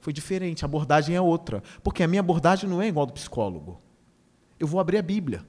foi 0.00 0.12
diferente, 0.12 0.64
a 0.64 0.66
abordagem 0.66 1.16
é 1.16 1.20
outra. 1.20 1.62
Porque 1.82 2.02
a 2.02 2.08
minha 2.08 2.20
abordagem 2.20 2.68
não 2.68 2.80
é 2.80 2.88
igual 2.88 3.06
do 3.06 3.12
psicólogo. 3.12 3.80
Eu 4.58 4.66
vou 4.66 4.80
abrir 4.80 4.98
a 4.98 5.02
Bíblia. 5.02 5.44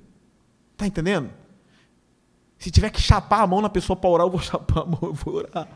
Está 0.73 0.87
entendendo? 0.87 1.31
Se 2.57 2.69
tiver 2.69 2.89
que 2.89 3.01
chapar 3.01 3.41
a 3.41 3.47
mão 3.47 3.61
na 3.61 3.69
pessoa 3.69 3.95
para 3.95 4.09
orar, 4.09 4.27
eu 4.27 4.31
vou 4.31 4.39
chapar 4.41 4.81
a 4.81 4.85
mão, 4.85 4.99
eu 5.01 5.13
vou 5.13 5.35
orar. 5.35 5.67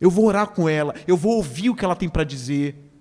Eu 0.00 0.10
vou 0.10 0.26
orar 0.26 0.48
com 0.48 0.68
ela, 0.68 0.94
eu 1.06 1.16
vou 1.16 1.36
ouvir 1.36 1.70
o 1.70 1.74
que 1.74 1.84
ela 1.84 1.96
tem 1.96 2.08
para 2.08 2.24
dizer. 2.24 2.92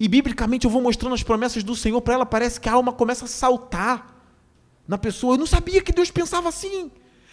E 0.00 0.06
biblicamente 0.06 0.64
eu 0.64 0.70
vou 0.70 0.80
mostrando 0.80 1.14
as 1.14 1.22
promessas 1.22 1.62
do 1.64 1.74
Senhor 1.74 2.00
para 2.00 2.14
ela, 2.14 2.26
parece 2.26 2.60
que 2.60 2.68
a 2.68 2.72
alma 2.72 2.92
começa 2.92 3.24
a 3.24 3.28
saltar 3.28 4.16
na 4.86 4.96
pessoa. 4.96 5.34
Eu 5.34 5.38
não 5.38 5.46
sabia 5.46 5.82
que 5.82 5.92
Deus 5.92 6.10
pensava 6.10 6.48
assim. 6.48 6.90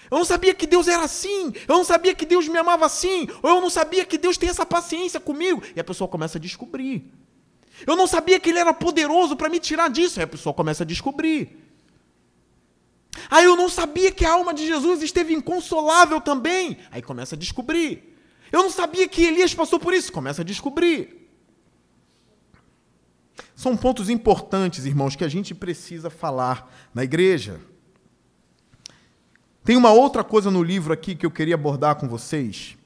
Eu 0.09 0.17
não 0.17 0.25
sabia 0.25 0.53
que 0.53 0.67
Deus 0.67 0.87
era 0.87 1.03
assim. 1.03 1.53
Eu 1.67 1.77
não 1.77 1.83
sabia 1.83 2.13
que 2.13 2.25
Deus 2.25 2.47
me 2.47 2.57
amava 2.57 2.85
assim. 2.85 3.27
Ou 3.41 3.49
eu 3.51 3.61
não 3.61 3.69
sabia 3.69 4.05
que 4.05 4.17
Deus 4.17 4.37
tem 4.37 4.49
essa 4.49 4.65
paciência 4.65 5.19
comigo. 5.19 5.61
E 5.75 5.79
a 5.79 5.83
pessoa 5.83 6.07
começa 6.07 6.37
a 6.37 6.41
descobrir. 6.41 7.11
Eu 7.85 7.95
não 7.95 8.07
sabia 8.07 8.39
que 8.39 8.49
Ele 8.49 8.59
era 8.59 8.73
poderoso 8.73 9.35
para 9.35 9.49
me 9.49 9.59
tirar 9.59 9.89
disso. 9.89 10.19
Aí 10.19 10.23
a 10.23 10.27
pessoa 10.27 10.53
começa 10.53 10.83
a 10.83 10.85
descobrir. 10.85 11.57
Aí 13.29 13.45
eu 13.45 13.55
não 13.55 13.69
sabia 13.69 14.11
que 14.11 14.25
a 14.25 14.33
alma 14.33 14.53
de 14.53 14.65
Jesus 14.65 15.01
esteve 15.01 15.33
inconsolável 15.33 16.19
também. 16.19 16.77
Aí 16.91 17.01
começa 17.01 17.35
a 17.35 17.37
descobrir. 17.37 18.15
Eu 18.51 18.61
não 18.63 18.69
sabia 18.69 19.07
que 19.07 19.23
Elias 19.23 19.53
passou 19.53 19.79
por 19.79 19.93
isso. 19.93 20.11
Começa 20.11 20.41
a 20.41 20.45
descobrir. 20.45 21.24
São 23.55 23.75
pontos 23.75 24.09
importantes, 24.09 24.85
irmãos, 24.85 25.15
que 25.15 25.23
a 25.23 25.27
gente 25.27 25.53
precisa 25.53 26.09
falar 26.09 26.71
na 26.93 27.03
igreja. 27.03 27.59
Tem 29.63 29.75
uma 29.75 29.91
outra 29.91 30.23
coisa 30.23 30.51
no 30.51 30.61
livro 30.61 30.93
aqui 30.93 31.15
que 31.15 31.25
eu 31.25 31.31
queria 31.31 31.55
abordar 31.55 31.95
com 31.95 32.07
vocês. 32.07 32.77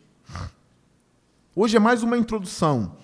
Hoje 1.56 1.76
é 1.76 1.80
mais 1.80 2.04
uma 2.04 2.18
introdução. 2.18 2.95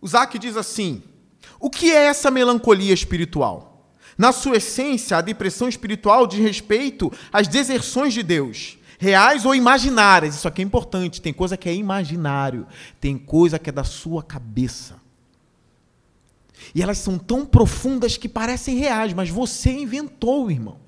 O 0.00 0.06
Zac 0.06 0.38
diz 0.38 0.56
assim: 0.56 1.02
o 1.58 1.70
que 1.70 1.90
é 1.90 2.06
essa 2.06 2.30
melancolia 2.30 2.92
espiritual? 2.92 3.90
Na 4.18 4.32
sua 4.32 4.56
essência, 4.56 5.16
a 5.16 5.20
depressão 5.20 5.68
espiritual 5.68 6.26
diz 6.26 6.40
respeito 6.40 7.12
às 7.32 7.48
deserções 7.48 8.14
de 8.14 8.22
Deus, 8.22 8.78
reais 8.98 9.44
ou 9.44 9.54
imaginárias. 9.54 10.34
Isso 10.34 10.48
aqui 10.48 10.62
é 10.62 10.64
importante. 10.64 11.20
Tem 11.20 11.32
coisa 11.32 11.56
que 11.56 11.68
é 11.68 11.74
imaginário, 11.74 12.66
tem 13.00 13.16
coisa 13.16 13.58
que 13.58 13.70
é 13.70 13.72
da 13.72 13.84
sua 13.84 14.22
cabeça. 14.22 14.96
E 16.74 16.82
elas 16.82 16.98
são 16.98 17.18
tão 17.18 17.44
profundas 17.44 18.16
que 18.16 18.28
parecem 18.28 18.76
reais, 18.76 19.12
mas 19.12 19.28
você 19.30 19.70
inventou, 19.70 20.50
irmão. 20.50 20.78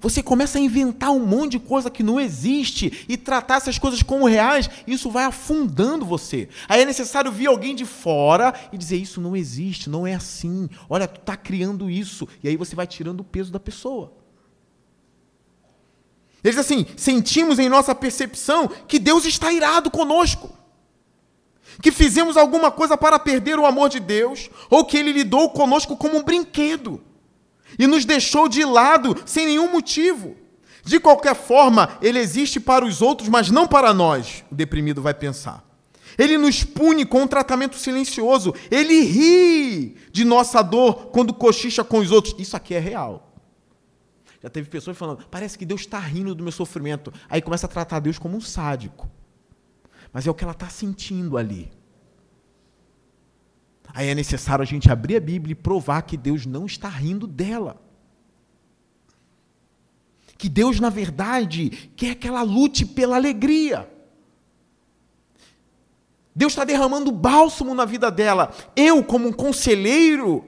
Você 0.00 0.22
começa 0.22 0.58
a 0.58 0.60
inventar 0.60 1.10
um 1.10 1.24
monte 1.24 1.52
de 1.52 1.58
coisa 1.58 1.90
que 1.90 2.02
não 2.02 2.20
existe 2.20 3.04
e 3.08 3.16
tratar 3.16 3.56
essas 3.56 3.78
coisas 3.78 4.02
como 4.02 4.26
reais, 4.26 4.68
isso 4.86 5.10
vai 5.10 5.24
afundando 5.24 6.04
você. 6.04 6.48
Aí 6.68 6.82
é 6.82 6.84
necessário 6.84 7.32
vir 7.32 7.46
alguém 7.46 7.74
de 7.74 7.86
fora 7.86 8.52
e 8.72 8.76
dizer: 8.76 8.96
Isso 8.96 9.20
não 9.20 9.34
existe, 9.34 9.88
não 9.88 10.06
é 10.06 10.14
assim. 10.14 10.68
Olha, 10.88 11.08
tu 11.08 11.20
está 11.20 11.36
criando 11.36 11.88
isso. 11.88 12.28
E 12.42 12.48
aí 12.48 12.56
você 12.56 12.76
vai 12.76 12.86
tirando 12.86 13.20
o 13.20 13.24
peso 13.24 13.50
da 13.50 13.60
pessoa. 13.60 14.12
Ele 16.46 16.56
diz 16.56 16.64
assim: 16.64 16.86
sentimos 16.96 17.58
em 17.58 17.68
nossa 17.68 17.94
percepção 17.94 18.68
que 18.86 18.98
Deus 18.98 19.24
está 19.24 19.52
irado 19.52 19.90
conosco 19.90 20.56
que 21.80 21.92
fizemos 21.92 22.36
alguma 22.36 22.70
coisa 22.70 22.96
para 22.96 23.18
perder 23.18 23.58
o 23.58 23.66
amor 23.66 23.88
de 23.88 24.00
Deus, 24.00 24.50
ou 24.70 24.84
que 24.84 24.96
Ele 24.96 25.12
lidou 25.12 25.50
conosco 25.50 25.96
como 25.96 26.16
um 26.16 26.22
brinquedo 26.22 27.00
e 27.78 27.86
nos 27.86 28.04
deixou 28.04 28.48
de 28.48 28.64
lado 28.64 29.16
sem 29.26 29.46
nenhum 29.46 29.70
motivo. 29.70 30.36
De 30.84 31.00
qualquer 31.00 31.34
forma, 31.34 31.98
Ele 32.00 32.18
existe 32.18 32.60
para 32.60 32.84
os 32.84 33.02
outros, 33.02 33.28
mas 33.28 33.50
não 33.50 33.66
para 33.66 33.92
nós, 33.92 34.44
o 34.50 34.54
deprimido 34.54 35.02
vai 35.02 35.12
pensar. 35.12 35.64
Ele 36.16 36.38
nos 36.38 36.64
pune 36.64 37.04
com 37.04 37.22
um 37.22 37.26
tratamento 37.26 37.76
silencioso. 37.76 38.54
Ele 38.70 39.02
ri 39.02 39.96
de 40.10 40.24
nossa 40.24 40.62
dor 40.62 41.08
quando 41.08 41.34
cochicha 41.34 41.84
com 41.84 41.98
os 41.98 42.10
outros. 42.10 42.34
Isso 42.38 42.56
aqui 42.56 42.74
é 42.74 42.78
real. 42.78 43.25
Já 44.46 44.50
teve 44.50 44.70
pessoas 44.70 44.96
falando, 44.96 45.26
parece 45.28 45.58
que 45.58 45.66
Deus 45.66 45.82
está 45.82 45.98
rindo 45.98 46.34
do 46.34 46.42
meu 46.42 46.52
sofrimento. 46.52 47.12
Aí 47.28 47.42
começa 47.42 47.66
a 47.66 47.68
tratar 47.68 48.00
Deus 48.00 48.18
como 48.18 48.36
um 48.36 48.40
sádico 48.40 49.10
mas 50.16 50.26
é 50.26 50.30
o 50.30 50.34
que 50.34 50.44
ela 50.44 50.54
está 50.54 50.70
sentindo 50.70 51.36
ali. 51.36 51.70
Aí 53.92 54.08
é 54.08 54.14
necessário 54.14 54.62
a 54.62 54.66
gente 54.66 54.90
abrir 54.90 55.16
a 55.16 55.20
Bíblia 55.20 55.52
e 55.52 55.54
provar 55.54 56.00
que 56.00 56.16
Deus 56.16 56.46
não 56.46 56.64
está 56.64 56.88
rindo 56.88 57.26
dela. 57.26 57.78
Que 60.38 60.48
Deus, 60.48 60.80
na 60.80 60.88
verdade, 60.88 61.90
quer 61.94 62.14
que 62.14 62.26
ela 62.26 62.40
lute 62.40 62.86
pela 62.86 63.16
alegria. 63.16 63.86
Deus 66.34 66.52
está 66.52 66.64
derramando 66.64 67.12
bálsamo 67.12 67.74
na 67.74 67.84
vida 67.84 68.10
dela. 68.10 68.54
Eu, 68.74 69.04
como 69.04 69.28
um 69.28 69.32
conselheiro, 69.34 70.46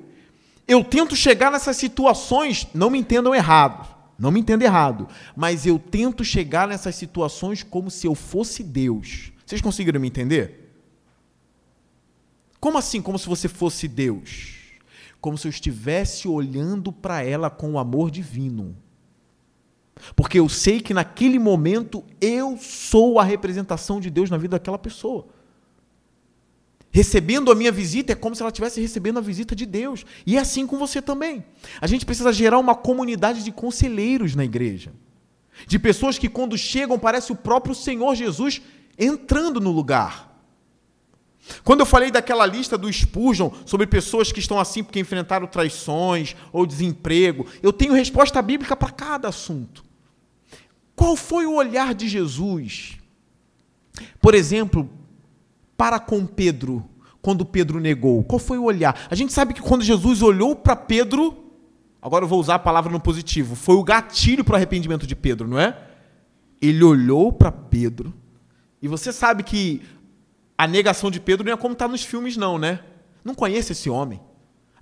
eu 0.68 0.84
tento 0.84 1.16
chegar 1.16 1.50
nessas 1.50 1.78
situações, 1.78 2.68
não 2.74 2.90
me 2.90 2.98
entendam 2.98 3.34
errado, 3.34 3.88
não 4.18 4.30
me 4.30 4.40
entendam 4.40 4.68
errado, 4.68 5.08
mas 5.34 5.64
eu 5.64 5.78
tento 5.78 6.22
chegar 6.22 6.68
nessas 6.68 6.94
situações 6.94 7.62
como 7.62 7.90
se 7.90 8.06
eu 8.06 8.14
fosse 8.14 8.62
Deus. 8.62 9.32
Vocês 9.46 9.62
conseguiram 9.62 9.98
me 9.98 10.06
entender? 10.06 10.74
Como 12.60 12.76
assim, 12.76 13.00
como 13.00 13.18
se 13.18 13.26
você 13.26 13.48
fosse 13.48 13.88
Deus? 13.88 14.56
Como 15.22 15.38
se 15.38 15.48
eu 15.48 15.50
estivesse 15.50 16.28
olhando 16.28 16.92
para 16.92 17.22
ela 17.22 17.48
com 17.48 17.72
o 17.72 17.78
amor 17.78 18.10
divino. 18.10 18.76
Porque 20.14 20.38
eu 20.38 20.48
sei 20.48 20.80
que 20.80 20.92
naquele 20.92 21.38
momento 21.38 22.04
eu 22.20 22.58
sou 22.58 23.18
a 23.18 23.24
representação 23.24 24.00
de 24.00 24.10
Deus 24.10 24.28
na 24.28 24.36
vida 24.36 24.58
daquela 24.58 24.78
pessoa. 24.78 25.26
Recebendo 26.98 27.52
a 27.52 27.54
minha 27.54 27.70
visita 27.70 28.12
é 28.12 28.16
como 28.16 28.34
se 28.34 28.42
ela 28.42 28.48
estivesse 28.48 28.80
recebendo 28.80 29.18
a 29.18 29.20
visita 29.20 29.54
de 29.54 29.64
Deus. 29.64 30.04
E 30.26 30.36
é 30.36 30.40
assim 30.40 30.66
com 30.66 30.76
você 30.76 31.00
também. 31.00 31.44
A 31.80 31.86
gente 31.86 32.04
precisa 32.04 32.32
gerar 32.32 32.58
uma 32.58 32.74
comunidade 32.74 33.44
de 33.44 33.52
conselheiros 33.52 34.34
na 34.34 34.44
igreja. 34.44 34.92
De 35.64 35.78
pessoas 35.78 36.18
que, 36.18 36.28
quando 36.28 36.58
chegam, 36.58 36.98
parece 36.98 37.30
o 37.30 37.36
próprio 37.36 37.72
Senhor 37.72 38.16
Jesus 38.16 38.60
entrando 38.98 39.60
no 39.60 39.70
lugar. 39.70 40.42
Quando 41.62 41.78
eu 41.78 41.86
falei 41.86 42.10
daquela 42.10 42.44
lista 42.44 42.76
do 42.76 42.92
Spurgeon 42.92 43.52
sobre 43.64 43.86
pessoas 43.86 44.32
que 44.32 44.40
estão 44.40 44.58
assim 44.58 44.82
porque 44.82 44.98
enfrentaram 44.98 45.46
traições 45.46 46.34
ou 46.52 46.66
desemprego, 46.66 47.46
eu 47.62 47.72
tenho 47.72 47.92
resposta 47.92 48.42
bíblica 48.42 48.74
para 48.74 48.90
cada 48.90 49.28
assunto. 49.28 49.84
Qual 50.96 51.14
foi 51.14 51.46
o 51.46 51.54
olhar 51.54 51.94
de 51.94 52.08
Jesus? 52.08 52.98
Por 54.20 54.34
exemplo, 54.34 54.90
para 55.78 56.00
com 56.00 56.26
Pedro, 56.26 56.84
quando 57.22 57.46
Pedro 57.46 57.78
negou. 57.78 58.24
Qual 58.24 58.40
foi 58.40 58.58
o 58.58 58.64
olhar? 58.64 59.06
A 59.08 59.14
gente 59.14 59.32
sabe 59.32 59.54
que 59.54 59.62
quando 59.62 59.84
Jesus 59.84 60.22
olhou 60.22 60.56
para 60.56 60.74
Pedro, 60.74 61.52
agora 62.02 62.24
eu 62.24 62.28
vou 62.28 62.40
usar 62.40 62.56
a 62.56 62.58
palavra 62.58 62.90
no 62.90 62.98
positivo, 62.98 63.54
foi 63.54 63.76
o 63.76 63.84
gatilho 63.84 64.44
para 64.44 64.54
o 64.54 64.56
arrependimento 64.56 65.06
de 65.06 65.14
Pedro, 65.14 65.46
não 65.46 65.58
é? 65.58 65.78
Ele 66.60 66.82
olhou 66.82 67.32
para 67.32 67.52
Pedro 67.52 68.12
e 68.82 68.88
você 68.88 69.12
sabe 69.12 69.44
que 69.44 69.80
a 70.56 70.66
negação 70.66 71.12
de 71.12 71.20
Pedro 71.20 71.46
não 71.46 71.52
é 71.52 71.56
como 71.56 71.74
está 71.74 71.86
nos 71.86 72.02
filmes, 72.02 72.36
não, 72.36 72.58
né? 72.58 72.80
Não 73.24 73.32
conheço 73.32 73.70
esse 73.70 73.88
homem. 73.88 74.20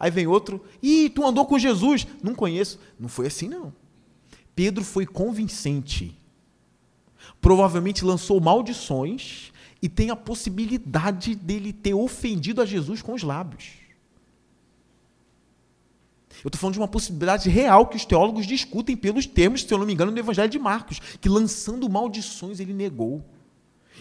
Aí 0.00 0.10
vem 0.10 0.26
outro, 0.26 0.64
e 0.82 1.10
tu 1.10 1.26
andou 1.26 1.44
com 1.44 1.58
Jesus? 1.58 2.06
Não 2.22 2.34
conheço. 2.34 2.78
Não 2.98 3.08
foi 3.08 3.26
assim, 3.26 3.48
não. 3.48 3.72
Pedro 4.54 4.82
foi 4.82 5.04
convincente. 5.04 6.18
Provavelmente 7.40 8.04
lançou 8.04 8.40
maldições 8.40 9.52
e 9.86 9.88
tem 9.88 10.10
a 10.10 10.16
possibilidade 10.16 11.36
dele 11.36 11.72
ter 11.72 11.94
ofendido 11.94 12.60
a 12.60 12.66
Jesus 12.66 13.02
com 13.02 13.14
os 13.14 13.22
lábios. 13.22 13.74
Eu 16.42 16.48
estou 16.48 16.58
falando 16.58 16.72
de 16.72 16.80
uma 16.80 16.88
possibilidade 16.88 17.48
real 17.48 17.86
que 17.86 17.96
os 17.96 18.04
teólogos 18.04 18.48
discutem 18.48 18.96
pelos 18.96 19.26
termos, 19.26 19.62
se 19.62 19.72
eu 19.72 19.78
não 19.78 19.86
me 19.86 19.92
engano, 19.92 20.10
no 20.10 20.18
Evangelho 20.18 20.50
de 20.50 20.58
Marcos, 20.58 20.98
que 21.20 21.28
lançando 21.28 21.88
maldições 21.88 22.58
ele 22.58 22.72
negou. 22.72 23.24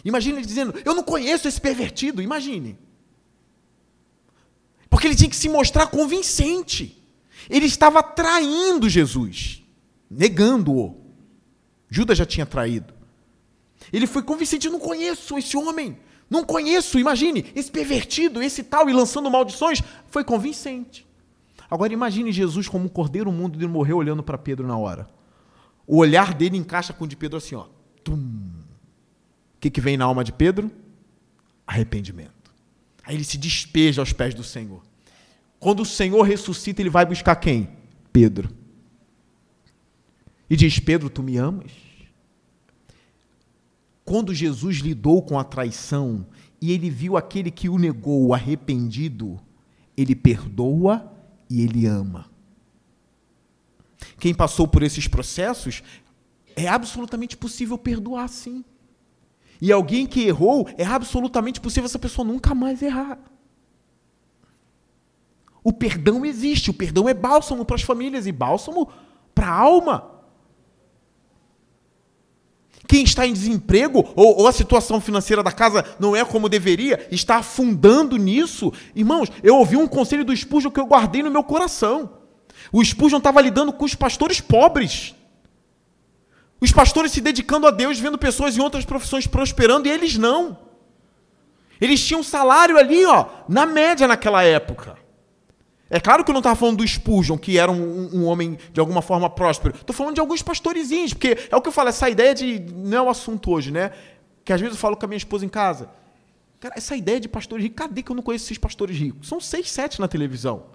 Imagine 0.03 0.39
ele 0.39 0.45
dizendo: 0.47 0.73
Eu 0.83 0.95
não 0.95 1.03
conheço 1.03 1.47
esse 1.47 1.61
pervertido. 1.61 2.19
Imagine. 2.19 2.79
Porque 4.89 5.05
ele 5.05 5.15
tinha 5.15 5.29
que 5.29 5.35
se 5.35 5.47
mostrar 5.47 5.85
convincente. 5.85 6.99
Ele 7.47 7.67
estava 7.67 8.01
traindo 8.01 8.89
Jesus, 8.89 9.61
negando-o. 10.09 10.99
Judas 11.87 12.17
já 12.17 12.25
tinha 12.25 12.45
traído. 12.47 12.94
Ele 13.91 14.07
foi 14.07 14.23
convincente: 14.23 14.67
Eu 14.67 14.71
não 14.71 14.79
conheço 14.79 15.37
esse 15.37 15.55
homem. 15.57 15.97
Não 16.29 16.43
conheço, 16.43 16.97
imagine, 16.97 17.45
esse 17.55 17.71
pervertido, 17.71 18.41
esse 18.41 18.63
tal, 18.63 18.89
e 18.89 18.93
lançando 18.93 19.29
maldições, 19.29 19.81
foi 20.07 20.23
convincente. 20.23 21.05
Agora 21.69 21.93
imagine 21.93 22.31
Jesus 22.31 22.67
como 22.67 22.85
um 22.85 22.89
cordeiro 22.89 23.31
mundo 23.31 23.61
e 23.61 23.67
morreu 23.67 23.97
olhando 23.97 24.23
para 24.23 24.37
Pedro 24.37 24.67
na 24.67 24.77
hora. 24.77 25.07
O 25.85 25.97
olhar 25.97 26.33
dele 26.33 26.57
encaixa 26.57 26.93
com 26.93 27.05
o 27.05 27.07
de 27.07 27.15
Pedro 27.15 27.37
assim, 27.37 27.55
ó. 27.55 27.67
Tum. 28.03 28.15
O 28.15 29.59
que, 29.59 29.69
que 29.69 29.81
vem 29.81 29.97
na 29.97 30.05
alma 30.05 30.23
de 30.23 30.31
Pedro? 30.31 30.71
Arrependimento. 31.65 32.51
Aí 33.03 33.15
ele 33.15 33.23
se 33.23 33.37
despeja 33.37 34.01
aos 34.01 34.11
pés 34.11 34.33
do 34.33 34.43
Senhor. 34.43 34.81
Quando 35.59 35.81
o 35.81 35.85
Senhor 35.85 36.21
ressuscita, 36.23 36.81
ele 36.81 36.89
vai 36.89 37.05
buscar 37.05 37.35
quem? 37.35 37.69
Pedro. 38.11 38.49
E 40.49 40.55
diz: 40.55 40.79
Pedro, 40.79 41.09
tu 41.09 41.23
me 41.23 41.37
amas? 41.37 41.71
Quando 44.05 44.35
Jesus 44.35 44.77
lidou 44.77 45.23
com 45.23 45.39
a 45.39 45.43
traição 45.43 46.27
e 46.61 46.71
ele 46.71 46.91
viu 46.91 47.17
aquele 47.17 47.49
que 47.49 47.67
o 47.67 47.79
negou 47.79 48.33
arrependido, 48.33 49.39
ele 49.97 50.15
perdoa 50.15 51.11
e 51.49 51.61
ele 51.63 51.87
ama. 51.87 52.29
Quem 54.19 54.33
passou 54.33 54.67
por 54.67 54.83
esses 54.83 55.07
processos, 55.07 55.81
é 56.55 56.67
absolutamente 56.67 57.35
possível 57.35 57.77
perdoar 57.77 58.29
sim. 58.29 58.63
E 59.59 59.71
alguém 59.71 60.05
que 60.05 60.21
errou, 60.21 60.69
é 60.77 60.85
absolutamente 60.85 61.59
possível 61.59 61.85
essa 61.85 61.99
pessoa 61.99 62.25
nunca 62.27 62.53
mais 62.53 62.81
errar. 62.81 63.19
O 65.63 65.73
perdão 65.73 66.23
existe, 66.23 66.69
o 66.69 66.73
perdão 66.73 67.09
é 67.09 67.13
bálsamo 67.13 67.65
para 67.65 67.75
as 67.75 67.81
famílias 67.81 68.27
e 68.27 68.31
bálsamo 68.31 68.87
para 69.33 69.47
a 69.47 69.59
alma. 69.59 70.14
Quem 72.87 73.03
está 73.03 73.25
em 73.25 73.33
desemprego 73.33 74.07
ou, 74.15 74.41
ou, 74.41 74.47
a 74.47 74.51
situação 74.51 75.01
financeira 75.01 75.41
da 75.41 75.51
casa 75.51 75.83
não 75.99 76.15
é 76.15 76.23
como 76.23 76.49
deveria, 76.49 77.07
está 77.11 77.37
afundando 77.37 78.17
nisso. 78.17 78.71
Irmãos, 78.95 79.31
eu 79.43 79.55
ouvi 79.55 79.75
um 79.75 79.87
conselho 79.87 80.23
do 80.23 80.35
Spurgeon 80.35 80.71
que 80.71 80.79
eu 80.79 80.85
guardei 80.85 81.23
no 81.23 81.31
meu 81.31 81.43
coração. 81.43 82.09
O 82.71 82.83
Spurgeon 82.83 83.17
estava 83.17 83.41
lidando 83.41 83.73
com 83.73 83.85
os 83.85 83.95
pastores 83.95 84.39
pobres. 84.39 85.15
Os 86.59 86.71
pastores 86.71 87.11
se 87.11 87.21
dedicando 87.21 87.67
a 87.67 87.71
Deus, 87.71 87.99
vendo 87.99 88.17
pessoas 88.17 88.57
em 88.57 88.61
outras 88.61 88.85
profissões 88.85 89.27
prosperando 89.27 89.87
e 89.87 89.91
eles 89.91 90.17
não. 90.17 90.57
Eles 91.79 92.03
tinham 92.03 92.23
salário 92.23 92.77
ali, 92.77 93.05
ó, 93.05 93.25
na 93.49 93.65
média 93.65 94.07
naquela 94.07 94.43
época. 94.43 95.04
É 95.89 95.99
claro 95.99 96.23
que 96.23 96.31
eu 96.31 96.33
não 96.33 96.39
estava 96.39 96.55
falando 96.55 96.77
do 96.77 96.87
Spurgeon, 96.87 97.37
que 97.37 97.59
era 97.59 97.71
um, 97.71 98.09
um, 98.15 98.25
homem 98.25 98.57
de 98.73 98.79
alguma 98.79 99.01
forma 99.01 99.29
próspero. 99.29 99.75
Estou 99.75 99.95
falando 99.95 100.15
de 100.15 100.19
alguns 100.19 100.41
pastorezinhos, 100.41 101.13
porque 101.13 101.37
é 101.49 101.55
o 101.55 101.61
que 101.61 101.67
eu 101.67 101.71
falo, 101.71 101.89
essa 101.89 102.09
ideia 102.09 102.33
de. 102.33 102.59
Não 102.59 102.97
é 102.97 103.01
o 103.03 103.09
assunto 103.09 103.51
hoje, 103.51 103.71
né? 103.71 103.91
Que 104.43 104.51
às 104.51 104.59
vezes 104.59 104.75
eu 104.75 104.79
falo 104.79 104.97
com 104.97 105.05
a 105.05 105.07
minha 105.07 105.17
esposa 105.17 105.45
em 105.45 105.49
casa. 105.49 105.89
Cara, 106.59 106.73
essa 106.75 106.95
ideia 106.95 107.19
de 107.19 107.29
pastores 107.29 107.63
ricos, 107.63 107.77
cadê 107.77 108.01
que 108.01 108.11
eu 108.11 108.15
não 108.15 108.23
conheço 108.23 108.45
esses 108.45 108.57
pastores 108.57 108.97
ricos? 108.97 109.27
São 109.27 109.39
seis, 109.39 109.69
sete 109.69 109.99
na 109.99 110.07
televisão. 110.07 110.65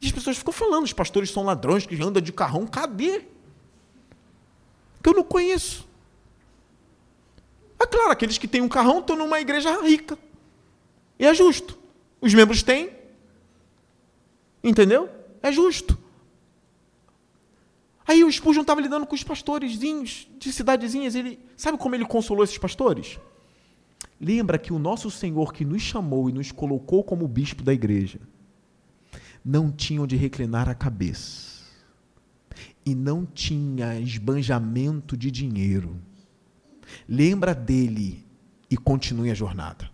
E 0.00 0.06
as 0.06 0.12
pessoas 0.12 0.36
ficam 0.36 0.52
falando, 0.52 0.84
os 0.84 0.92
pastores 0.92 1.30
são 1.30 1.44
ladrões 1.44 1.86
que 1.86 1.94
andam 2.02 2.20
de 2.20 2.32
carrão, 2.32 2.66
cadê? 2.66 3.20
Que 5.00 5.08
eu 5.08 5.14
não 5.14 5.22
conheço. 5.22 5.86
É 7.80 7.86
claro, 7.86 8.10
aqueles 8.10 8.38
que 8.38 8.48
têm 8.48 8.60
um 8.60 8.68
carrão 8.68 8.98
estão 8.98 9.14
numa 9.14 9.40
igreja 9.40 9.80
rica. 9.80 10.18
E 11.16 11.24
é 11.24 11.32
justo. 11.32 11.81
Os 12.22 12.32
membros 12.32 12.62
têm. 12.62 12.90
Entendeu? 14.62 15.10
É 15.42 15.50
justo. 15.50 15.98
Aí 18.06 18.22
o 18.22 18.30
Spurgeon 18.30 18.62
estava 18.62 18.80
lidando 18.80 19.06
com 19.06 19.14
os 19.14 19.24
pastorezinhos 19.24 20.28
de 20.38 20.52
cidadezinhas. 20.52 21.16
Ele, 21.16 21.38
sabe 21.56 21.76
como 21.76 21.94
ele 21.94 22.04
consolou 22.04 22.44
esses 22.44 22.58
pastores? 22.58 23.18
Lembra 24.20 24.58
que 24.58 24.72
o 24.72 24.78
nosso 24.78 25.10
Senhor 25.10 25.52
que 25.52 25.64
nos 25.64 25.82
chamou 25.82 26.30
e 26.30 26.32
nos 26.32 26.52
colocou 26.52 27.02
como 27.02 27.26
bispo 27.26 27.64
da 27.64 27.72
igreja 27.72 28.20
não 29.44 29.72
tinha 29.72 30.00
onde 30.00 30.14
reclinar 30.14 30.68
a 30.68 30.74
cabeça 30.74 31.62
e 32.86 32.94
não 32.94 33.26
tinha 33.26 33.98
esbanjamento 33.98 35.16
de 35.16 35.30
dinheiro. 35.30 35.96
Lembra 37.08 37.52
dele 37.52 38.24
e 38.70 38.76
continue 38.76 39.30
a 39.30 39.34
jornada. 39.34 39.91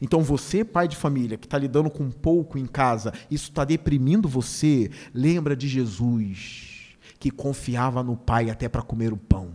Então 0.00 0.22
você, 0.22 0.64
pai 0.64 0.86
de 0.86 0.96
família, 0.96 1.36
que 1.36 1.46
está 1.46 1.58
lidando 1.58 1.90
com 1.90 2.10
pouco 2.10 2.58
em 2.58 2.66
casa, 2.66 3.12
isso 3.30 3.50
está 3.50 3.64
deprimindo 3.64 4.28
você, 4.28 4.90
lembra 5.12 5.56
de 5.56 5.68
Jesus, 5.68 6.96
que 7.18 7.30
confiava 7.30 8.02
no 8.02 8.16
Pai 8.16 8.50
até 8.50 8.68
para 8.68 8.82
comer 8.82 9.12
o 9.12 9.16
pão. 9.16 9.50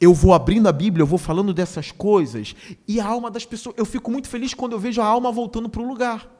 Eu 0.00 0.14
vou 0.14 0.32
abrindo 0.32 0.68
a 0.68 0.72
Bíblia, 0.72 1.02
eu 1.02 1.06
vou 1.06 1.18
falando 1.18 1.52
dessas 1.52 1.90
coisas, 1.90 2.54
e 2.86 3.00
a 3.00 3.06
alma 3.06 3.30
das 3.30 3.44
pessoas, 3.44 3.74
eu 3.76 3.84
fico 3.84 4.10
muito 4.10 4.28
feliz 4.28 4.54
quando 4.54 4.72
eu 4.72 4.78
vejo 4.78 5.00
a 5.00 5.06
alma 5.06 5.32
voltando 5.32 5.68
para 5.68 5.82
o 5.82 5.88
lugar. 5.88 6.30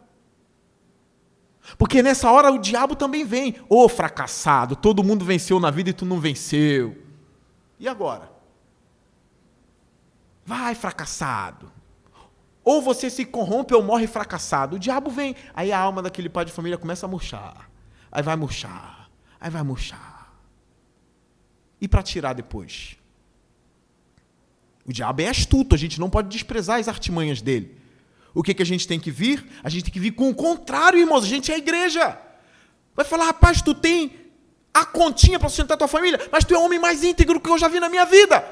Porque 1.76 2.02
nessa 2.02 2.30
hora 2.30 2.52
o 2.52 2.58
diabo 2.58 2.94
também 2.94 3.24
vem. 3.24 3.56
Ô 3.68 3.84
oh, 3.84 3.88
fracassado, 3.88 4.76
todo 4.76 5.04
mundo 5.04 5.24
venceu 5.24 5.60
na 5.60 5.70
vida 5.70 5.90
e 5.90 5.92
tu 5.92 6.06
não 6.06 6.20
venceu. 6.20 6.96
E 7.78 7.86
agora? 7.86 8.37
Vai, 10.48 10.74
fracassado. 10.74 11.70
Ou 12.64 12.80
você 12.80 13.10
se 13.10 13.22
corrompe 13.26 13.74
ou 13.74 13.82
morre 13.82 14.06
fracassado. 14.06 14.76
O 14.76 14.78
diabo 14.78 15.10
vem. 15.10 15.36
Aí 15.52 15.70
a 15.70 15.78
alma 15.78 16.00
daquele 16.00 16.30
pai 16.30 16.46
de 16.46 16.52
família 16.52 16.78
começa 16.78 17.04
a 17.04 17.08
murchar. 17.08 17.70
Aí 18.10 18.22
vai 18.22 18.34
murchar. 18.34 19.10
Aí 19.38 19.50
vai 19.50 19.62
murchar. 19.62 20.32
E 21.78 21.86
para 21.86 22.02
tirar 22.02 22.32
depois? 22.32 22.96
O 24.86 24.90
diabo 24.90 25.20
é 25.20 25.28
astuto, 25.28 25.74
a 25.74 25.78
gente 25.78 26.00
não 26.00 26.08
pode 26.08 26.30
desprezar 26.30 26.80
as 26.80 26.88
artimanhas 26.88 27.42
dele. 27.42 27.78
O 28.32 28.42
que, 28.42 28.54
que 28.54 28.62
a 28.62 28.66
gente 28.66 28.88
tem 28.88 28.98
que 28.98 29.10
vir? 29.10 29.46
A 29.62 29.68
gente 29.68 29.84
tem 29.84 29.92
que 29.92 30.00
vir 30.00 30.12
com 30.12 30.30
o 30.30 30.34
contrário, 30.34 30.98
irmãos. 30.98 31.24
A 31.24 31.28
gente 31.28 31.52
é 31.52 31.56
a 31.56 31.58
igreja. 31.58 32.18
Vai 32.96 33.04
falar, 33.04 33.26
rapaz, 33.26 33.60
tu 33.60 33.74
tem 33.74 34.16
a 34.72 34.86
continha 34.86 35.38
para 35.38 35.50
sustentar 35.50 35.76
tua 35.76 35.88
família, 35.88 36.18
mas 36.32 36.42
tu 36.42 36.54
é 36.54 36.58
o 36.58 36.64
homem 36.64 36.78
mais 36.78 37.04
íntegro 37.04 37.38
que 37.38 37.50
eu 37.50 37.58
já 37.58 37.68
vi 37.68 37.78
na 37.78 37.90
minha 37.90 38.06
vida. 38.06 38.42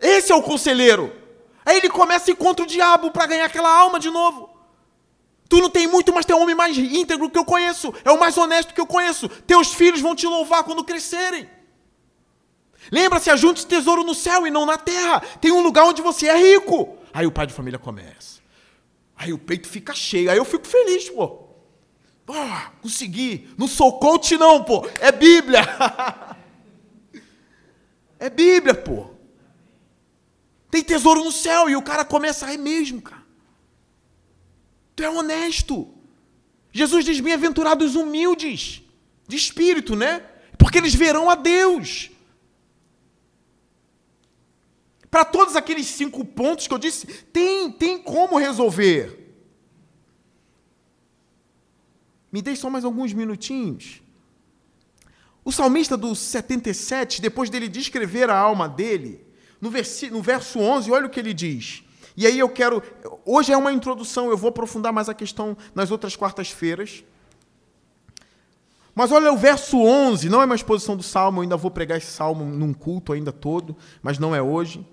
Esse 0.00 0.32
é 0.32 0.34
o 0.34 0.42
conselheiro. 0.42 1.22
Aí 1.64 1.78
ele 1.78 1.88
começa 1.88 2.30
e 2.30 2.34
contra 2.34 2.64
o 2.64 2.68
diabo 2.68 3.10
para 3.10 3.26
ganhar 3.26 3.46
aquela 3.46 3.70
alma 3.70 3.98
de 3.98 4.10
novo. 4.10 4.50
Tu 5.48 5.58
não 5.60 5.70
tem 5.70 5.86
muito, 5.86 6.12
mas 6.12 6.26
tem 6.26 6.34
um 6.34 6.42
homem 6.42 6.54
mais 6.54 6.76
íntegro 6.76 7.30
que 7.30 7.38
eu 7.38 7.44
conheço. 7.44 7.92
É 8.04 8.10
o 8.10 8.18
mais 8.18 8.36
honesto 8.36 8.74
que 8.74 8.80
eu 8.80 8.86
conheço. 8.86 9.28
Teus 9.28 9.72
filhos 9.72 10.00
vão 10.00 10.14
te 10.14 10.26
louvar 10.26 10.64
quando 10.64 10.84
crescerem. 10.84 11.48
Lembra-se, 12.90 13.30
ajunte 13.30 13.66
tesouro 13.66 14.04
no 14.04 14.14
céu 14.14 14.46
e 14.46 14.50
não 14.50 14.66
na 14.66 14.76
terra. 14.76 15.20
Tem 15.40 15.52
um 15.52 15.62
lugar 15.62 15.84
onde 15.84 16.02
você 16.02 16.28
é 16.28 16.36
rico. 16.36 16.96
Aí 17.12 17.26
o 17.26 17.32
pai 17.32 17.46
de 17.46 17.54
família 17.54 17.78
começa. 17.78 18.40
Aí 19.16 19.32
o 19.32 19.38
peito 19.38 19.68
fica 19.68 19.94
cheio. 19.94 20.30
Aí 20.30 20.36
eu 20.36 20.44
fico 20.44 20.66
feliz, 20.66 21.08
pô. 21.08 21.44
Pô, 22.26 22.34
consegui. 22.82 23.48
Não 23.56 23.68
sou 23.68 23.98
coach, 23.98 24.36
não, 24.36 24.64
pô. 24.64 24.88
É 24.98 25.12
Bíblia. 25.12 25.60
é 28.18 28.28
Bíblia, 28.30 28.74
pô. 28.74 29.13
Tem 30.74 30.82
tesouro 30.82 31.22
no 31.22 31.30
céu. 31.30 31.70
E 31.70 31.76
o 31.76 31.82
cara 31.82 32.04
começa, 32.04 32.52
é 32.52 32.56
mesmo, 32.56 33.00
cara. 33.00 33.22
Tu 34.96 35.04
é 35.04 35.08
honesto. 35.08 35.94
Jesus 36.72 37.04
diz: 37.04 37.20
bem-aventurados 37.20 37.94
humildes, 37.94 38.82
de 39.28 39.36
espírito, 39.36 39.94
né? 39.94 40.28
Porque 40.58 40.78
eles 40.78 40.92
verão 40.92 41.30
a 41.30 41.36
Deus. 41.36 42.10
Para 45.08 45.24
todos 45.24 45.54
aqueles 45.54 45.86
cinco 45.86 46.24
pontos 46.24 46.66
que 46.66 46.74
eu 46.74 46.78
disse, 46.78 47.06
tem, 47.06 47.70
tem 47.70 48.02
como 48.02 48.36
resolver. 48.36 49.32
Me 52.32 52.42
deixe 52.42 52.62
só 52.62 52.68
mais 52.68 52.84
alguns 52.84 53.12
minutinhos. 53.12 54.02
O 55.44 55.52
salmista 55.52 55.96
do 55.96 56.16
77, 56.16 57.22
depois 57.22 57.48
dele 57.48 57.68
descrever 57.68 58.28
a 58.28 58.36
alma 58.36 58.68
dele, 58.68 59.23
no, 59.64 59.70
no 60.10 60.22
verso 60.22 60.58
11, 60.58 60.90
olha 60.90 61.06
o 61.06 61.10
que 61.10 61.18
ele 61.18 61.32
diz. 61.32 61.82
E 62.16 62.26
aí 62.26 62.38
eu 62.38 62.48
quero. 62.48 62.82
Hoje 63.24 63.50
é 63.50 63.56
uma 63.56 63.72
introdução, 63.72 64.28
eu 64.28 64.36
vou 64.36 64.50
aprofundar 64.50 64.92
mais 64.92 65.08
a 65.08 65.14
questão 65.14 65.56
nas 65.74 65.90
outras 65.90 66.14
quartas-feiras. 66.14 67.02
Mas 68.94 69.10
olha 69.10 69.32
o 69.32 69.36
verso 69.36 69.78
11, 69.78 70.28
não 70.28 70.40
é 70.40 70.44
uma 70.44 70.54
exposição 70.54 70.96
do 70.96 71.02
salmo, 71.02 71.38
eu 71.38 71.42
ainda 71.42 71.56
vou 71.56 71.70
pregar 71.70 71.98
esse 71.98 72.12
salmo 72.12 72.44
num 72.44 72.72
culto 72.72 73.12
ainda 73.12 73.32
todo, 73.32 73.76
mas 74.00 74.18
não 74.18 74.34
é 74.34 74.40
hoje. 74.40 74.86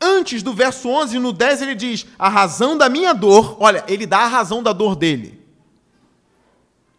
Antes 0.00 0.42
do 0.42 0.54
verso 0.54 0.88
11, 0.88 1.18
no 1.18 1.32
10, 1.32 1.62
ele 1.62 1.74
diz: 1.74 2.06
A 2.18 2.28
razão 2.28 2.78
da 2.78 2.88
minha 2.88 3.12
dor, 3.12 3.56
olha, 3.60 3.84
ele 3.88 4.06
dá 4.06 4.20
a 4.20 4.28
razão 4.28 4.62
da 4.62 4.72
dor 4.72 4.94
dele. 4.94 5.38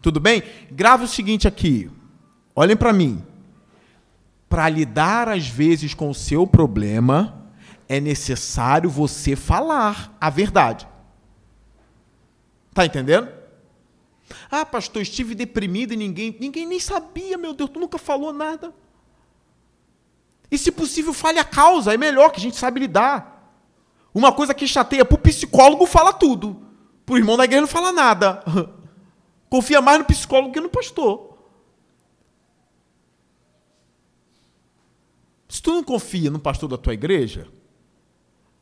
Tudo 0.02 0.20
bem? 0.20 0.44
Grave 0.70 1.06
o 1.06 1.08
seguinte 1.08 1.48
aqui, 1.48 1.90
olhem 2.54 2.76
para 2.76 2.92
mim 2.92 3.31
para 4.52 4.68
lidar 4.68 5.30
às 5.30 5.48
vezes 5.48 5.94
com 5.94 6.10
o 6.10 6.14
seu 6.14 6.46
problema, 6.46 7.50
é 7.88 8.02
necessário 8.02 8.90
você 8.90 9.34
falar 9.34 10.14
a 10.20 10.30
verdade. 10.30 10.86
Tá 12.74 12.86
entendendo? 12.86 13.32
Ah, 14.52 14.66
pastor, 14.66 15.04
estive 15.04 15.36
deprimido 15.36 15.94
e 15.94 15.98
ninguém, 15.98 16.36
ninguém 16.38 16.68
nem 16.68 16.82
sabia, 16.82 17.38
meu 17.38 17.54
Deus, 17.54 17.70
tu 17.70 17.80
nunca 17.80 17.98
falou 17.98 18.34
nada. 18.34 18.74
E 20.52 20.58
se 20.58 20.70
possível, 20.70 21.14
fale 21.14 21.40
a 21.40 21.46
causa, 21.46 21.94
é 21.94 21.98
melhor 21.98 22.30
que 22.30 22.38
a 22.38 22.44
gente 22.44 22.58
sabe 22.58 22.82
lidar. 22.82 23.56
Uma 24.14 24.34
coisa 24.34 24.54
que 24.54 24.68
chateia, 24.68 25.06
para 25.06 25.16
o 25.16 25.18
psicólogo 25.18 25.86
fala 25.86 26.12
tudo, 26.12 26.62
para 27.06 27.16
o 27.16 27.18
irmão 27.18 27.38
da 27.38 27.46
igreja 27.46 27.62
não 27.62 27.70
fala 27.70 27.94
nada. 27.94 28.44
Confia 29.50 29.82
mais 29.82 30.00
no 30.00 30.06
psicólogo 30.06 30.52
que 30.52 30.60
no 30.60 30.68
pastor. 30.68 31.31
Se 35.52 35.62
tu 35.62 35.74
não 35.74 35.84
confia 35.84 36.32
no 36.32 36.40
pastor 36.40 36.70
da 36.70 36.78
tua 36.78 36.94
igreja, 36.94 37.46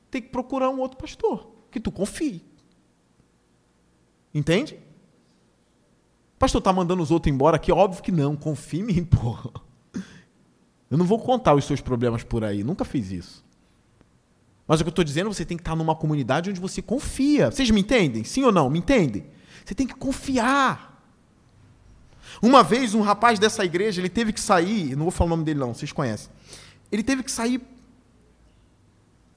tem 0.10 0.20
que 0.20 0.30
procurar 0.30 0.72
um 0.72 0.80
outro 0.80 0.98
pastor 0.98 1.48
que 1.70 1.80
tu 1.80 1.92
confie. 1.92 2.44
Entende? 4.34 4.80
Pastor, 6.40 6.60
tá 6.60 6.74
mandando 6.74 7.04
os 7.04 7.12
outros 7.12 7.32
embora 7.32 7.58
aqui? 7.58 7.72
Óbvio 7.72 8.02
que 8.02 8.12
não, 8.12 8.36
confie 8.36 8.80
em 8.80 8.84
mim, 8.84 9.06
porra. 9.06 9.52
Eu 10.90 10.98
não 10.98 11.06
vou 11.06 11.20
contar 11.20 11.54
os 11.54 11.66
seus 11.66 11.80
problemas 11.80 12.24
por 12.24 12.44
aí, 12.44 12.64
nunca 12.64 12.84
fiz 12.84 13.12
isso. 13.12 13.46
Mas 14.68 14.82
o 14.82 14.84
que 14.84 14.88
eu 14.88 14.92
estou 14.92 15.06
dizendo, 15.06 15.32
você 15.32 15.46
tem 15.46 15.58
que 15.58 15.62
estar 15.62 15.76
numa 15.76 15.96
comunidade 15.96 16.50
onde 16.50 16.60
você 16.60 16.82
confia. 16.82 17.52
Vocês 17.52 17.70
me 17.70 17.82
entendem? 17.82 18.24
Sim 18.24 18.46
ou 18.46 18.52
não? 18.52 18.68
Me 18.68 18.80
entendem? 18.80 19.28
Você 19.64 19.76
tem 19.76 19.86
que 19.86 19.94
confiar. 19.94 21.06
Uma 22.42 22.64
vez, 22.64 22.96
um 22.96 23.02
rapaz 23.02 23.38
dessa 23.38 23.64
igreja, 23.64 24.02
ele 24.02 24.10
teve 24.10 24.34
que 24.34 24.42
sair, 24.42 24.96
não 24.96 25.04
vou 25.04 25.12
falar 25.12 25.28
o 25.28 25.30
nome 25.30 25.44
dele 25.44 25.60
não, 25.60 25.76
vocês 25.76 25.92
conhecem. 25.92 26.32
Ele 26.92 27.04
teve 27.04 27.24
que 27.24 27.32
sair. 27.32 27.62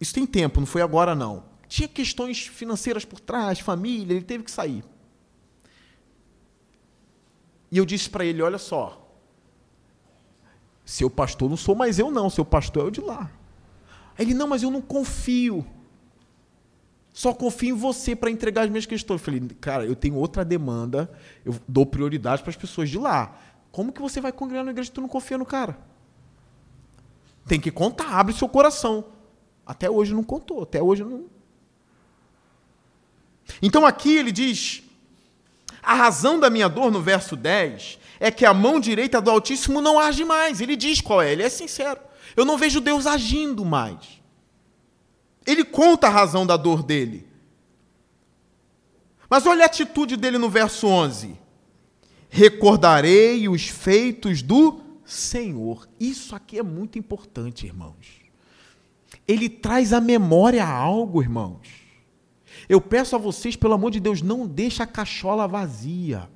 Isso 0.01 0.15
tem 0.15 0.27
tempo, 0.27 0.61
não 0.61 0.67
foi 0.67 0.83
agora 0.83 1.15
não. 1.15 1.45
Tinha 1.69 1.89
questões 1.89 2.47
financeiras 2.47 3.05
por 3.05 3.21
trás, 3.21 3.61
família, 3.61 4.15
ele 4.15 4.25
teve 4.25 4.45
que 4.45 4.51
sair. 4.51 4.85
E 7.71 7.79
eu 7.79 7.87
disse 7.87 8.11
para 8.11 8.25
ele: 8.25 8.43
olha 8.43 8.59
só, 8.59 9.11
seu 10.85 11.09
pastor 11.09 11.49
não 11.49 11.57
sou 11.57 11.75
mais 11.75 11.99
eu, 11.99 12.11
não, 12.11 12.29
seu 12.29 12.45
pastor 12.45 12.85
é 12.85 12.89
o 12.89 12.91
de 12.91 13.01
lá. 13.01 13.31
Aí 14.19 14.27
ele: 14.27 14.35
não, 14.35 14.47
mas 14.47 14.63
eu 14.63 14.71
não 14.71 14.83
confio. 14.83 15.65
Só 17.13 17.35
confio 17.35 17.77
em 17.77 17.79
você 17.79 18.17
para 18.17 18.31
entregar 18.31 18.63
as 18.63 18.71
minhas 18.71 18.87
questões. 18.87 19.21
Eu 19.21 19.25
falei, 19.25 19.41
cara, 19.61 19.85
eu 19.85 19.95
tenho 19.95 20.17
outra 20.17 20.45
demanda, 20.45 21.11
eu 21.45 21.55
dou 21.69 21.85
prioridade 21.85 22.43
para 22.43 22.51
as 22.51 22.57
pessoas 22.57 22.89
de 22.89 22.99
lá. 22.99 23.39
Como 23.71 23.93
que 23.93 24.01
você 24.01 24.21
vai 24.21 24.33
congregar 24.33 24.65
na 24.65 24.71
igreja 24.71 24.89
se 24.89 24.93
tu 24.93 25.01
não 25.01 25.09
confia 25.09 25.37
no 25.37 25.47
cara? 25.47 25.79
Tem 27.47 27.61
que 27.61 27.71
contar, 27.71 28.09
abre 28.19 28.35
seu 28.35 28.49
coração. 28.49 29.05
Até 29.67 29.91
hoje 29.91 30.15
não 30.15 30.23
contou, 30.23 30.63
até 30.63 30.83
hoje 30.83 31.05
não. 31.05 31.25
Então 33.61 33.87
aqui 33.87 34.17
ele 34.17 34.33
diz: 34.33 34.83
a 35.83 35.95
razão 35.95 36.39
da 36.39 36.49
minha 36.49 36.69
dor, 36.69 36.91
no 36.91 37.03
verso 37.03 37.37
10, 37.37 37.99
é 38.21 38.31
que 38.31 38.47
a 38.47 38.55
mão 38.55 38.79
direita 38.79 39.21
do 39.21 39.31
Altíssimo 39.31 39.81
não 39.81 39.99
age 39.99 40.25
mais. 40.25 40.61
Ele 40.61 40.77
diz 40.77 41.01
qual 41.01 41.21
é, 41.21 41.33
ele 41.33 41.43
é 41.43 41.49
sincero. 41.49 42.01
Eu 42.37 42.45
não 42.45 42.57
vejo 42.57 42.81
Deus 42.81 43.07
agindo 43.07 43.65
mais. 43.65 44.21
Ele 45.45 45.65
conta 45.65 46.07
a 46.07 46.11
razão 46.11 46.47
da 46.47 46.57
dor 46.57 46.83
dele. 46.83 47.27
Mas 49.29 49.47
olha 49.47 49.65
a 49.65 49.67
atitude 49.67 50.17
dele 50.17 50.39
no 50.39 50.49
verso 50.49 50.87
11: 50.87 51.37
Recordarei 52.29 53.49
os 53.49 53.69
feitos 53.69 54.41
do 54.41 54.81
Senhor. 55.05 55.89
Isso 55.99 56.35
aqui 56.35 56.59
é 56.59 56.63
muito 56.63 56.99
importante, 56.99 57.67
irmãos. 57.67 58.23
Ele 59.27 59.49
traz 59.49 59.93
à 59.93 60.01
memória 60.01 60.67
algo, 60.67 61.23
irmãos. 61.23 61.69
Eu 62.69 62.81
peço 62.81 63.17
a 63.17 63.19
vocês, 63.19 63.57
pelo 63.57 63.75
amor 63.75 63.91
de 63.91 64.01
Deus, 64.01 64.23
não 64.23 64.47
deixe 64.47 64.83
a 64.83 64.87
cachola 64.87 65.49
vazia. 65.49 66.29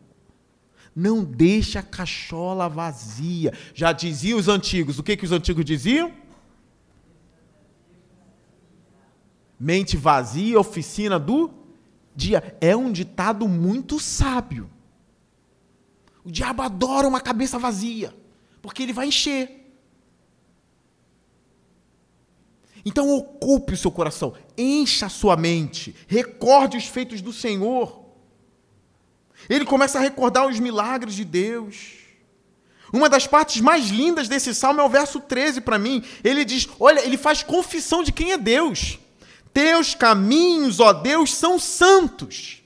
Não 0.94 1.22
deixe 1.22 1.78
a 1.78 1.82
cachola 1.82 2.68
vazia. 2.68 3.52
Já 3.74 3.92
diziam 3.92 4.38
os 4.38 4.48
antigos. 4.48 4.98
O 4.98 5.02
que, 5.02 5.16
que 5.16 5.24
os 5.24 5.32
antigos 5.32 5.64
diziam? 5.64 6.12
Mente 9.58 9.96
vazia, 9.96 10.58
oficina 10.58 11.18
do 11.18 11.50
dia. 12.14 12.56
É 12.60 12.74
um 12.76 12.90
ditado 12.90 13.46
muito 13.48 14.00
sábio. 14.00 14.70
O 16.24 16.30
diabo 16.30 16.62
adora 16.62 17.06
uma 17.06 17.20
cabeça 17.20 17.58
vazia, 17.58 18.12
porque 18.66 18.82
ele 18.82 18.92
vai 18.92 19.06
encher. 19.06 19.64
Então 22.84 23.08
ocupe 23.14 23.74
o 23.74 23.76
seu 23.76 23.92
coração, 23.92 24.34
encha 24.58 25.06
a 25.06 25.08
sua 25.08 25.36
mente, 25.36 25.94
recorde 26.08 26.76
os 26.76 26.84
feitos 26.84 27.20
do 27.20 27.32
Senhor. 27.32 28.04
Ele 29.48 29.64
começa 29.64 29.98
a 29.98 30.00
recordar 30.00 30.48
os 30.48 30.58
milagres 30.58 31.14
de 31.14 31.24
Deus. 31.24 31.92
Uma 32.92 33.08
das 33.08 33.24
partes 33.24 33.60
mais 33.60 33.88
lindas 33.88 34.26
desse 34.26 34.52
salmo 34.52 34.80
é 34.80 34.84
o 34.84 34.88
verso 34.88 35.20
13 35.20 35.60
para 35.60 35.78
mim. 35.78 36.02
Ele 36.24 36.44
diz: 36.44 36.68
Olha, 36.80 37.04
ele 37.04 37.16
faz 37.16 37.44
confissão 37.44 38.02
de 38.02 38.10
quem 38.10 38.32
é 38.32 38.36
Deus. 38.36 38.98
Teus 39.54 39.94
caminhos, 39.94 40.80
ó 40.80 40.92
Deus, 40.92 41.32
são 41.32 41.56
santos. 41.56 42.64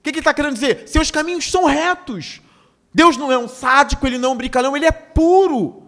O 0.00 0.02
que, 0.02 0.12
que 0.12 0.18
ele 0.18 0.20
está 0.20 0.34
querendo 0.34 0.54
dizer? 0.54 0.86
Seus 0.86 1.10
caminhos 1.10 1.50
são 1.50 1.64
retos. 1.64 2.42
Deus 2.92 3.16
não 3.16 3.30
é 3.30 3.38
um 3.38 3.48
sádico, 3.48 4.06
ele 4.06 4.18
não 4.18 4.30
é 4.30 4.32
um 4.32 4.36
brincalhão, 4.36 4.76
ele 4.76 4.86
é 4.86 4.92
puro. 4.92 5.84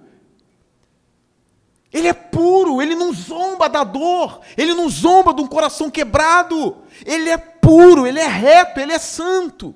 Ele 1.93 2.09
é 2.09 2.13
puro, 2.15 2.81
ele 2.81 2.95
não 2.95 3.13
zomba 3.13 3.69
da 3.69 3.85
dor, 3.85 4.41
ele 4.57 4.73
não 4.73 4.89
zomba 4.89 5.35
de 5.35 5.43
um 5.43 5.47
coração 5.47 5.91
quebrado. 5.91 6.79
Ele 7.05 7.29
é 7.29 7.37
puro, 7.37 8.07
ele 8.07 8.19
é 8.19 8.27
reto, 8.27 8.81
ele 8.81 8.93
é 8.93 8.99
santo. 8.99 9.75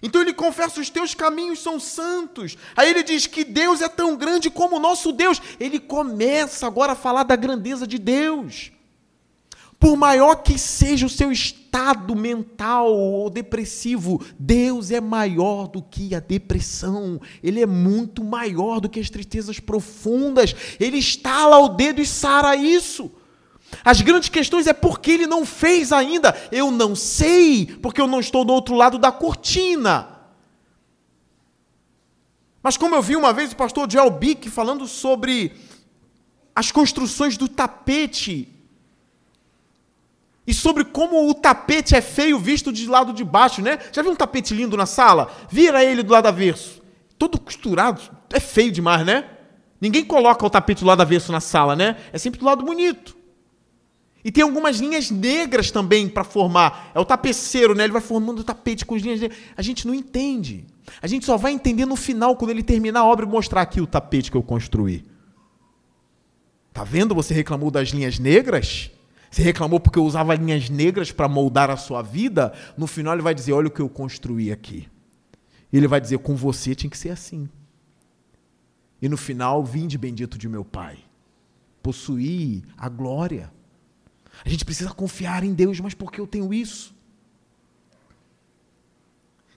Então 0.00 0.20
ele 0.20 0.32
confessa: 0.32 0.80
os 0.80 0.90
teus 0.90 1.14
caminhos 1.14 1.60
são 1.60 1.80
santos. 1.80 2.56
Aí 2.76 2.90
ele 2.90 3.02
diz 3.02 3.26
que 3.26 3.42
Deus 3.42 3.80
é 3.80 3.88
tão 3.88 4.16
grande 4.16 4.48
como 4.48 4.76
o 4.76 4.80
nosso 4.80 5.10
Deus. 5.10 5.40
Ele 5.58 5.80
começa 5.80 6.66
agora 6.66 6.92
a 6.92 6.96
falar 6.96 7.24
da 7.24 7.34
grandeza 7.34 7.86
de 7.86 7.98
Deus. 7.98 8.70
Por 9.80 9.96
maior 9.96 10.36
que 10.36 10.56
seja 10.56 11.06
o 11.06 11.10
seu 11.10 11.32
estado 11.32 11.63
mental 12.14 12.92
ou 12.92 13.28
depressivo, 13.28 14.24
Deus 14.38 14.90
é 14.90 15.00
maior 15.00 15.66
do 15.66 15.82
que 15.82 16.14
a 16.14 16.20
depressão. 16.20 17.20
Ele 17.42 17.60
é 17.60 17.66
muito 17.66 18.22
maior 18.22 18.80
do 18.80 18.88
que 18.88 19.00
as 19.00 19.10
tristezas 19.10 19.58
profundas. 19.58 20.54
Ele 20.78 20.98
estala 20.98 21.58
o 21.58 21.68
dedo 21.68 22.00
e 22.00 22.06
sara 22.06 22.54
isso. 22.54 23.10
As 23.84 24.00
grandes 24.00 24.28
questões 24.28 24.66
é 24.66 24.72
por 24.72 25.00
que 25.00 25.10
ele 25.10 25.26
não 25.26 25.44
fez 25.44 25.92
ainda. 25.92 26.36
Eu 26.52 26.70
não 26.70 26.94
sei, 26.94 27.66
porque 27.82 28.00
eu 28.00 28.06
não 28.06 28.20
estou 28.20 28.44
do 28.44 28.52
outro 28.52 28.74
lado 28.74 28.98
da 28.98 29.10
cortina. 29.10 30.08
Mas 32.62 32.76
como 32.76 32.94
eu 32.94 33.02
vi 33.02 33.16
uma 33.16 33.32
vez 33.32 33.52
o 33.52 33.56
pastor 33.56 33.90
Joel 33.90 34.10
Bick 34.10 34.48
falando 34.48 34.86
sobre 34.86 35.52
as 36.54 36.70
construções 36.70 37.36
do 37.36 37.48
tapete 37.48 38.53
e 40.46 40.52
sobre 40.52 40.84
como 40.84 41.28
o 41.28 41.34
tapete 41.34 41.94
é 41.94 42.00
feio 42.00 42.38
visto 42.38 42.72
de 42.72 42.86
lado 42.86 43.12
de 43.12 43.24
baixo, 43.24 43.62
né? 43.62 43.78
Já 43.92 44.02
viu 44.02 44.12
um 44.12 44.16
tapete 44.16 44.54
lindo 44.54 44.76
na 44.76 44.86
sala? 44.86 45.32
Vira 45.48 45.82
ele 45.82 46.02
do 46.02 46.12
lado 46.12 46.26
avesso. 46.26 46.82
Todo 47.18 47.40
costurado, 47.40 48.02
é 48.30 48.40
feio 48.40 48.70
demais, 48.70 49.06
né? 49.06 49.24
Ninguém 49.80 50.04
coloca 50.04 50.44
o 50.44 50.50
tapete 50.50 50.80
do 50.80 50.86
lado 50.86 51.00
avesso 51.00 51.32
na 51.32 51.40
sala, 51.40 51.74
né? 51.74 51.96
É 52.12 52.18
sempre 52.18 52.40
do 52.40 52.46
lado 52.46 52.64
bonito. 52.64 53.16
E 54.24 54.32
tem 54.32 54.42
algumas 54.42 54.78
linhas 54.78 55.10
negras 55.10 55.70
também 55.70 56.08
para 56.08 56.24
formar. 56.24 56.90
É 56.94 56.98
o 56.98 57.04
tapeceiro, 57.04 57.74
né? 57.74 57.84
Ele 57.84 57.92
vai 57.92 58.00
formando 58.00 58.38
o 58.38 58.44
tapete 58.44 58.84
com 58.84 58.94
as 58.94 59.02
linhas 59.02 59.20
negras. 59.20 59.38
A 59.56 59.60
gente 59.60 59.86
não 59.86 59.94
entende. 59.94 60.66
A 61.02 61.06
gente 61.06 61.26
só 61.26 61.36
vai 61.36 61.52
entender 61.52 61.84
no 61.84 61.96
final, 61.96 62.34
quando 62.36 62.50
ele 62.50 62.62
terminar 62.62 63.00
a 63.00 63.04
obra 63.04 63.26
e 63.26 63.28
mostrar 63.28 63.60
aqui 63.60 63.80
o 63.80 63.86
tapete 63.86 64.30
que 64.30 64.36
eu 64.36 64.42
construí. 64.42 65.04
Tá 66.72 66.84
vendo? 66.84 67.14
Você 67.14 67.34
reclamou 67.34 67.70
das 67.70 67.90
linhas 67.90 68.18
negras? 68.18 68.90
Você 69.34 69.42
reclamou 69.42 69.80
porque 69.80 69.98
usava 69.98 70.32
linhas 70.36 70.70
negras 70.70 71.10
para 71.10 71.28
moldar 71.28 71.68
a 71.68 71.76
sua 71.76 72.02
vida? 72.02 72.54
No 72.78 72.86
final 72.86 73.14
ele 73.14 73.22
vai 73.22 73.34
dizer: 73.34 73.52
Olha 73.52 73.66
o 73.66 73.70
que 73.70 73.82
eu 73.82 73.88
construí 73.88 74.52
aqui. 74.52 74.88
Ele 75.72 75.88
vai 75.88 76.00
dizer: 76.00 76.18
Com 76.18 76.36
você 76.36 76.72
tinha 76.72 76.88
que 76.88 76.96
ser 76.96 77.10
assim. 77.10 77.48
E 79.02 79.08
no 79.08 79.16
final, 79.16 79.64
vinde 79.64 79.98
bendito 79.98 80.38
de 80.38 80.48
meu 80.48 80.64
Pai. 80.64 80.98
Possuí 81.82 82.62
a 82.78 82.88
glória. 82.88 83.52
A 84.44 84.48
gente 84.48 84.64
precisa 84.64 84.90
confiar 84.90 85.42
em 85.42 85.52
Deus, 85.52 85.80
mas 85.80 85.94
por 85.94 86.12
que 86.12 86.20
eu 86.20 86.28
tenho 86.28 86.54
isso? 86.54 86.94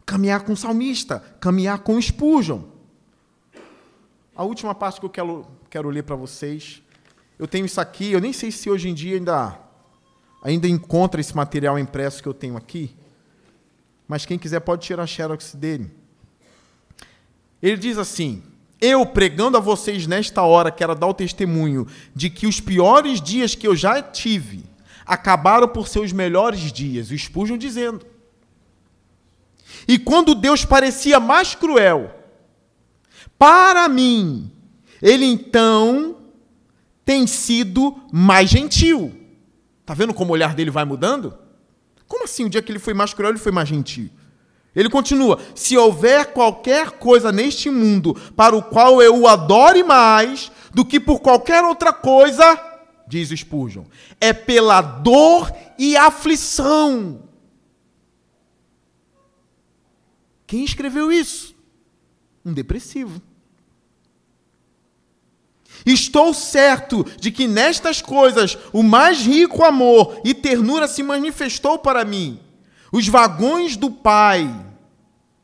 Caminhar 0.07 0.43
com 0.43 0.53
o 0.53 0.57
salmista, 0.57 1.19
caminhar 1.39 1.77
com 1.83 1.99
o. 1.99 2.73
A 4.35 4.43
última 4.43 4.73
parte 4.73 4.99
que 4.99 5.05
eu 5.05 5.11
quero, 5.11 5.45
quero 5.69 5.87
ler 5.91 6.01
para 6.01 6.15
vocês. 6.15 6.81
Eu 7.37 7.47
tenho 7.47 7.67
isso 7.67 7.79
aqui, 7.79 8.11
eu 8.11 8.19
nem 8.19 8.33
sei 8.33 8.49
se 8.49 8.71
hoje 8.71 8.89
em 8.89 8.95
dia 8.95 9.17
ainda 9.17 9.66
ainda 10.47 10.67
encontra 10.67 11.19
esse 11.19 11.35
material 11.35 11.77
impresso 11.77 12.23
que 12.23 12.29
eu 12.29 12.33
tenho 12.33 12.55
aqui, 12.55 12.95
mas 14.07 14.25
quem 14.25 14.39
quiser 14.39 14.61
pode 14.61 14.85
tirar 14.85 15.03
a 15.03 15.07
xerox 15.07 15.53
dele. 15.53 15.91
Ele 17.61 17.75
diz 17.75 17.97
assim: 17.97 18.41
Eu 18.79 19.05
pregando 19.05 19.57
a 19.57 19.59
vocês 19.59 20.07
nesta 20.07 20.41
hora, 20.43 20.71
quero 20.71 20.95
dar 20.95 21.07
o 21.07 21.13
testemunho 21.13 21.85
de 22.15 22.29
que 22.29 22.47
os 22.47 22.61
piores 22.61 23.21
dias 23.21 23.55
que 23.55 23.67
eu 23.67 23.75
já 23.75 24.01
tive 24.01 24.63
acabaram 25.05 25.67
por 25.67 25.87
ser 25.87 25.99
os 25.99 26.13
melhores 26.13 26.71
dias. 26.71 27.11
O 27.11 27.17
Spurgeon 27.17 27.57
dizendo. 27.57 28.05
E 29.85 29.99
quando 29.99 30.33
Deus 30.33 30.63
parecia 30.63 31.19
mais 31.19 31.55
cruel, 31.55 32.13
para 33.37 33.89
mim, 33.89 34.49
ele 35.01 35.25
então 35.25 36.17
tem 37.03 37.27
sido 37.27 38.01
mais 38.11 38.49
gentil. 38.49 39.26
Está 39.87 39.93
vendo 39.93 40.13
como 40.13 40.31
o 40.31 40.33
olhar 40.33 40.53
dele 40.53 40.69
vai 40.69 40.83
mudando? 40.83 41.37
Como 42.09 42.25
assim? 42.25 42.43
O 42.43 42.49
dia 42.49 42.61
que 42.61 42.69
ele 42.69 42.77
foi 42.77 42.93
mais 42.93 43.13
cruel, 43.13 43.31
ele 43.31 43.39
foi 43.39 43.53
mais 43.53 43.69
gentil. 43.69 44.09
Ele 44.75 44.89
continua: 44.89 45.39
se 45.55 45.77
houver 45.77 46.33
qualquer 46.33 46.91
coisa 46.99 47.31
neste 47.31 47.69
mundo 47.69 48.13
para 48.35 48.53
o 48.53 48.61
qual 48.61 49.01
eu 49.01 49.17
o 49.21 49.27
adore 49.29 49.83
mais 49.83 50.51
do 50.73 50.83
que 50.83 50.99
por 50.99 51.21
qualquer 51.21 51.63
outra 51.63 51.93
coisa, 51.93 52.43
diz 53.07 53.29
Spurgeon, 53.29 53.85
é 54.19 54.33
pela 54.33 54.81
dor 54.81 55.49
e 55.79 55.95
aflição. 55.95 57.21
Quem 60.45 60.65
escreveu 60.65 61.09
isso? 61.09 61.55
Um 62.43 62.51
depressivo. 62.51 63.21
Estou 65.85 66.33
certo 66.33 67.05
de 67.19 67.31
que 67.31 67.47
nestas 67.47 68.01
coisas 68.01 68.57
o 68.73 68.83
mais 68.83 69.19
rico 69.19 69.63
amor 69.63 70.21
e 70.23 70.33
ternura 70.33 70.87
se 70.87 71.03
manifestou 71.03 71.79
para 71.79 72.05
mim. 72.05 72.39
Os 72.91 73.07
vagões 73.07 73.75
do 73.75 73.91
Pai 73.91 74.67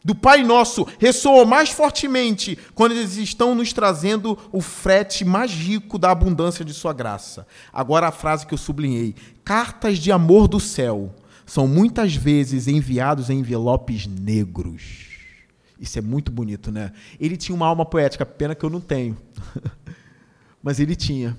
do 0.03 0.13
Pai 0.13 0.43
Nosso 0.43 0.86
ressoam 0.99 1.45
mais 1.45 1.69
fortemente 1.69 2.57
quando 2.75 2.91
eles 2.91 3.15
estão 3.15 3.55
nos 3.55 3.71
trazendo 3.71 4.38
o 4.51 4.59
frete 4.59 5.23
mais 5.23 5.51
rico 5.51 5.97
da 5.97 6.11
abundância 6.11 6.65
de 6.65 6.73
Sua 6.73 6.91
graça. 6.91 7.47
Agora 7.71 8.07
a 8.07 8.11
frase 8.11 8.45
que 8.45 8.53
eu 8.53 8.57
sublinhei: 8.57 9.15
cartas 9.45 9.97
de 9.97 10.11
amor 10.11 10.47
do 10.47 10.59
céu 10.59 11.15
são 11.45 11.67
muitas 11.67 12.15
vezes 12.15 12.67
enviados 12.67 13.29
em 13.29 13.39
envelopes 13.39 14.05
negros. 14.05 15.13
Isso 15.79 15.99
é 15.99 16.01
muito 16.01 16.31
bonito, 16.31 16.71
né? 16.71 16.91
Ele 17.19 17.36
tinha 17.36 17.55
uma 17.55 17.67
alma 17.67 17.86
poética, 17.86 18.25
pena 18.25 18.55
que 18.55 18.63
eu 18.63 18.69
não 18.69 18.79
tenho. 18.79 19.17
Mas 20.64 20.80
ele 20.80 20.95
tinha. 20.95 21.38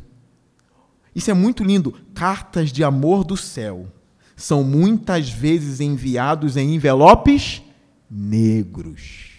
Isso 1.14 1.30
é 1.30 1.34
muito 1.34 1.64
lindo. 1.64 1.98
Cartas 2.14 2.70
de 2.70 2.84
amor 2.84 3.24
do 3.24 3.36
céu 3.36 3.88
são 4.36 4.62
muitas 4.62 5.30
vezes 5.30 5.80
enviados 5.80 6.56
em 6.56 6.74
envelopes 6.74 7.62
negros. 8.10 9.30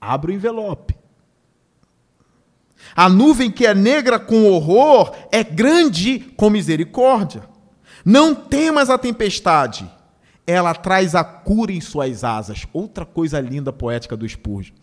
Abra 0.00 0.30
o 0.30 0.34
envelope. 0.34 0.96
A 2.96 3.08
nuvem 3.08 3.50
que 3.50 3.66
é 3.66 3.74
negra 3.74 4.18
com 4.18 4.50
horror 4.50 5.14
é 5.30 5.42
grande 5.42 6.18
com 6.36 6.50
misericórdia. 6.50 7.48
Não 8.04 8.34
temas 8.34 8.90
a 8.90 8.98
tempestade, 8.98 9.90
ela 10.46 10.74
traz 10.74 11.14
a 11.14 11.24
cura 11.24 11.72
em 11.72 11.80
suas 11.80 12.22
asas. 12.22 12.66
Outra 12.72 13.06
coisa 13.06 13.40
linda 13.40 13.72
poética 13.72 14.16
do 14.16 14.28
Spurgeon. 14.28 14.74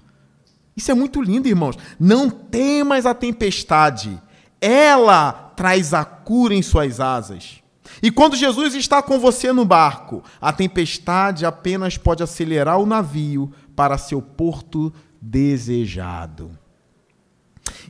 Isso 0.82 0.89
é 0.89 0.95
muito 0.95 1.21
lindo, 1.21 1.47
irmãos. 1.47 1.77
Não 1.99 2.27
temas 2.27 3.05
a 3.05 3.13
tempestade, 3.13 4.19
ela 4.59 5.32
traz 5.32 5.93
a 5.93 6.03
cura 6.03 6.55
em 6.55 6.63
suas 6.63 6.99
asas. 6.99 7.61
E 8.01 8.09
quando 8.09 8.36
Jesus 8.36 8.73
está 8.73 8.99
com 8.99 9.19
você 9.19 9.53
no 9.53 9.63
barco, 9.63 10.23
a 10.41 10.51
tempestade 10.51 11.45
apenas 11.45 11.99
pode 11.99 12.23
acelerar 12.23 12.79
o 12.79 12.86
navio 12.88 13.53
para 13.75 13.95
seu 13.95 14.23
porto 14.23 14.91
desejado. 15.21 16.57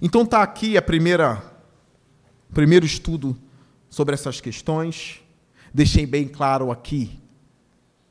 Então 0.01 0.23
está 0.23 0.43
aqui 0.43 0.75
a 0.75 0.81
primeira 0.81 1.41
primeiro 2.53 2.85
estudo 2.85 3.37
sobre 3.89 4.15
essas 4.15 4.41
questões. 4.41 5.21
Deixei 5.73 6.05
bem 6.05 6.27
claro 6.27 6.71
aqui 6.71 7.21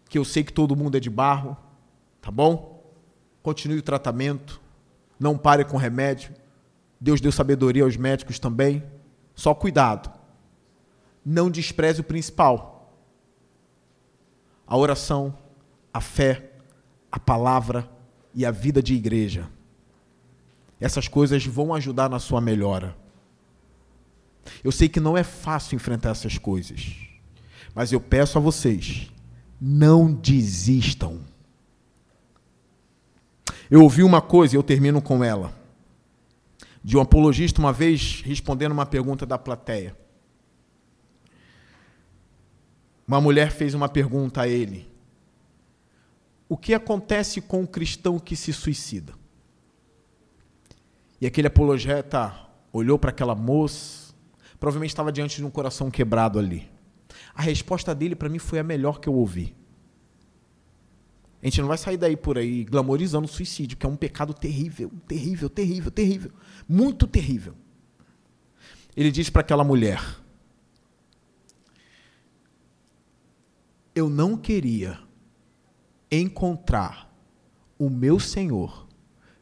que 0.08 0.16
eu 0.16 0.24
sei 0.24 0.42
que 0.42 0.54
todo 0.54 0.74
mundo 0.74 0.96
é 0.96 1.00
de 1.00 1.10
barro, 1.10 1.54
tá 2.22 2.30
bom? 2.30 2.82
Continue 3.42 3.78
o 3.78 3.82
tratamento, 3.82 4.59
não 5.20 5.38
pare 5.38 5.64
com 5.64 5.76
remédio. 5.76 6.34
Deus 7.00 7.20
deu 7.20 7.30
sabedoria 7.30 7.84
aos 7.84 7.96
médicos 7.96 8.40
também. 8.40 8.82
Só 9.34 9.54
cuidado 9.54 10.18
não 11.24 11.50
despreze 11.50 12.00
o 12.00 12.04
principal: 12.04 12.92
a 14.66 14.76
oração, 14.76 15.36
a 15.92 16.00
fé, 16.00 16.52
a 17.10 17.18
palavra 17.18 17.88
e 18.34 18.44
a 18.44 18.50
vida 18.50 18.82
de 18.82 18.94
igreja. 18.94 19.48
Essas 20.80 21.08
coisas 21.08 21.44
vão 21.44 21.74
ajudar 21.74 22.08
na 22.08 22.18
sua 22.18 22.40
melhora. 22.40 22.96
Eu 24.64 24.72
sei 24.72 24.88
que 24.88 24.98
não 24.98 25.16
é 25.16 25.22
fácil 25.22 25.76
enfrentar 25.76 26.10
essas 26.10 26.38
coisas, 26.38 26.96
mas 27.74 27.92
eu 27.92 28.00
peço 28.00 28.38
a 28.38 28.40
vocês, 28.40 29.10
não 29.60 30.12
desistam. 30.12 31.20
Eu 33.70 33.82
ouvi 33.82 34.02
uma 34.02 34.20
coisa 34.20 34.54
e 34.54 34.58
eu 34.58 34.62
termino 34.62 35.00
com 35.00 35.22
ela. 35.22 35.52
De 36.82 36.96
um 36.96 37.00
apologista, 37.00 37.60
uma 37.60 37.72
vez, 37.72 38.20
respondendo 38.24 38.72
uma 38.72 38.84
pergunta 38.84 39.24
da 39.24 39.38
plateia. 39.38 39.96
Uma 43.06 43.20
mulher 43.20 43.52
fez 43.52 43.72
uma 43.72 43.88
pergunta 43.88 44.42
a 44.42 44.48
ele: 44.48 44.88
O 46.48 46.56
que 46.56 46.74
acontece 46.74 47.40
com 47.40 47.62
o 47.62 47.66
cristão 47.66 48.18
que 48.18 48.34
se 48.34 48.52
suicida? 48.52 49.14
E 51.20 51.26
aquele 51.26 51.46
apologeta 51.46 52.34
olhou 52.72 52.98
para 52.98 53.10
aquela 53.10 53.34
moça, 53.34 54.12
provavelmente 54.58 54.90
estava 54.90 55.12
diante 55.12 55.36
de 55.36 55.44
um 55.44 55.50
coração 55.50 55.90
quebrado 55.90 56.38
ali. 56.38 56.68
A 57.34 57.42
resposta 57.42 57.94
dele 57.94 58.16
para 58.16 58.28
mim 58.28 58.38
foi 58.38 58.58
a 58.58 58.64
melhor 58.64 58.98
que 58.98 59.08
eu 59.08 59.14
ouvi. 59.14 59.54
A 61.42 61.46
gente 61.46 61.60
não 61.60 61.68
vai 61.68 61.78
sair 61.78 61.96
daí 61.96 62.16
por 62.16 62.36
aí 62.36 62.64
glamorizando 62.64 63.26
o 63.26 63.30
suicídio, 63.30 63.76
que 63.76 63.86
é 63.86 63.88
um 63.88 63.96
pecado 63.96 64.34
terrível, 64.34 64.90
terrível, 65.08 65.48
terrível, 65.48 65.90
terrível, 65.90 66.30
muito 66.68 67.06
terrível. 67.06 67.54
Ele 68.94 69.10
disse 69.10 69.30
para 69.30 69.40
aquela 69.40 69.64
mulher: 69.64 70.02
eu 73.94 74.08
não 74.08 74.36
queria 74.36 74.98
encontrar 76.10 77.12
o 77.78 77.88
meu 77.88 78.18
Senhor 78.18 78.86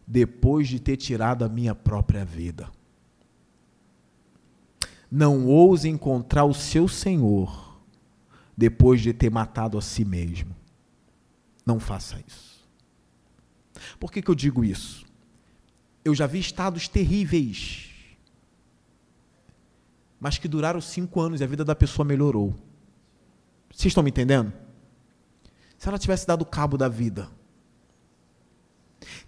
depois 0.06 0.68
de 0.68 0.80
ter 0.80 0.96
tirado 0.96 1.44
a 1.44 1.48
minha 1.48 1.74
própria 1.74 2.24
vida. 2.24 2.70
Não 5.10 5.46
ouse 5.46 5.88
encontrar 5.88 6.44
o 6.44 6.54
seu 6.54 6.86
Senhor 6.88 7.80
depois 8.56 9.00
de 9.00 9.12
ter 9.12 9.30
matado 9.30 9.78
a 9.78 9.82
si 9.82 10.04
mesmo. 10.04 10.57
Não 11.68 11.78
faça 11.78 12.18
isso. 12.26 12.66
Por 14.00 14.10
que, 14.10 14.22
que 14.22 14.30
eu 14.30 14.34
digo 14.34 14.64
isso? 14.64 15.04
Eu 16.02 16.14
já 16.14 16.26
vi 16.26 16.38
estados 16.38 16.88
terríveis, 16.88 17.90
mas 20.18 20.38
que 20.38 20.48
duraram 20.48 20.80
cinco 20.80 21.20
anos 21.20 21.42
e 21.42 21.44
a 21.44 21.46
vida 21.46 21.66
da 21.66 21.74
pessoa 21.74 22.06
melhorou. 22.06 22.54
Vocês 23.70 23.90
estão 23.90 24.02
me 24.02 24.08
entendendo? 24.08 24.50
Se 25.76 25.86
ela 25.86 25.98
tivesse 25.98 26.26
dado 26.26 26.46
cabo 26.46 26.78
da 26.78 26.88
vida. 26.88 27.30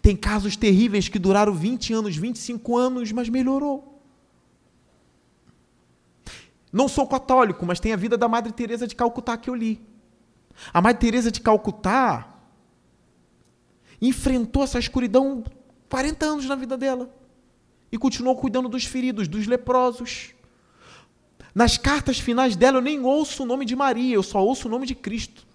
Tem 0.01 0.17
casos 0.17 0.57
terríveis 0.57 1.11
que 1.11 1.19
duraram 1.19 1.53
20 1.53 1.93
anos, 1.93 2.17
25 2.17 2.79
anos, 2.79 3.13
mas 3.13 3.29
melhorou. 3.29 4.03
Não 6.73 6.89
sou 6.89 7.07
católico, 7.07 7.67
mas 7.67 7.81
tem 7.81 7.93
a 7.93 7.97
vida 7.97 8.17
da 8.17 8.29
Madre 8.29 8.51
Teresa 8.51 8.87
de 8.87 8.97
Calcutá 8.97 9.37
que 9.37 9.51
eu 9.51 9.55
li. 9.55 9.79
A 10.73 10.81
Madre 10.81 11.01
Teresa 11.01 11.31
de 11.31 11.43
Calcutá 11.43 12.30
enfrentou 14.01 14.63
essa 14.63 14.79
escuridão 14.79 15.45
40 15.89 16.25
anos 16.27 16.47
na 16.47 16.55
vida 16.55 16.77
dela 16.77 17.13
e 17.93 17.99
continuou 17.99 18.37
cuidando 18.37 18.69
dos 18.69 18.85
feridos, 18.85 19.29
dos 19.29 19.47
leprosos. 19.47 20.33
Nas 21.55 21.77
cartas 21.77 22.19
finais 22.19 22.55
dela 22.57 22.79
eu 22.79 22.83
nem 22.83 23.01
ouço 23.01 23.43
o 23.43 23.47
nome 23.47 23.65
de 23.65 23.75
Maria, 23.75 24.15
eu 24.15 24.23
só 24.23 24.43
ouço 24.45 24.69
o 24.69 24.71
nome 24.71 24.87
de 24.87 24.95
Cristo. 24.95 25.47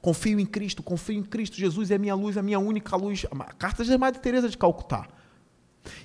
Confio 0.00 0.38
em 0.38 0.46
Cristo, 0.46 0.82
confio 0.82 1.18
em 1.18 1.22
Cristo. 1.22 1.56
Jesus 1.56 1.90
é 1.90 1.96
a 1.96 1.98
minha 1.98 2.14
luz, 2.14 2.36
a 2.36 2.42
minha 2.42 2.58
única 2.58 2.96
luz. 2.96 3.26
Cartas 3.58 3.86
de 3.86 3.98
Madre 3.98 4.20
Teresa 4.20 4.48
de 4.48 4.56
Calcutá. 4.56 5.08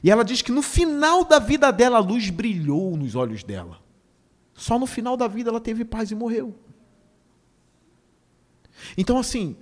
E 0.01 0.09
ela 0.09 0.23
diz 0.23 0.41
que 0.41 0.51
no 0.51 0.61
final 0.61 1.23
da 1.25 1.39
vida 1.39 1.71
dela 1.71 1.97
a 1.97 2.01
luz 2.01 2.29
brilhou 2.29 2.95
nos 2.97 3.15
olhos 3.15 3.43
dela. 3.43 3.79
Só 4.55 4.79
no 4.79 4.85
final 4.85 5.17
da 5.17 5.27
vida 5.27 5.49
ela 5.49 5.59
teve 5.59 5.83
paz 5.85 6.09
e 6.09 6.15
morreu. 6.15 6.55
Então 8.97 9.17
assim, 9.17 9.55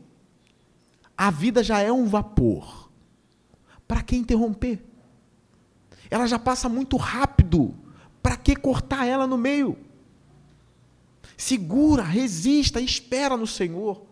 a 1.22 1.30
vida 1.30 1.64
já 1.64 1.80
é 1.80 1.92
um 1.92 2.08
vapor. 2.08 2.90
Para 3.88 4.02
que 4.02 4.16
interromper? 4.16 4.84
Ela 6.10 6.26
já 6.26 6.40
passa 6.40 6.68
muito 6.68 6.98
rápido. 6.98 7.76
Para 8.24 8.36
que 8.36 8.56
cortar 8.56 9.06
ela 9.06 9.28
no 9.28 9.38
meio? 9.38 9.78
Segura, 11.38 12.02
resista, 12.02 12.82
espera 12.82 13.38
no 13.38 13.46
Senhor. 13.46 14.04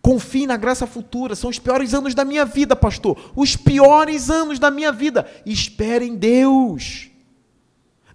Confie 0.00 0.46
na 0.46 0.56
graça 0.56 0.86
futura. 0.86 1.36
São 1.36 1.50
os 1.50 1.58
piores 1.58 1.92
anos 1.92 2.14
da 2.14 2.24
minha 2.24 2.46
vida, 2.46 2.74
pastor. 2.74 3.32
Os 3.36 3.54
piores 3.54 4.30
anos 4.30 4.58
da 4.58 4.70
minha 4.70 4.90
vida. 4.90 5.30
Espere 5.44 6.06
em 6.06 6.16
Deus. 6.16 7.10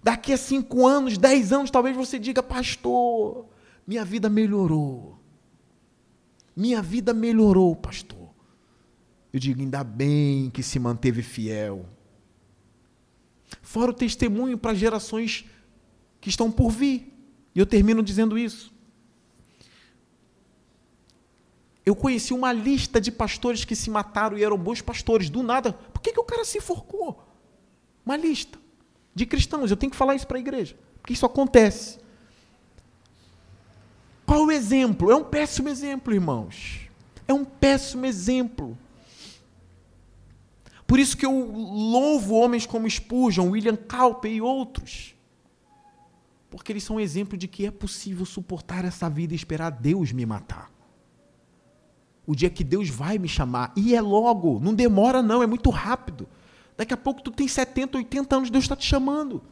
Daqui 0.02 0.32
a 0.32 0.36
cinco 0.36 0.84
anos, 0.84 1.16
dez 1.16 1.52
anos, 1.52 1.70
talvez 1.70 1.96
você 1.96 2.18
diga, 2.18 2.42
pastor, 2.42 3.46
minha 3.86 4.04
vida 4.04 4.28
melhorou. 4.28 5.17
Minha 6.58 6.82
vida 6.82 7.14
melhorou, 7.14 7.76
pastor. 7.76 8.30
Eu 9.32 9.38
digo, 9.38 9.60
ainda 9.60 9.84
bem 9.84 10.50
que 10.50 10.60
se 10.60 10.76
manteve 10.80 11.22
fiel. 11.22 11.86
Fora 13.62 13.92
o 13.92 13.94
testemunho 13.94 14.58
para 14.58 14.74
gerações 14.74 15.44
que 16.20 16.28
estão 16.28 16.50
por 16.50 16.70
vir. 16.70 17.16
E 17.54 17.60
eu 17.60 17.64
termino 17.64 18.02
dizendo 18.02 18.36
isso. 18.36 18.74
Eu 21.86 21.94
conheci 21.94 22.34
uma 22.34 22.52
lista 22.52 23.00
de 23.00 23.12
pastores 23.12 23.64
que 23.64 23.76
se 23.76 23.88
mataram 23.88 24.36
e 24.36 24.42
eram 24.42 24.58
bons 24.58 24.80
pastores. 24.80 25.30
Do 25.30 25.44
nada, 25.44 25.72
por 25.72 26.02
que, 26.02 26.12
que 26.12 26.18
o 26.18 26.24
cara 26.24 26.44
se 26.44 26.58
enforcou? 26.58 27.22
Uma 28.04 28.16
lista 28.16 28.58
de 29.14 29.26
cristãos. 29.26 29.70
Eu 29.70 29.76
tenho 29.76 29.92
que 29.92 29.96
falar 29.96 30.16
isso 30.16 30.26
para 30.26 30.38
a 30.38 30.40
igreja, 30.40 30.76
porque 31.00 31.12
isso 31.12 31.24
acontece. 31.24 32.00
Qual 34.28 34.44
o 34.44 34.52
exemplo? 34.52 35.10
É 35.10 35.16
um 35.16 35.24
péssimo 35.24 35.70
exemplo, 35.70 36.12
irmãos. 36.12 36.80
É 37.26 37.32
um 37.32 37.46
péssimo 37.46 38.04
exemplo. 38.04 38.76
Por 40.86 40.98
isso 40.98 41.16
que 41.16 41.24
eu 41.24 41.32
louvo 41.32 42.34
homens 42.34 42.66
como 42.66 42.88
Spurgeon, 42.88 43.48
William 43.48 43.74
Cowper 43.74 44.30
e 44.30 44.42
outros. 44.42 45.14
Porque 46.50 46.70
eles 46.70 46.84
são 46.84 47.00
exemplo 47.00 47.38
de 47.38 47.48
que 47.48 47.64
é 47.64 47.70
possível 47.70 48.26
suportar 48.26 48.84
essa 48.84 49.08
vida 49.08 49.32
e 49.32 49.36
esperar 49.36 49.70
Deus 49.70 50.12
me 50.12 50.26
matar. 50.26 50.70
O 52.26 52.36
dia 52.36 52.50
que 52.50 52.62
Deus 52.62 52.90
vai 52.90 53.16
me 53.16 53.28
chamar. 53.28 53.72
E 53.74 53.94
é 53.94 54.00
logo, 54.02 54.60
não 54.60 54.74
demora 54.74 55.22
não, 55.22 55.42
é 55.42 55.46
muito 55.46 55.70
rápido. 55.70 56.28
Daqui 56.76 56.92
a 56.92 56.98
pouco 56.98 57.22
tu 57.22 57.30
tem 57.30 57.48
70, 57.48 57.96
80 57.96 58.36
anos, 58.36 58.50
Deus 58.50 58.64
está 58.64 58.76
te 58.76 58.84
chamando. 58.84 59.42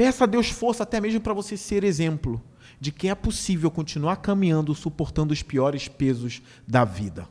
Peça 0.00 0.24
a 0.24 0.26
Deus 0.26 0.48
força 0.48 0.82
até 0.82 0.98
mesmo 0.98 1.20
para 1.20 1.34
você 1.34 1.58
ser 1.58 1.84
exemplo 1.84 2.42
de 2.80 2.90
que 2.90 3.06
é 3.06 3.14
possível 3.14 3.70
continuar 3.70 4.16
caminhando, 4.16 4.74
suportando 4.74 5.30
os 5.30 5.42
piores 5.42 5.88
pesos 5.88 6.40
da 6.66 6.86
vida. 6.86 7.28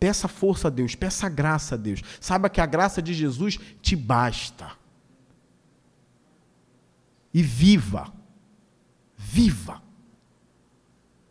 Peça 0.00 0.26
força 0.26 0.66
a 0.66 0.70
Deus, 0.72 0.96
peça 0.96 1.28
graça 1.28 1.76
a 1.76 1.78
Deus. 1.78 2.02
Saiba 2.20 2.50
que 2.50 2.60
a 2.60 2.66
graça 2.66 3.00
de 3.00 3.14
Jesus 3.14 3.56
te 3.80 3.94
basta. 3.94 4.72
E 7.32 7.40
viva. 7.40 8.12
Viva. 9.16 9.80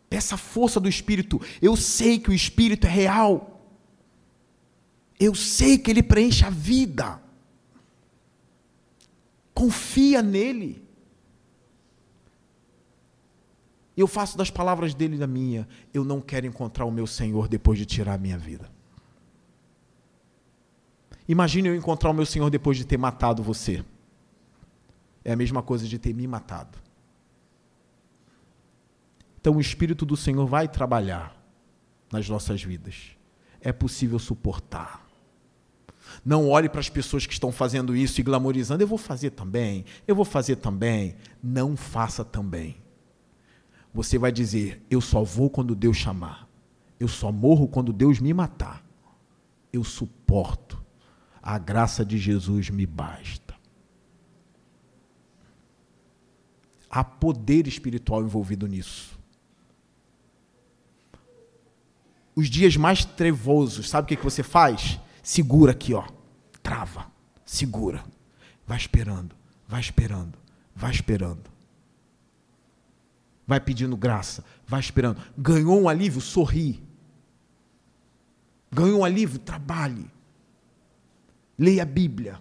Peça 0.08 0.38
força 0.38 0.80
do 0.80 0.88
Espírito. 0.88 1.38
Eu 1.60 1.76
sei 1.76 2.18
que 2.18 2.30
o 2.30 2.34
Espírito 2.34 2.86
é 2.86 2.90
real. 2.90 3.68
Eu 5.20 5.34
sei 5.34 5.76
que 5.76 5.90
ele 5.90 6.02
preenche 6.02 6.46
a 6.46 6.50
vida. 6.50 7.22
Confia 9.64 10.20
nele. 10.20 10.86
Eu 13.96 14.06
faço 14.06 14.36
das 14.36 14.50
palavras 14.50 14.92
dele 14.92 15.16
da 15.16 15.26
minha. 15.26 15.66
Eu 15.94 16.04
não 16.04 16.20
quero 16.20 16.46
encontrar 16.46 16.84
o 16.84 16.90
meu 16.90 17.06
Senhor 17.06 17.48
depois 17.48 17.78
de 17.78 17.86
tirar 17.86 18.12
a 18.12 18.18
minha 18.18 18.36
vida. 18.36 18.70
Imagine 21.26 21.70
eu 21.70 21.74
encontrar 21.74 22.10
o 22.10 22.12
meu 22.12 22.26
Senhor 22.26 22.50
depois 22.50 22.76
de 22.76 22.84
ter 22.84 22.98
matado 22.98 23.42
você. 23.42 23.82
É 25.24 25.32
a 25.32 25.36
mesma 25.36 25.62
coisa 25.62 25.88
de 25.88 25.98
ter 25.98 26.12
me 26.12 26.26
matado. 26.26 26.76
Então 29.40 29.56
o 29.56 29.60
Espírito 29.62 30.04
do 30.04 30.14
Senhor 30.14 30.44
vai 30.44 30.68
trabalhar 30.68 31.34
nas 32.12 32.28
nossas 32.28 32.62
vidas. 32.62 33.16
É 33.62 33.72
possível 33.72 34.18
suportar. 34.18 35.03
Não 36.24 36.48
olhe 36.48 36.68
para 36.68 36.80
as 36.80 36.88
pessoas 36.88 37.26
que 37.26 37.32
estão 37.32 37.52
fazendo 37.52 37.94
isso 37.96 38.20
e 38.20 38.24
glamorizando. 38.24 38.82
Eu 38.82 38.88
vou 38.88 38.98
fazer 38.98 39.30
também, 39.30 39.84
eu 40.06 40.14
vou 40.14 40.24
fazer 40.24 40.56
também. 40.56 41.16
Não 41.42 41.76
faça 41.76 42.24
também 42.24 42.84
você 43.94 44.18
vai 44.18 44.32
dizer: 44.32 44.84
Eu 44.90 45.00
só 45.00 45.22
vou 45.22 45.48
quando 45.48 45.76
Deus 45.76 45.96
chamar. 45.96 46.48
Eu 46.98 47.06
só 47.06 47.30
morro 47.30 47.68
quando 47.68 47.92
Deus 47.92 48.18
me 48.18 48.34
matar. 48.34 48.84
Eu 49.72 49.84
suporto. 49.84 50.82
A 51.40 51.58
graça 51.58 52.04
de 52.04 52.18
Jesus 52.18 52.70
me 52.70 52.84
basta. 52.84 53.54
Há 56.90 57.04
poder 57.04 57.66
espiritual 57.66 58.22
envolvido 58.22 58.66
nisso. 58.66 59.18
Os 62.34 62.48
dias 62.48 62.76
mais 62.76 63.04
trevosos, 63.04 63.88
sabe 63.90 64.06
o 64.06 64.08
que, 64.08 64.16
que 64.16 64.24
você 64.24 64.42
faz? 64.42 64.98
Segura 65.24 65.72
aqui, 65.72 65.92
ó. 65.92 66.04
Trava. 66.62 67.10
Segura. 67.44 68.04
Vai 68.64 68.78
esperando. 68.78 69.34
Vai 69.66 69.80
esperando. 69.80 70.38
Vai 70.76 70.92
esperando 70.92 71.54
vai 73.46 73.60
pedindo 73.60 73.96
graça, 73.96 74.44
vai 74.66 74.80
esperando. 74.80 75.20
Ganhou 75.36 75.80
um 75.80 75.88
alívio, 75.88 76.20
sorri. 76.20 76.82
Ganhou 78.70 79.00
um 79.00 79.04
alívio, 79.04 79.38
trabalhe. 79.38 80.10
Leia 81.58 81.82
a 81.82 81.86
Bíblia. 81.86 82.40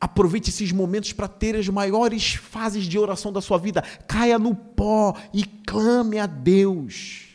Aproveite 0.00 0.50
esses 0.50 0.72
momentos 0.72 1.12
para 1.12 1.28
ter 1.28 1.56
as 1.56 1.68
maiores 1.68 2.34
fases 2.34 2.84
de 2.84 2.98
oração 2.98 3.32
da 3.32 3.40
sua 3.40 3.58
vida. 3.58 3.82
Caia 4.06 4.38
no 4.38 4.54
pó 4.54 5.14
e 5.32 5.44
clame 5.44 6.18
a 6.18 6.26
Deus. 6.26 7.27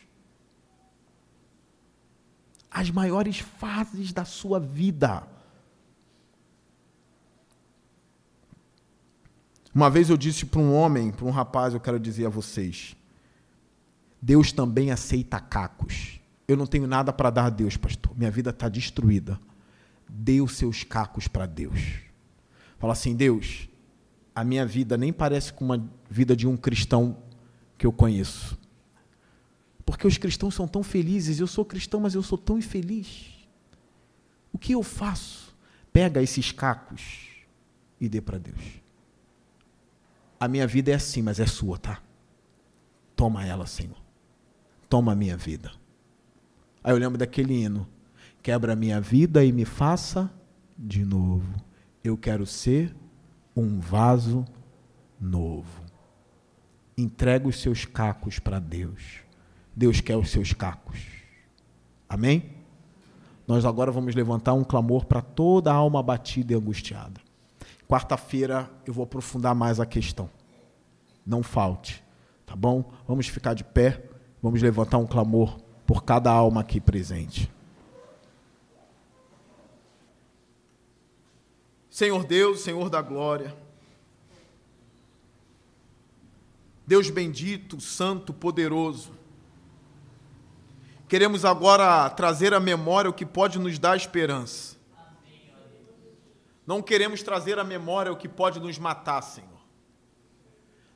As 2.74 2.90
maiores 2.90 3.38
fases 3.38 4.12
da 4.12 4.24
sua 4.24 4.58
vida. 4.58 5.26
Uma 9.72 9.88
vez 9.88 10.10
eu 10.10 10.16
disse 10.16 10.44
para 10.44 10.60
um 10.60 10.74
homem, 10.74 11.12
para 11.12 11.24
um 11.24 11.30
rapaz, 11.30 11.72
eu 11.72 11.80
quero 11.80 12.00
dizer 12.00 12.26
a 12.26 12.28
vocês: 12.28 12.96
Deus 14.20 14.50
também 14.50 14.90
aceita 14.90 15.38
cacos. 15.38 16.20
Eu 16.46 16.56
não 16.56 16.66
tenho 16.66 16.86
nada 16.86 17.12
para 17.12 17.30
dar 17.30 17.46
a 17.46 17.50
Deus, 17.50 17.76
pastor. 17.76 18.16
Minha 18.16 18.30
vida 18.30 18.50
está 18.50 18.68
destruída. 18.68 19.40
Dê 20.08 20.40
os 20.40 20.56
seus 20.56 20.82
cacos 20.82 21.28
para 21.28 21.46
Deus. 21.46 22.00
Fala 22.78 22.92
assim: 22.92 23.14
Deus, 23.14 23.68
a 24.34 24.42
minha 24.42 24.66
vida 24.66 24.96
nem 24.96 25.12
parece 25.12 25.52
com 25.52 25.64
uma 25.64 25.88
vida 26.10 26.34
de 26.34 26.46
um 26.46 26.56
cristão 26.56 27.18
que 27.78 27.86
eu 27.86 27.92
conheço. 27.92 28.58
Porque 29.84 30.06
os 30.06 30.18
cristãos 30.18 30.54
são 30.54 30.66
tão 30.66 30.82
felizes. 30.82 31.38
Eu 31.38 31.46
sou 31.46 31.64
cristão, 31.64 32.00
mas 32.00 32.14
eu 32.14 32.22
sou 32.22 32.38
tão 32.38 32.58
infeliz. 32.58 33.32
O 34.52 34.58
que 34.58 34.72
eu 34.72 34.82
faço? 34.82 35.54
Pega 35.92 36.22
esses 36.22 36.52
cacos 36.52 37.28
e 38.00 38.08
dê 38.08 38.20
para 38.20 38.38
Deus 38.38 38.84
a 40.44 40.48
minha 40.48 40.66
vida 40.66 40.90
é 40.90 40.94
assim, 40.94 41.22
mas 41.22 41.40
é 41.40 41.46
sua, 41.46 41.78
tá? 41.78 42.02
Toma 43.16 43.46
ela, 43.46 43.66
Senhor. 43.66 43.96
Toma 44.90 45.12
a 45.12 45.16
minha 45.16 45.36
vida. 45.38 45.72
Aí 46.82 46.92
eu 46.92 46.98
lembro 46.98 47.16
daquele 47.16 47.54
hino: 47.62 47.88
Quebra 48.42 48.74
a 48.74 48.76
minha 48.76 49.00
vida 49.00 49.42
e 49.42 49.50
me 49.50 49.64
faça 49.64 50.30
de 50.76 51.02
novo. 51.02 51.54
Eu 52.02 52.18
quero 52.18 52.44
ser 52.44 52.94
um 53.56 53.80
vaso 53.80 54.44
novo. 55.18 55.82
Entrega 56.96 57.48
os 57.48 57.60
seus 57.60 57.86
cacos 57.86 58.38
para 58.38 58.58
Deus. 58.58 59.23
Deus 59.76 60.00
quer 60.00 60.16
os 60.16 60.30
seus 60.30 60.52
cacos. 60.52 60.98
Amém? 62.08 62.50
Nós 63.46 63.64
agora 63.64 63.90
vamos 63.90 64.14
levantar 64.14 64.54
um 64.54 64.64
clamor 64.64 65.04
para 65.04 65.20
toda 65.20 65.70
a 65.70 65.74
alma 65.74 66.00
abatida 66.00 66.52
e 66.52 66.56
angustiada. 66.56 67.20
Quarta-feira 67.88 68.70
eu 68.86 68.94
vou 68.94 69.04
aprofundar 69.04 69.54
mais 69.54 69.78
a 69.78 69.86
questão. 69.86 70.30
Não 71.26 71.42
falte, 71.42 72.02
tá 72.46 72.56
bom? 72.56 72.90
Vamos 73.06 73.28
ficar 73.28 73.54
de 73.54 73.64
pé, 73.64 74.02
vamos 74.42 74.62
levantar 74.62 74.98
um 74.98 75.06
clamor 75.06 75.58
por 75.86 76.04
cada 76.04 76.30
alma 76.30 76.60
aqui 76.60 76.80
presente. 76.80 77.52
Senhor 81.90 82.24
Deus, 82.24 82.60
Senhor 82.60 82.90
da 82.90 83.00
glória, 83.00 83.54
Deus 86.86 87.08
bendito, 87.08 87.80
santo, 87.80 88.32
poderoso, 88.32 89.12
queremos 91.14 91.44
agora 91.44 92.10
trazer 92.10 92.52
à 92.52 92.58
memória 92.58 93.08
o 93.08 93.14
que 93.14 93.24
pode 93.24 93.56
nos 93.56 93.78
dar 93.78 93.96
esperança. 93.96 94.76
Não 96.66 96.82
queremos 96.82 97.22
trazer 97.22 97.56
à 97.56 97.62
memória 97.62 98.10
o 98.10 98.16
que 98.16 98.28
pode 98.28 98.58
nos 98.58 98.80
matar, 98.80 99.22
Senhor. 99.22 99.60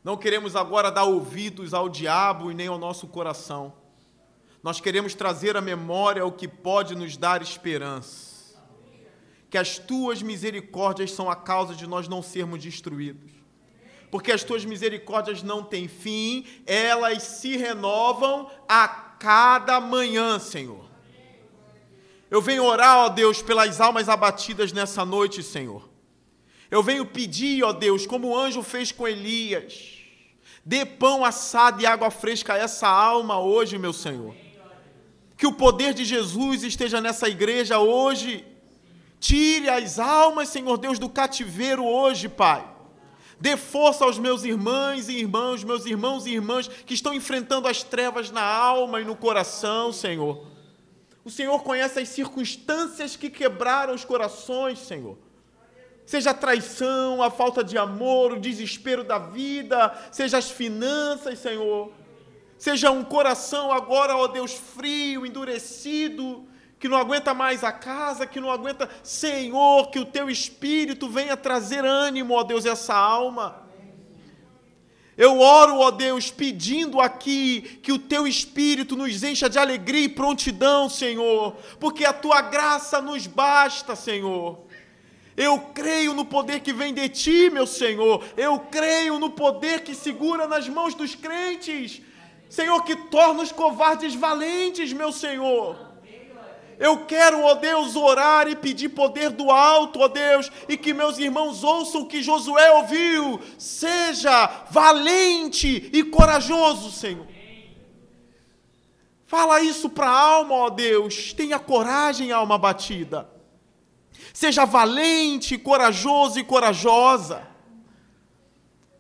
Não 0.02 0.16
queremos 0.16 0.56
agora 0.56 0.90
dar 0.90 1.04
ouvidos 1.04 1.72
ao 1.72 1.88
diabo 1.88 2.50
e 2.50 2.54
nem 2.54 2.66
ao 2.66 2.76
nosso 2.76 3.06
coração. 3.06 3.72
Nós 4.60 4.80
queremos 4.80 5.14
trazer 5.14 5.56
à 5.56 5.60
memória 5.60 6.26
o 6.26 6.32
que 6.32 6.48
pode 6.48 6.96
nos 6.96 7.16
dar 7.16 7.40
esperança. 7.40 8.58
Que 9.48 9.56
as 9.56 9.78
tuas 9.78 10.20
misericórdias 10.20 11.12
são 11.12 11.30
a 11.30 11.36
causa 11.36 11.76
de 11.76 11.86
nós 11.86 12.08
não 12.08 12.22
sermos 12.22 12.60
destruídos. 12.60 13.30
Porque 14.10 14.32
as 14.32 14.42
tuas 14.42 14.64
misericórdias 14.64 15.44
não 15.44 15.62
têm 15.62 15.86
fim, 15.86 16.44
elas 16.66 17.22
se 17.22 17.56
renovam 17.56 18.50
a 18.68 19.07
cada 19.18 19.80
manhã, 19.80 20.38
Senhor. 20.38 20.88
Eu 22.30 22.42
venho 22.42 22.64
orar, 22.64 22.98
ó 22.98 23.08
Deus, 23.08 23.40
pelas 23.40 23.80
almas 23.80 24.08
abatidas 24.08 24.72
nessa 24.72 25.04
noite, 25.04 25.42
Senhor. 25.42 25.88
Eu 26.70 26.82
venho 26.82 27.06
pedir, 27.06 27.64
ó 27.64 27.72
Deus, 27.72 28.06
como 28.06 28.28
o 28.28 28.38
anjo 28.38 28.62
fez 28.62 28.92
com 28.92 29.08
Elias, 29.08 29.98
dê 30.64 30.84
pão 30.84 31.24
assado 31.24 31.80
e 31.80 31.86
água 31.86 32.10
fresca 32.10 32.52
a 32.52 32.58
essa 32.58 32.86
alma 32.86 33.40
hoje, 33.40 33.78
meu 33.78 33.92
Senhor. 33.92 34.34
Que 35.36 35.46
o 35.46 35.52
poder 35.52 35.94
de 35.94 36.04
Jesus 36.04 36.62
esteja 36.62 37.00
nessa 37.00 37.28
igreja 37.28 37.78
hoje. 37.78 38.44
Tire 39.18 39.68
as 39.68 39.98
almas, 39.98 40.48
Senhor 40.48 40.76
Deus, 40.76 40.98
do 40.98 41.08
cativeiro 41.08 41.84
hoje, 41.84 42.28
Pai. 42.28 42.77
Dê 43.40 43.56
força 43.56 44.04
aos 44.04 44.18
meus 44.18 44.42
irmãos 44.42 45.08
e 45.08 45.18
irmãos, 45.18 45.62
meus 45.62 45.86
irmãos 45.86 46.26
e 46.26 46.30
irmãs 46.30 46.66
que 46.66 46.94
estão 46.94 47.14
enfrentando 47.14 47.68
as 47.68 47.82
trevas 47.82 48.30
na 48.30 48.42
alma 48.42 49.00
e 49.00 49.04
no 49.04 49.14
coração, 49.14 49.92
Senhor. 49.92 50.44
O 51.24 51.30
Senhor 51.30 51.62
conhece 51.62 52.00
as 52.00 52.08
circunstâncias 52.08 53.14
que 53.14 53.30
quebraram 53.30 53.94
os 53.94 54.04
corações, 54.04 54.80
Senhor. 54.80 55.16
Seja 56.04 56.30
a 56.30 56.34
traição, 56.34 57.22
a 57.22 57.30
falta 57.30 57.62
de 57.62 57.76
amor, 57.76 58.32
o 58.32 58.40
desespero 58.40 59.04
da 59.04 59.18
vida, 59.18 59.94
seja 60.10 60.38
as 60.38 60.50
finanças, 60.50 61.38
Senhor. 61.38 61.92
Seja 62.56 62.90
um 62.90 63.04
coração 63.04 63.70
agora, 63.70 64.16
ó 64.16 64.26
Deus, 64.26 64.52
frio, 64.54 65.26
endurecido, 65.26 66.47
que 66.78 66.88
não 66.88 66.96
aguenta 66.96 67.34
mais 67.34 67.64
a 67.64 67.72
casa, 67.72 68.26
que 68.26 68.40
não 68.40 68.50
aguenta, 68.50 68.88
Senhor, 69.02 69.90
que 69.90 69.98
o 69.98 70.04
teu 70.04 70.30
espírito 70.30 71.08
venha 71.08 71.36
trazer 71.36 71.84
ânimo, 71.84 72.34
ó 72.34 72.44
Deus, 72.44 72.64
essa 72.64 72.94
alma. 72.94 73.66
Eu 75.16 75.40
oro, 75.40 75.78
ó 75.78 75.90
Deus, 75.90 76.30
pedindo 76.30 77.00
aqui 77.00 77.80
que 77.82 77.90
o 77.90 77.98
teu 77.98 78.24
espírito 78.24 78.94
nos 78.96 79.24
encha 79.24 79.50
de 79.50 79.58
alegria 79.58 80.04
e 80.04 80.08
prontidão, 80.08 80.88
Senhor, 80.88 81.56
porque 81.80 82.04
a 82.04 82.12
tua 82.12 82.40
graça 82.40 83.00
nos 83.00 83.26
basta, 83.26 83.96
Senhor. 83.96 84.60
Eu 85.36 85.58
creio 85.74 86.14
no 86.14 86.24
poder 86.24 86.60
que 86.60 86.72
vem 86.72 86.94
de 86.94 87.08
ti, 87.08 87.50
meu 87.50 87.66
Senhor. 87.66 88.24
Eu 88.36 88.60
creio 88.60 89.18
no 89.18 89.30
poder 89.30 89.82
que 89.82 89.94
segura 89.94 90.46
nas 90.46 90.68
mãos 90.68 90.94
dos 90.94 91.16
crentes. 91.16 92.00
Senhor, 92.48 92.82
que 92.82 92.94
torna 92.94 93.42
os 93.42 93.52
covardes 93.52 94.14
valentes, 94.14 94.92
meu 94.92 95.12
Senhor. 95.12 95.87
Eu 96.78 97.04
quero, 97.06 97.42
ó 97.42 97.54
Deus, 97.54 97.96
orar 97.96 98.46
e 98.46 98.54
pedir 98.54 98.90
poder 98.90 99.30
do 99.30 99.50
alto, 99.50 100.00
ó 100.00 100.08
Deus, 100.08 100.50
e 100.68 100.76
que 100.76 100.94
meus 100.94 101.18
irmãos 101.18 101.64
ouçam 101.64 102.02
o 102.02 102.06
que 102.06 102.22
Josué 102.22 102.70
ouviu. 102.72 103.40
Seja 103.58 104.66
valente 104.70 105.90
e 105.92 106.04
corajoso, 106.04 106.92
Senhor. 106.92 107.26
Fala 109.26 109.60
isso 109.60 109.90
para 109.90 110.08
a 110.08 110.20
alma, 110.20 110.54
ó 110.54 110.70
Deus. 110.70 111.32
Tenha 111.32 111.58
coragem, 111.58 112.30
alma 112.30 112.56
batida. 112.56 113.28
Seja 114.32 114.64
valente, 114.64 115.58
corajoso 115.58 116.38
e 116.38 116.44
corajosa. 116.44 117.46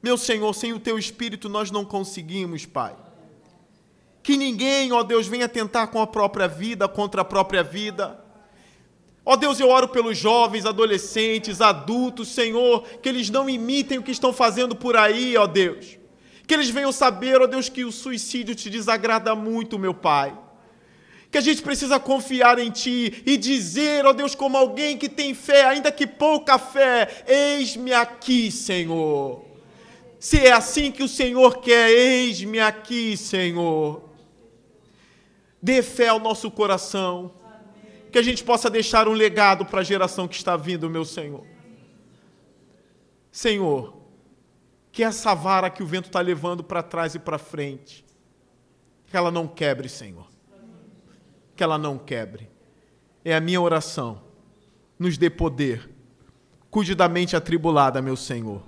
Meu 0.02 0.18
Senhor, 0.18 0.52
sem 0.52 0.72
o 0.72 0.80
teu 0.80 0.98
espírito 0.98 1.48
nós 1.48 1.70
não 1.70 1.84
conseguimos, 1.84 2.66
Pai. 2.66 2.96
Que 4.22 4.36
ninguém, 4.36 4.92
ó 4.92 5.02
Deus, 5.02 5.26
venha 5.26 5.48
tentar 5.48 5.86
com 5.88 6.00
a 6.00 6.06
própria 6.06 6.46
vida, 6.46 6.86
contra 6.88 7.22
a 7.22 7.24
própria 7.24 7.62
vida. 7.62 8.18
Ó 9.24 9.36
Deus, 9.36 9.60
eu 9.60 9.68
oro 9.68 9.88
pelos 9.88 10.16
jovens, 10.16 10.64
adolescentes, 10.64 11.60
adultos, 11.60 12.28
Senhor, 12.28 12.82
que 13.02 13.08
eles 13.08 13.28
não 13.28 13.48
imitem 13.48 13.98
o 13.98 14.02
que 14.02 14.10
estão 14.10 14.32
fazendo 14.32 14.74
por 14.74 14.96
aí, 14.96 15.36
ó 15.36 15.46
Deus. 15.46 15.98
Que 16.46 16.54
eles 16.54 16.70
venham 16.70 16.90
saber, 16.90 17.38
ó 17.38 17.46
Deus, 17.46 17.68
que 17.68 17.84
o 17.84 17.92
suicídio 17.92 18.54
te 18.54 18.70
desagrada 18.70 19.34
muito, 19.34 19.78
meu 19.78 19.92
Pai. 19.92 20.34
Que 21.30 21.36
a 21.36 21.42
gente 21.42 21.60
precisa 21.60 22.00
confiar 22.00 22.58
em 22.58 22.70
Ti 22.70 23.22
e 23.26 23.36
dizer, 23.36 24.06
ó 24.06 24.14
Deus, 24.14 24.34
como 24.34 24.56
alguém 24.56 24.96
que 24.96 25.10
tem 25.10 25.34
fé, 25.34 25.66
ainda 25.66 25.92
que 25.92 26.06
pouca 26.06 26.58
fé, 26.58 27.22
eis-me 27.28 27.92
aqui, 27.92 28.50
Senhor. 28.50 29.44
Se 30.18 30.38
é 30.38 30.52
assim 30.52 30.90
que 30.90 31.02
o 31.02 31.08
Senhor 31.08 31.58
quer, 31.58 31.90
eis-me 31.90 32.60
aqui, 32.60 33.14
Senhor. 33.14 34.07
Dê 35.60 35.82
fé 35.82 36.08
ao 36.08 36.20
nosso 36.20 36.50
coração. 36.50 37.32
Que 38.10 38.18
a 38.18 38.22
gente 38.22 38.42
possa 38.42 38.70
deixar 38.70 39.06
um 39.06 39.12
legado 39.12 39.66
para 39.66 39.80
a 39.80 39.84
geração 39.84 40.26
que 40.26 40.36
está 40.36 40.56
vindo, 40.56 40.88
meu 40.88 41.04
Senhor. 41.04 41.44
Senhor, 43.30 43.94
que 44.90 45.02
essa 45.02 45.34
vara 45.34 45.68
que 45.68 45.82
o 45.82 45.86
vento 45.86 46.06
está 46.06 46.20
levando 46.20 46.64
para 46.64 46.82
trás 46.82 47.14
e 47.14 47.18
para 47.18 47.38
frente, 47.38 48.04
que 49.06 49.16
ela 49.16 49.30
não 49.30 49.46
quebre, 49.46 49.88
Senhor. 49.88 50.26
Que 51.54 51.62
ela 51.62 51.76
não 51.76 51.98
quebre. 51.98 52.48
É 53.24 53.34
a 53.34 53.40
minha 53.40 53.60
oração. 53.60 54.22
Nos 54.98 55.18
dê 55.18 55.28
poder. 55.28 55.90
Cuide 56.70 56.94
da 56.94 57.08
mente 57.08 57.36
atribulada, 57.36 58.00
meu 58.00 58.16
Senhor. 58.16 58.62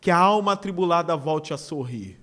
Que 0.00 0.10
a 0.10 0.16
alma 0.16 0.52
atribulada 0.52 1.16
volte 1.16 1.52
a 1.52 1.56
sorrir. 1.56 2.20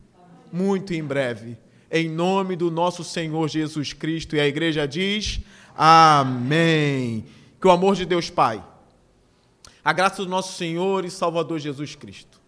Muito 0.52 0.94
em 0.94 1.04
breve 1.04 1.58
em 1.92 2.10
nome 2.10 2.56
do 2.56 2.72
nosso 2.72 3.04
Senhor 3.04 3.48
Jesus 3.50 3.94
Cristo. 3.94 4.36
E 4.36 4.40
a 4.40 4.48
igreja 4.48 4.88
diz: 4.88 5.40
Amém. 5.76 7.26
Que 7.60 7.68
o 7.68 7.72
amor 7.72 7.96
de 7.96 8.06
Deus 8.06 8.30
Pai, 8.30 8.64
a 9.84 9.94
graça 9.94 10.24
do 10.24 10.30
nosso 10.30 10.58
Senhor 10.58 11.06
e 11.06 11.10
Salvador 11.10 11.60
Jesus 11.60 11.96
Cristo, 11.96 12.40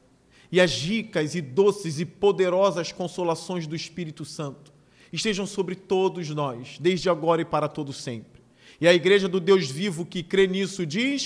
e 0.52 0.62
as 0.62 0.74
ricas 0.82 1.34
e 1.36 1.42
doces 1.42 2.00
e 2.00 2.06
poderosas 2.06 2.92
consolações 2.92 3.66
do 3.66 3.76
Espírito 3.76 4.24
Santo 4.26 4.72
estejam 5.12 5.46
sobre 5.46 5.76
todos 5.76 6.30
nós, 6.30 6.78
desde 6.80 7.10
agora 7.10 7.42
e 7.42 7.46
para 7.46 7.68
todo 7.68 7.94
sempre. 7.94 8.42
E 8.80 8.88
a 8.88 8.94
igreja 8.94 9.28
do 9.28 9.40
Deus 9.40 9.70
vivo 9.70 10.06
que 10.06 10.22
crê 10.22 10.48
nisso 10.48 10.86
diz: 10.86 11.16